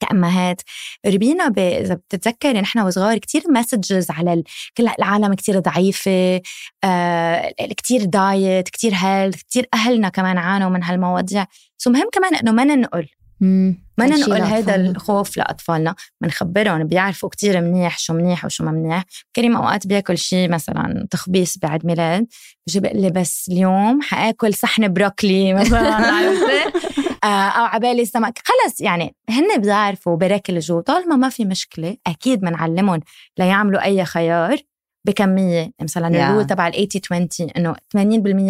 كأمهات. 0.00 0.62
ربينا 1.06 1.48
ب... 1.48 1.58
إذا 1.58 1.94
بتتذكري 1.94 2.60
نحن 2.60 2.78
وصغار 2.78 3.18
كتير 3.18 3.42
messages 3.48 4.10
على 4.10 4.32
ال... 4.32 4.44
كل 4.76 4.88
العالم 4.98 5.34
كتير 5.34 5.58
ضعيفة 5.58 6.40
آه... 6.84 7.54
كتير 7.76 8.04
diet 8.04 8.68
كتير 8.68 8.92
health 8.94 9.42
كتير 9.42 9.68
أهلنا 9.74 10.08
كمان 10.08 10.38
عانوا 10.38 10.70
من 10.70 10.84
هالمواضيع. 10.84 11.46
so 11.78 11.90
مهم 11.90 12.08
كمان 12.12 12.34
إنه 12.34 12.52
ما 12.52 12.64
ننقل. 12.64 13.08
ما 13.40 14.06
ننقل 14.06 14.42
هذا 14.42 14.76
الخوف 14.76 15.36
لأطفالنا. 15.36 15.94
بنخبرهم 16.20 16.84
بيعرفوا 16.84 17.28
كتير 17.28 17.60
منيح 17.60 17.98
شو 17.98 18.14
منيح 18.14 18.44
وشو 18.44 18.64
ما 18.64 18.70
منيح. 18.70 19.04
كريم 19.36 19.56
أوقات 19.56 19.86
بياكل 19.86 20.18
شيء 20.18 20.50
مثلا 20.50 21.06
تخبيص 21.10 21.58
بعد 21.58 21.86
ميلاد. 21.86 22.26
بيجي 22.66 22.80
بيقول 22.80 23.02
لي 23.02 23.10
بس 23.10 23.48
اليوم 23.50 24.02
حآكل 24.02 24.54
صحن 24.54 24.92
بروكلي 24.92 25.54
مثلا 25.54 25.98
أو 27.24 27.64
عبالي 27.64 28.04
سمك 28.04 28.38
خلص 28.44 28.80
يعني 28.80 29.16
هن 29.30 29.60
بيعرفوا 29.60 30.16
بركلجوا 30.16 30.80
طالما 30.80 31.16
ما 31.16 31.28
في 31.28 31.44
مشكلة 31.44 31.96
أكيد 32.06 32.40
بنعلمهم 32.40 33.00
ليعملوا 33.38 33.84
أي 33.84 34.04
خيار 34.04 34.58
بكمية 35.06 35.72
مثلا 35.82 36.08
yeah. 36.08 36.30
الرول 36.30 36.46
تبع 36.46 36.68
ال 36.68 36.88
80 36.88 37.28
20 37.32 37.50
إنه 37.56 37.74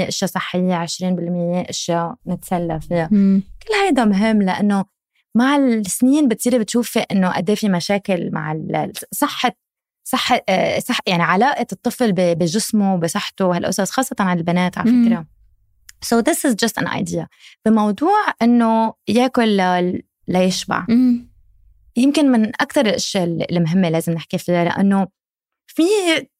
80% 0.04 0.08
إشياء 0.08 0.30
صحية 0.30 0.86
20% 0.86 0.88
إشياء 1.68 2.14
نتسلى 2.26 2.80
فيها 2.80 3.06
mm. 3.06 3.40
كل 3.66 3.74
هيدا 3.84 4.04
مهم 4.04 4.42
لأنه 4.42 4.84
مع 5.34 5.56
السنين 5.56 6.28
بتصيري 6.28 6.58
بتشوفي 6.58 6.98
إنه 6.98 7.30
قد 7.30 7.50
إيه 7.50 7.56
في 7.56 7.68
مشاكل 7.68 8.30
مع 8.32 8.56
صحة 9.12 9.52
صح 10.04 10.32
آه، 10.48 10.78
صح 10.78 11.00
يعني 11.06 11.22
علاقة 11.22 11.66
الطفل 11.72 12.12
بجسمه 12.12 12.96
بصحته 12.96 13.46
وهالقصص 13.46 13.90
خاصة 13.90 14.16
على 14.20 14.38
البنات 14.38 14.78
على 14.78 14.90
مم. 14.90 15.26
So 16.04 16.22
this 16.22 16.44
is 16.44 16.54
just 16.54 16.82
an 16.82 16.86
idea. 16.86 17.26
بموضوع 17.66 18.18
إنه 18.42 18.94
يأكل 19.08 19.60
ليشبع 20.28 20.84
مم. 20.88 21.30
يمكن 21.96 22.30
من 22.32 22.48
أكثر 22.48 22.86
الأشياء 22.86 23.24
المهمة 23.50 23.88
لازم 23.88 24.12
نحكي 24.12 24.38
فيها 24.38 24.64
لأنه 24.64 25.06
في 25.66 25.82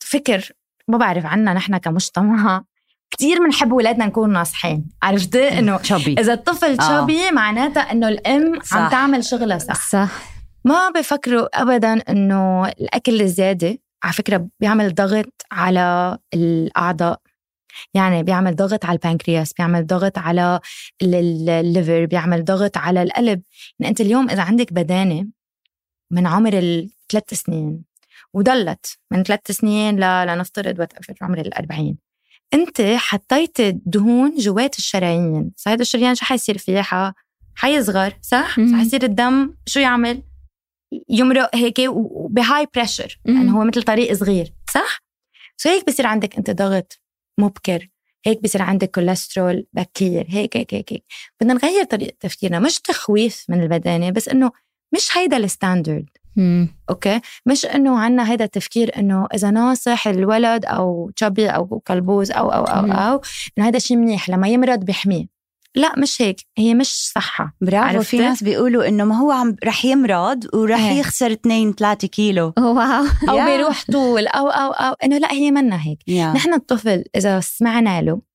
فكر 0.00 0.52
ما 0.88 0.98
بعرف 0.98 1.26
عنا 1.26 1.52
نحن 1.52 1.76
كمجتمع. 1.76 2.64
كثير 3.10 3.38
بنحب 3.38 3.72
اولادنا 3.72 4.06
نكون 4.06 4.32
ناصحين. 4.32 4.88
عرفتي 5.02 5.58
إنه 5.58 5.80
إذا 6.06 6.32
الطفل 6.32 6.80
آه. 6.80 7.02
شبي 7.02 7.30
معناتها 7.30 7.80
إنه 7.80 8.08
الأم 8.08 8.60
صح. 8.62 8.76
عم 8.76 8.90
تعمل 8.90 9.24
شغلها 9.24 9.58
صح. 9.58 9.88
صح. 9.90 10.10
ما 10.64 10.90
بفكروا 10.90 11.62
ابدا 11.62 11.92
إنه 11.92 12.68
الأكل 12.68 13.20
الزيادة 13.20 13.78
على 14.02 14.12
فكرة 14.12 14.48
بيعمل 14.60 14.94
ضغط 14.94 15.46
على 15.52 16.18
الأعضاء. 16.34 17.20
يعني 17.94 18.22
بيعمل 18.22 18.56
ضغط 18.56 18.84
على 18.84 18.98
البنكرياس 19.04 19.52
بيعمل 19.52 19.86
ضغط 19.86 20.18
على 20.18 20.60
ال- 21.02 21.14
ال- 21.14 21.48
ال 21.50 21.59
liver 21.59 22.04
بيعمل 22.06 22.44
ضغط 22.44 22.76
على 22.76 23.02
القلب. 23.02 23.42
يعني 23.78 23.90
أنت 23.90 24.00
اليوم 24.00 24.30
إذا 24.30 24.42
عندك 24.42 24.72
بدانة 24.72 25.26
من 26.10 26.26
عمر 26.26 26.58
الثلاث 26.58 27.34
سنين 27.34 27.84
وضلت 28.34 28.98
من 29.10 29.22
ثلاث 29.22 29.50
سنين 29.50 29.96
ل 30.00 30.26
لنفترض 30.26 30.78
what 30.78 30.92
عمر 31.22 31.38
الأربعين 31.38 31.98
أنت 32.54 32.80
حطيت 32.96 33.60
دهون 33.86 34.36
جوات 34.36 34.78
الشرايين. 34.78 35.52
فهذا 35.56 35.82
الشريان 35.82 36.14
شو 36.14 36.24
حيصير 36.24 36.58
فيه؟ 36.58 36.80
ح- 36.82 37.12
حيصغر 37.54 38.12
صح؟ 38.22 38.58
مم. 38.58 38.76
حيصير 38.78 39.02
الدم 39.02 39.54
شو 39.66 39.80
يعمل؟ 39.80 40.22
يمرق 41.08 41.56
هيك 41.56 41.80
ب 42.30 42.66
high 42.74 42.88
pressure. 42.88 43.20
يعني 43.24 43.52
هو 43.52 43.64
مثل 43.64 43.82
طريق 43.82 44.12
صغير 44.12 44.52
صح؟ 44.74 44.98
So 45.56 45.68
هيك 45.68 45.86
بصير 45.86 46.06
عندك 46.06 46.36
أنت 46.36 46.50
ضغط؟ 46.50 47.00
مبكر 47.38 47.88
هيك 48.26 48.42
بصير 48.42 48.62
عندك 48.62 48.90
كوليسترول 48.90 49.66
بكير 49.72 50.26
هيك 50.28 50.56
هيك 50.56 50.74
هيك, 50.74 50.92
هيك. 50.92 51.04
بدنا 51.40 51.54
نغير 51.54 51.84
طريقة 51.84 52.14
تفكيرنا 52.20 52.58
مش 52.58 52.80
تخويف 52.80 53.44
من 53.48 53.62
البدانة 53.62 54.10
بس 54.10 54.28
إنه 54.28 54.50
مش 54.94 55.16
هيدا 55.18 55.36
ال 55.36 55.43
standard. 55.43 56.08
Okay 56.90 57.20
مش 57.46 57.66
إنه 57.66 57.98
عنا 57.98 58.22
هذا 58.22 58.44
التفكير 58.44 58.98
إنه 58.98 59.26
إذا 59.34 59.50
ناصح 59.50 60.08
الولد 60.08 60.64
أو 60.64 61.10
chubby 61.16 61.48
أو 61.48 61.66
كلبوز 61.86 62.30
أو 62.30 62.48
أو 62.48 62.64
أو 62.64 62.82
مم. 62.82 62.92
أو 62.92 63.20
إنه 63.58 63.68
هذا 63.68 63.78
شيء 63.78 63.96
منيح 63.96 64.28
لما 64.30 64.48
يمرض 64.48 64.84
بيحميه 64.84 65.37
لا 65.76 65.98
مش 65.98 66.22
هيك 66.22 66.40
هي 66.58 66.74
مش 66.74 67.10
صحة 67.14 67.56
برافو؟ 67.60 68.02
في 68.02 68.18
ناس 68.18 68.42
بيقولوا 68.42 68.88
إنه 68.88 69.04
ما 69.04 69.18
هو 69.18 69.30
عم 69.30 69.56
رح 69.64 69.84
يمرض 69.84 70.54
ورح 70.54 70.80
إيه. 70.80 70.98
يخسر 71.00 71.32
2 71.32 71.72
3 71.72 72.08
كيلو 72.08 72.52
أو 72.58 73.06
أو. 73.28 73.44
بيروح 73.44 73.84
طول 73.92 74.26
أو 74.26 74.48
أو 74.48 74.70
أو 74.70 74.94
إنه 75.04 75.18
لا 75.18 75.32
هي 75.32 75.50
منا 75.50 75.82
هيك 75.82 75.98
يا. 76.08 76.32
نحن 76.32 76.52
الطفل 76.52 77.04
إذا 77.16 77.40
سمعنا 77.40 78.02
له 78.02 78.28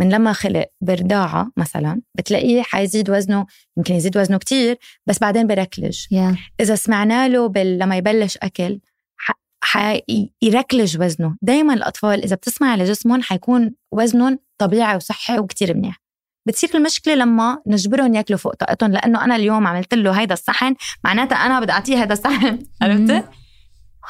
من 0.00 0.08
لما 0.08 0.32
خلق 0.32 0.66
برضاعة 0.80 1.52
مثلا 1.56 2.00
بتلاقيه 2.14 2.62
حيزيد 2.62 3.10
وزنه 3.10 3.46
يمكن 3.76 3.94
يزيد 3.94 4.16
وزنه 4.16 4.38
كتير 4.38 4.78
بس 5.06 5.18
بعدين 5.18 5.46
بركلج 5.46 6.06
يا 6.10 6.36
إذا 6.60 6.74
سمعنا 6.74 7.28
له 7.28 7.48
بال... 7.48 7.78
لما 7.78 7.96
يبلش 7.96 8.38
أكل 8.42 8.80
ح... 9.16 9.32
حيركلج 9.62 11.00
وزنه 11.00 11.36
دائما 11.42 11.74
الأطفال 11.74 12.22
إذا 12.24 12.36
بتسمع 12.36 12.76
لجسمهم 12.76 13.22
حيكون 13.22 13.74
وزنهم 13.92 14.38
طبيعي 14.58 14.96
وصحي 14.96 15.38
وكتير 15.38 15.76
منيح 15.76 16.07
بتصير 16.48 16.70
المشكلة 16.74 17.14
لما 17.14 17.58
نجبرهم 17.66 18.14
ياكلوا 18.14 18.38
فوق 18.38 18.54
طاقتهم 18.54 18.92
لأنه 18.92 19.24
أنا 19.24 19.36
اليوم 19.36 19.66
عملت 19.66 19.94
له 19.94 20.20
هيدا 20.20 20.34
الصحن 20.34 20.74
معناتها 21.04 21.36
أنا 21.36 21.60
بدي 21.60 21.72
أعطيه 21.72 22.02
هذا 22.02 22.12
الصحن 22.12 22.58
عرفتي 22.82 23.22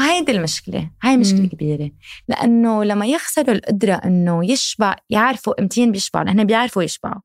وهيدي 0.00 0.32
المشكلة 0.32 0.90
هاي 1.02 1.16
مشكلة 1.16 1.40
مم. 1.40 1.48
كبيرة 1.48 1.90
لأنه 2.28 2.84
لما 2.84 3.06
يخسروا 3.06 3.54
القدرة 3.54 3.94
إنه 3.94 4.50
يشبع 4.50 4.96
يعرفوا 5.10 5.60
امتين 5.60 5.92
بيشبعوا 5.92 6.24
لأن 6.24 6.44
بيعرفوا 6.44 6.82
يشبعوا 6.82 7.20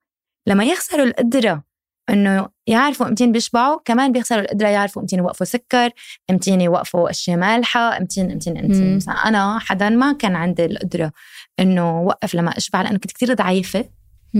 لما 0.47 0.63
يخسروا 0.63 1.05
القدرة 1.05 1.63
إنه 2.09 2.49
يعرفوا 2.67 3.07
امتين 3.07 3.31
بيشبعوا 3.31 3.79
كمان 3.85 4.11
بيخسروا 4.11 4.41
القدرة 4.41 4.67
يعرفوا 4.67 5.01
امتين 5.01 5.19
يوقفوا 5.19 5.45
سكر 5.45 5.89
امتين 6.29 6.61
يوقفوا 6.61 7.09
أشياء 7.09 7.37
مالحة 7.37 7.97
امتين 7.97 8.31
امتين 8.31 8.57
امتين. 8.57 8.95
مثلا 8.95 9.13
أنا 9.13 9.59
حدا 9.59 9.89
ما 9.89 10.13
كان 10.13 10.35
عندي 10.35 10.65
القدرة 10.65 11.11
إنه 11.59 12.01
وقف 12.01 12.35
لما 12.35 12.57
أشبع 12.57 12.81
لأنه 12.81 12.97
كنت 12.97 13.11
كثير 13.11 13.33
ضعيفة 13.33 13.85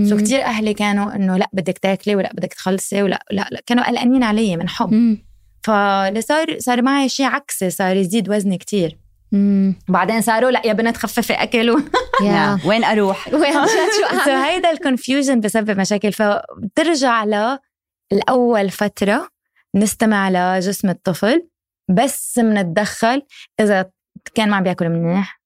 سو 0.02 0.16
كثير 0.16 0.42
أهلي 0.42 0.74
كانوا 0.74 1.14
إنه 1.14 1.36
لأ 1.36 1.50
بدك 1.52 1.78
تاكلي 1.78 2.16
ولأ 2.16 2.32
بدك 2.34 2.54
تخلصي 2.54 3.02
ولأ 3.02 3.24
لأ, 3.30 3.48
لأ 3.50 3.60
كانوا 3.66 3.88
قلقانين 3.88 4.22
علي 4.22 4.56
من 4.56 4.68
حب. 4.68 4.92
مم. 4.92 5.26
فاللي 5.62 6.20
صار 6.20 6.58
صار 6.58 6.82
معي 6.82 7.08
شيء 7.08 7.26
عكسي 7.26 7.70
صار 7.70 7.96
يزيد 7.96 8.30
وزني 8.30 8.58
كثير 8.58 8.98
مم. 9.32 9.74
وبعدين 9.88 10.20
صاروا 10.20 10.50
لأ 10.50 10.66
يا 10.66 10.72
بنت 10.72 10.96
خففي 10.96 11.32
أكل 11.32 11.70
و... 11.70 11.80
وين 12.68 12.84
أروح؟ 12.84 13.28
وين؟ 13.34 13.52
شو 13.96 14.18
so؟ 14.24 14.30
هيدا 14.30 14.70
ال 14.70 14.77
confusion 14.77 15.40
بسبب 15.40 15.80
مشاكل. 15.80 16.12
فبترجع 16.12 17.24
للاول 17.24 18.70
فترة 18.70 19.28
نستمع 19.74 20.30
لجسم 20.30 20.88
الطفل 20.88 21.48
بس 21.90 22.38
بنتدخل 22.38 23.22
إذا 23.60 23.90
كان 24.34 24.50
ما 24.50 24.56
عم 24.56 24.62
بياكل 24.62 24.88
منيح. 24.88 25.40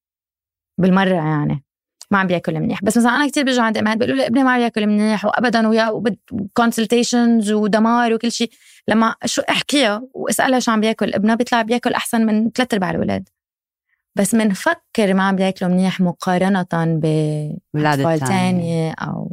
بالمرة 0.79 1.15
يعني. 1.15 1.65
ما 2.11 2.19
عم 2.19 2.27
بياكل 2.27 2.61
منيح. 2.61 2.83
بس 2.83 2.99
مثلا 2.99 3.11
أنا 3.17 3.29
كثير 3.29 3.45
بيجوا 3.45 3.65
عند 3.65 3.77
أمهات 3.79 3.99
بيقولوا 3.99 4.17
لي 4.17 4.27
ابني 4.27 4.45
ما 4.45 4.51
عم 4.51 4.59
بياكل 4.59 4.87
منيح 4.87 5.25
وابدا 5.25 5.69
ويا 5.69 6.03
Consultations 6.55 7.53
ودمار 7.53 8.15
وكل 8.15 8.33
شيء. 8.33 8.51
لما 8.89 9.15
شو 9.25 9.43
أحكيها 9.43 10.03
وأسألها 10.15 10.59
شو 10.61 10.71
عم 10.71 10.81
بياكل 10.81 11.15
ابنها 11.15 11.35
بيطلع 11.35 11.63
بياكل 11.63 11.93
أحسن 11.93 12.27
من 12.27 12.51
ثلاث 12.51 12.75
أرباع 12.75 12.91
الأولاد. 12.91 13.29
بس 14.15 14.35
منفكر 14.35 15.15
ما 15.15 15.23
عم 15.23 15.37
بياكلوا 15.37 15.71
منيح 15.71 16.01
مقارنة 16.01 16.67
ب. 16.75 17.03
تانية 18.27 18.93
أو 18.93 19.33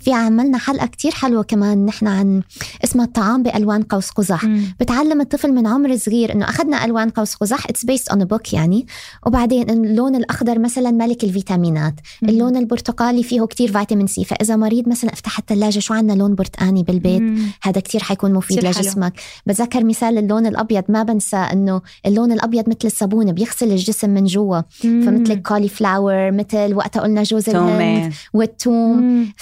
في 0.00 0.12
عملنا 0.12 0.58
حلقة 0.58 0.86
كتير 0.86 1.12
حلوة 1.12 1.42
كمان. 1.42 1.86
نحن 1.86 2.06
عن 2.06 2.42
اسمها 2.84 3.04
الطعام 3.04 3.42
بألوان 3.42 3.82
قوس 3.82 4.10
قزح. 4.10 4.46
بتعلم 4.80 5.20
الطفل 5.20 5.52
من 5.52 5.66
عمر 5.66 5.96
صغير 5.96 6.32
إنه 6.32 6.44
أخذنا 6.44 6.84
ألوان 6.84 7.10
قوس 7.10 7.34
قزح. 7.34 7.66
It's 7.66 7.84
based 7.84 8.08
on 8.08 8.24
book 8.24 8.52
يعني. 8.52 8.86
وبعدين 9.26 9.70
اللون 9.70 10.16
الأخضر 10.16 10.58
مثلا 10.58 10.90
ملك 10.90 11.24
الفيتامينات. 11.24 11.94
اللون 12.22 12.56
البرتقالي 12.56 13.22
فيه 13.22 13.42
كتير 13.42 13.72
فيتامين 13.72 14.06
C 14.06 14.24
فإذا 14.24 14.56
مريض 14.56 14.88
مثلا 14.88 15.12
افتح 15.12 15.38
الثلاجة 15.38 15.78
شو 15.78 15.94
عندنا 15.94 16.18
لون 16.18 16.34
برتقاني 16.34 16.82
بالبيت؟ 16.82 17.22
مم. 17.22 17.38
هذا 17.62 17.80
كتير 17.80 18.02
حيكون 18.02 18.34
مفيد. 18.34 18.64
لجسمك. 18.64 19.12
بتذكر 19.46 19.84
مثال 19.84 20.18
اللون 20.18 20.46
الأبيض؟ 20.46 20.84
ما 20.88 21.02
بنسى 21.02 21.36
إنه 21.36 21.80
اللون 22.06 22.32
الأبيض 22.32 22.68
مثل 22.68 22.78
الصابونه 22.84 23.32
بيغسل 23.32 23.72
الجسم 23.72 24.10
من 24.10 24.24
جوا. 24.24 24.60
فمثل 24.80 25.32
ال 25.32 25.68
cauliflower 25.68 26.30
مثل 26.30 26.74
وقتها 26.74 27.02
قلنا 27.02 27.22
جوز 27.22 27.48
الهند 27.48 28.12
والثوم 28.34 29.02
مم. 29.02 29.32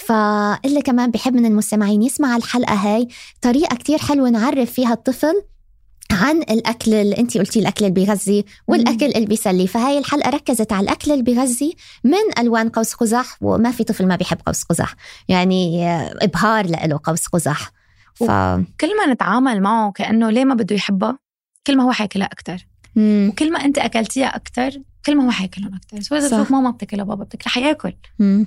فاللي 0.47 0.83
كمان 0.83 1.11
بحب 1.11 1.35
من 1.35 1.47
المستمعين 1.47 2.03
يسمع 2.03 2.37
الحلقة 2.37 2.75
هاي. 2.75 3.09
طريقة 3.41 3.77
كتير 3.77 3.99
حلوة 3.99 4.31
نعرف 4.31 4.73
فيها 4.73 4.93
الطفل 4.93 5.43
عن 6.11 6.37
الأكل 6.37 6.95
اللي 6.95 7.19
أنت 7.19 7.39
قلتي 7.39 7.59
الأكل 7.59 7.85
اللي 7.85 7.95
بيغذي 7.95 8.45
والأكل 8.69 9.07
اللي 9.07 9.27
بيسلي. 9.27 9.67
فهاي 9.67 9.99
الحلقة 9.99 10.31
ركزت 10.31 10.73
على 10.73 10.85
الأكل 10.85 11.13
اللي 11.13 11.23
بيغذي 11.23 11.77
من 12.05 12.39
ألوان 12.39 12.69
قوس 12.69 12.95
قزح 12.95 13.37
وما 13.41 13.71
في 13.71 13.85
طفل 13.85 14.07
ما 14.07 14.17
بيحب 14.17 14.39
قوس 14.47 14.63
قزح. 14.63 14.95
يعني 15.29 15.91
إبهار 16.23 16.67
له 16.67 17.01
قوس 17.05 17.27
قزح. 17.27 17.71
ف... 18.15 18.23
كل 18.81 18.97
ما 18.99 19.13
نتعامل 19.13 19.61
معه 19.61 19.93
كأنه 19.93 20.31
ليه 20.31 20.45
ما 20.45 20.55
بده 20.55 20.77
يحبها 20.77 21.19
كل 21.67 21.77
ما 21.77 21.85
هو 21.85 21.93
حياكلها 21.93 22.29
مم. 22.97 23.29
وكل 23.31 23.53
ما 23.53 23.65
أنت 23.65 23.79
أكلتيها 23.79 24.37
أكتر 24.37 24.71
كل 25.07 25.17
ما 25.17 25.27
هو 25.27 25.31
حياكلهم 25.31 25.75
أكتر. 25.75 26.01
سو 26.01 26.15
إذا 26.15 26.29
صح. 26.29 26.37
بشوف 26.37 26.51
ماما 26.51 26.71
بتاكلها 26.71 27.05
بابا 27.05 27.25
بتاكلها 27.25 27.49
حياكل. 27.49 27.93
مم. 28.19 28.47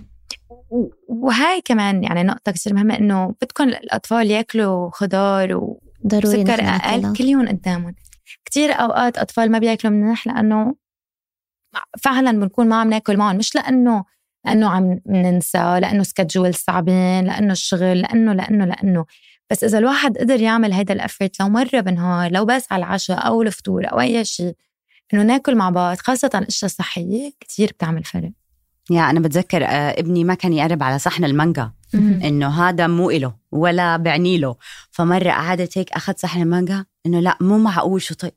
وهاي 1.07 1.61
كمان 1.61 2.03
يعني 2.03 2.23
نقطة 2.23 2.51
كثير 2.51 2.73
مهمة 2.73 2.97
إنه 2.97 3.35
بدكم 3.41 3.63
الأطفال 3.63 4.31
يأكلوا 4.31 4.89
خضار 4.89 5.53
وسكر 6.13 6.61
أقل. 6.61 7.13
كل 7.17 7.23
يوم 7.23 7.47
قدامهم. 7.47 7.95
كتير 8.45 8.71
أوقات 8.71 9.17
أطفال 9.17 9.51
ما 9.51 9.59
بيأكلوا 9.59 9.93
منيح 9.93 10.27
لأنه 10.27 10.75
فعلا 11.99 12.31
بنكون 12.31 12.69
ما 12.69 12.75
عم 12.81 12.89
ناكل 12.89 13.17
معهم 13.17 13.35
مش 13.35 13.55
لأنه 13.55 14.05
لأنه 14.45 14.69
عم 14.69 14.99
ننسى 15.05 15.79
لأنه 15.81 16.03
سكجول 16.03 16.53
صعبين 16.53 17.25
لأنه 17.25 17.51
الشغل 17.51 18.01
لأنه 18.01 18.33
لأنه 18.33 18.65
لأنه. 18.65 19.05
بس 19.51 19.63
إذا 19.63 19.77
الواحد 19.77 20.17
قدر 20.17 20.41
يعمل 20.41 20.73
هيدا 20.73 20.93
الأفرت 20.93 21.39
لو 21.39 21.49
مرة 21.49 21.79
بالنهار 21.79 22.31
لو 22.31 22.45
بس 22.45 22.71
على 22.71 22.85
العشاء 22.85 23.27
أو 23.27 23.41
الفطور 23.41 23.91
أو 23.91 23.99
أي 23.99 24.25
شيء 24.25 24.55
إنه 25.13 25.23
ناكل 25.23 25.55
مع 25.55 25.69
بعض 25.69 25.97
خاصة 25.97 26.29
الأشياء 26.35 26.71
الصحية 26.71 27.31
كتير 27.39 27.67
بتعمل 27.67 28.03
فرق. 28.03 28.31
يا 28.89 29.09
أنا 29.09 29.19
بتذكر 29.19 29.63
آه، 29.63 29.67
ابني 29.99 30.23
ما 30.23 30.33
كان 30.33 30.53
يقرب 30.53 30.83
على 30.83 30.99
صحن 30.99 31.25
المانجا. 31.25 31.71
إنه 31.93 32.47
هذا 32.69 32.87
مو 32.87 33.09
إله 33.09 33.33
ولا 33.51 33.97
بعني 33.97 34.37
له. 34.37 34.55
فمرة 34.91 35.29
قعدت 35.29 35.77
هيك 35.77 35.91
أخذ 35.91 36.13
صحن 36.17 36.41
المانجا 36.41 36.85
إنه 37.05 37.19
لا 37.19 37.37
مو 37.41 37.57
معقول 37.57 38.01
شو 38.01 38.13
طيب 38.15 38.31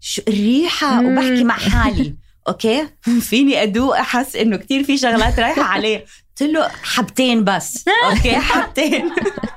شو 0.00 0.22
الريحة. 0.28 1.06
وبحكي 1.06 1.44
مع 1.44 1.54
حالي. 1.54 2.14
Okay؟ 2.48 2.88
فيني 3.20 3.62
أدوق 3.62 3.96
أحس 3.98 4.36
إنه 4.36 4.56
كتير 4.56 4.84
في 4.84 4.96
شغلات 4.96 5.40
رايحة 5.40 5.62
عليه. 5.62 6.04
قلت 6.40 6.50
له 6.50 6.68
حبتين 6.82 7.44
بس. 7.44 7.84
okay؟ 8.10 8.32
حبتين. 8.36 9.10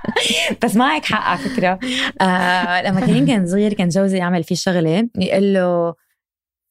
بس 0.63 0.75
معك 0.75 1.05
حق 1.05 1.21
على 1.23 1.39
فكرة. 1.39 1.79
آه 2.21 2.81
لما 2.81 2.99
كان 2.99 3.15
يمكن 3.15 3.47
صغير 3.47 3.73
كان 3.73 3.89
جوزي 3.89 4.17
يعمل 4.17 4.43
فيه 4.43 4.55
شغلة 4.55 5.09
يقول 5.17 5.53
له 5.53 5.93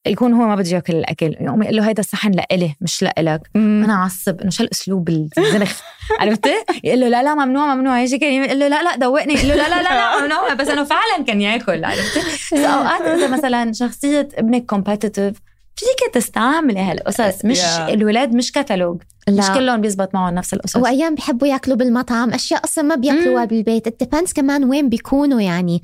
يكون 0.07 0.33
هو 0.33 0.47
ما 0.47 0.55
بده 0.55 0.69
ياكل 0.69 0.95
الأكل. 0.95 1.35
يقوم 1.41 1.63
يقول 1.63 1.75
له 1.75 1.87
هيدا 1.87 1.99
الصحن 1.99 2.31
لإلي 2.31 2.75
مش 2.81 3.03
لإلك. 3.03 3.41
أنا 3.55 3.95
عصب 3.95 4.41
إنه 4.41 4.49
شو 4.49 4.63
الأسلوب 4.63 5.09
الزنخ 5.09 5.79
عرفتي؟ 6.21 6.53
يقول 6.83 6.99
له 6.99 7.07
لا 7.09 7.23
لا 7.23 7.35
ممنوع 7.35 7.75
ممنوع. 7.75 8.01
يجي 8.01 8.17
كان 8.17 8.43
يقول 8.43 8.59
له 8.59 8.67
لا 8.67 8.83
لا 8.83 8.95
دوقني. 8.95 9.33
يقول 9.33 9.47
له 9.47 9.55
لا 9.55 9.69
لا 9.69 9.83
لا, 9.83 9.89
لا 9.89 10.19
ممنوع. 10.21 10.53
بس 10.53 10.67
انه 10.67 10.83
فعلا 10.83 11.23
كان 11.27 11.41
ياكل. 11.41 11.85
عرفتي؟ 11.85 12.65
اوقات 12.67 13.01
اذا 13.01 13.27
مثلا 13.27 13.73
شخصية 13.73 14.27
ابنك 14.37 14.65
competitive 14.65 15.35
فيك 15.75 16.13
تستعملي 16.13 16.79
هالقصص 16.79 17.45
مش 17.45 17.59
Yeah. 17.61 17.79
الولاد 17.79 18.33
مش 18.35 18.51
كتالوج 18.51 19.01
مش 19.29 19.47
كلهم 19.49 19.81
بيزبط 19.81 20.13
معهم 20.13 20.33
نفس 20.35 20.53
القصص. 20.53 20.75
وأيام 20.75 21.15
بحبوا 21.15 21.47
يأكلوا 21.47 21.77
بالمطعم 21.77 22.33
أشياء 22.33 22.63
أصلا 22.63 22.83
ما 22.83 22.95
بيأكلوها 22.95 23.41
مم. 23.41 23.47
بالبيت. 23.47 23.87
It 23.87 23.97
depends 23.97 24.33
كمان 24.33 24.63
وين 24.63 24.89
بيكونوا 24.89 25.41
يعني. 25.41 25.81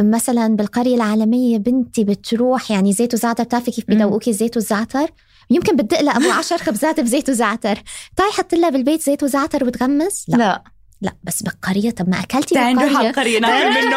مثلا 0.00 0.56
بالقرية 0.56 0.94
العالمية 0.94 1.58
بنتي 1.58 2.04
بتروح 2.04 2.70
يعني 2.70 2.92
زيت 2.92 3.14
وزعتر 3.14 3.44
بتعرفي 3.44 3.70
كيف. 3.70 3.84
بيدوقوكي 3.88 4.30
الزيت 4.30 4.56
والزعتر 4.56 5.10
يمكن 5.50 5.76
بتدق 5.76 6.00
لها 6.00 6.16
ابو 6.16 6.30
عشر 6.30 6.58
خبزات 6.58 7.00
بزيت 7.00 7.28
وزعتر. 7.30 7.82
تعي 8.16 8.30
حط 8.32 8.54
لها 8.54 8.70
بالبيت 8.70 9.02
زيت 9.02 9.22
وزعتر 9.22 9.64
وتغمس؟ 9.64 10.24
لا. 10.28 10.36
لا. 10.36 10.64
لا 11.04 11.12
بس 11.24 11.42
بالقريه 11.42 11.90
طب 11.90 12.08
ما 12.08 12.20
أكلتي 12.20 12.54
تعال 12.54 12.76
نروح 12.76 12.96
على 12.96 13.08
القريه 13.08 13.38
ناكل 13.40 13.86
منه. 13.86 13.96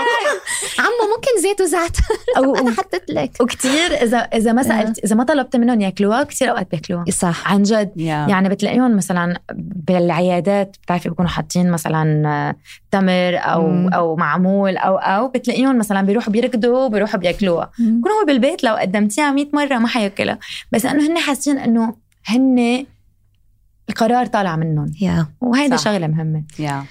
عمو 0.79 1.15
ممكن 1.15 1.41
زيت 1.41 1.61
وزعتر 1.61 2.03
أنا 2.61 2.71
حطيت 2.77 3.09
لك. 3.09 3.31
وكتير 3.41 3.93
اذا 4.03 4.17
إذا 4.17 4.53
ما 4.53 4.63
سالت 4.63 4.99
إذا 5.03 5.15
ما 5.15 5.23
طلبت 5.23 5.55
منهم 5.55 5.81
ياكلوها 5.81 6.23
كثير 6.23 6.49
أوقات 6.49 6.71
بياكلوها. 6.71 7.05
صح. 7.09 7.51
عن 7.51 7.63
جد. 7.63 7.91
يعني 7.95 8.31
يعني 8.31 8.49
بتلاقيهم 8.49 8.95
مثلا 8.95 9.39
بالعيادات 9.53 10.75
بتعرفي 10.83 11.09
بيكونوا 11.09 11.29
حاطين 11.31 11.71
مثلا 11.71 12.27
آه، 12.29 12.55
تمر 12.91 13.37
أو 13.37 13.67
مم. 13.67 13.89
أو 13.93 14.15
معمول 14.15 14.77
أو 14.77 14.97
أو 14.97 15.27
بتلاقيهم 15.27 15.77
مثلا 15.77 16.01
بيروحوا 16.01 16.33
بيركضوا 16.33 16.85
وبيروحوا 16.85 17.19
بياكلوها. 17.19 17.71
يكون 17.79 18.11
هو 18.11 18.25
بالبيت 18.27 18.63
لو 18.63 18.75
قدمتيها 18.75 19.31
100 19.31 19.47
مرة 19.53 19.77
ما 19.77 19.87
حياكلها. 19.87 20.39
بس 20.71 20.85
انه 20.85 21.07
هن 21.07 21.17
حاسين 21.17 21.57
إنه 21.57 21.95
هن 22.25 22.85
القرار 23.89 24.25
طالع 24.25 24.55
منهم. 24.55 24.91
يا. 25.01 25.27
وهيدا. 25.41 25.77
شغلة 25.77 26.07
مهمة. 26.07 26.43
يا. 26.59 26.83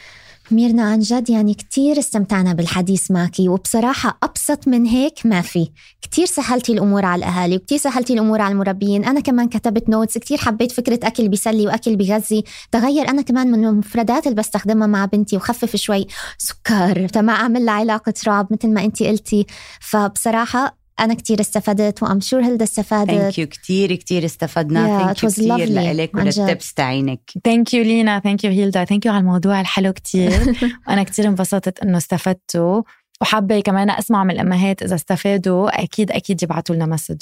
ميرنا 0.50 0.82
عن 0.82 0.98
جد 0.98 1.30
يعني 1.30 1.54
كتير 1.54 1.98
استمتعنا 1.98 2.52
بالحديث 2.52 3.10
معك 3.10 3.34
وبصراحة 3.40 4.18
أبسط 4.22 4.68
من 4.68 4.86
هيك 4.86 5.18
ما 5.24 5.40
في. 5.40 5.70
كتير 6.02 6.26
سهلتي 6.26 6.72
الأمور 6.72 7.04
على 7.04 7.18
الأهالي 7.18 7.56
وكتير 7.56 7.78
سهلتي 7.78 8.12
الأمور 8.12 8.40
على 8.40 8.52
المربيين. 8.52 9.04
أنا 9.04 9.20
كمان 9.20 9.48
كتبت 9.48 9.88
نوتس 9.88 10.18
كتير 10.18 10.38
حبيت 10.38 10.72
فكرة 10.72 11.00
أكل 11.02 11.28
بيسلي 11.28 11.66
وأكل 11.66 11.96
بيغذي 11.96 12.44
تغير 12.72 13.08
أنا 13.08 13.22
كمان 13.22 13.50
من 13.50 13.64
المفردات 13.64 14.26
اللي 14.26 14.36
بستخدمها 14.36 14.86
مع 14.86 15.04
بنتي 15.04 15.36
وخفف 15.36 15.76
شوي 15.76 16.06
سكر. 16.38 17.08
تما 17.08 17.32
أعمل 17.32 17.64
لها 17.66 17.74
علاقة 17.74 18.14
رعب 18.26 18.48
مثل 18.50 18.68
ما 18.68 18.84
أنتي 18.84 19.08
قلتي. 19.08 19.46
فبصراحة 19.80 20.85
أنا 21.00 21.14
كتير 21.14 21.40
استفدت 21.40 22.02
وأم 22.02 22.20
شور 22.20 22.40
هلدا 22.40 22.64
استفادت. 22.64 23.10
ثانك 23.10 23.38
يو 23.38 23.46
كثير 23.46 23.94
كثير 23.94 24.24
استفدنا. 24.24 24.80
Yeah, 24.86 25.02
ثانك 25.02 25.18
it 25.18 25.22
يو 25.24 25.30
was 25.30 25.32
كثير 25.32 25.66
lovely. 25.68 25.96
لك. 25.96 26.14
وللتبس 26.14 26.74
تاعينك. 26.74 27.20
Thank 27.44 27.74
you 27.74 27.82
لينا. 27.84 28.20
Thank 28.20 28.44
you 28.44 28.50
هيلدا. 28.50 28.84
Thank 28.84 29.06
you 29.06 29.12
على 29.12 29.20
الموضوع 29.20 29.60
الحلو 29.60 29.92
كتير. 29.92 30.56
وأنا 30.88 31.02
كتير 31.02 31.28
انبسطت 31.28 31.78
إنه 31.78 31.96
استفدتوا. 31.96 32.82
وحابة 33.20 33.60
كمان 33.60 33.90
أسمع 33.90 34.24
من 34.24 34.30
الأمهات 34.30 34.82
إذا 34.82 34.94
استفادوا 34.94 35.82
أكيد 35.82 36.10
أكيد 36.10 36.42
يبعتوا 36.42 36.74
لنا 36.74 36.86
message 36.86 37.16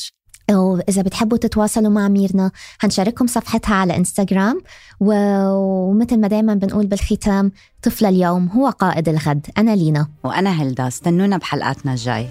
وإذا 0.51 1.03
بتحبوا 1.03 1.39
تتواصلوا 1.39 1.91
مع 1.91 2.09
ميرنا 2.09 2.51
هنشارككم 2.81 3.27
صفحتها 3.27 3.75
على 3.75 3.97
انستغرام 3.97 4.61
و- 5.01 5.51
ومثل 5.91 6.21
ما 6.21 6.29
دايما 6.29 6.55
بنقول 6.55 6.87
بالختام 6.87 7.53
طفل 7.83 8.07
اليوم 8.07 8.49
هو 8.49 8.69
قائد 8.69 9.09
الغد. 9.09 9.47
أنا 9.59 9.77
لينا. 9.77 10.09
وأنا 10.25 10.51
هلدا 10.51 10.89
استنونا 10.89 11.37
بحلقاتنا 11.37 11.93
الجاي. 11.93 12.27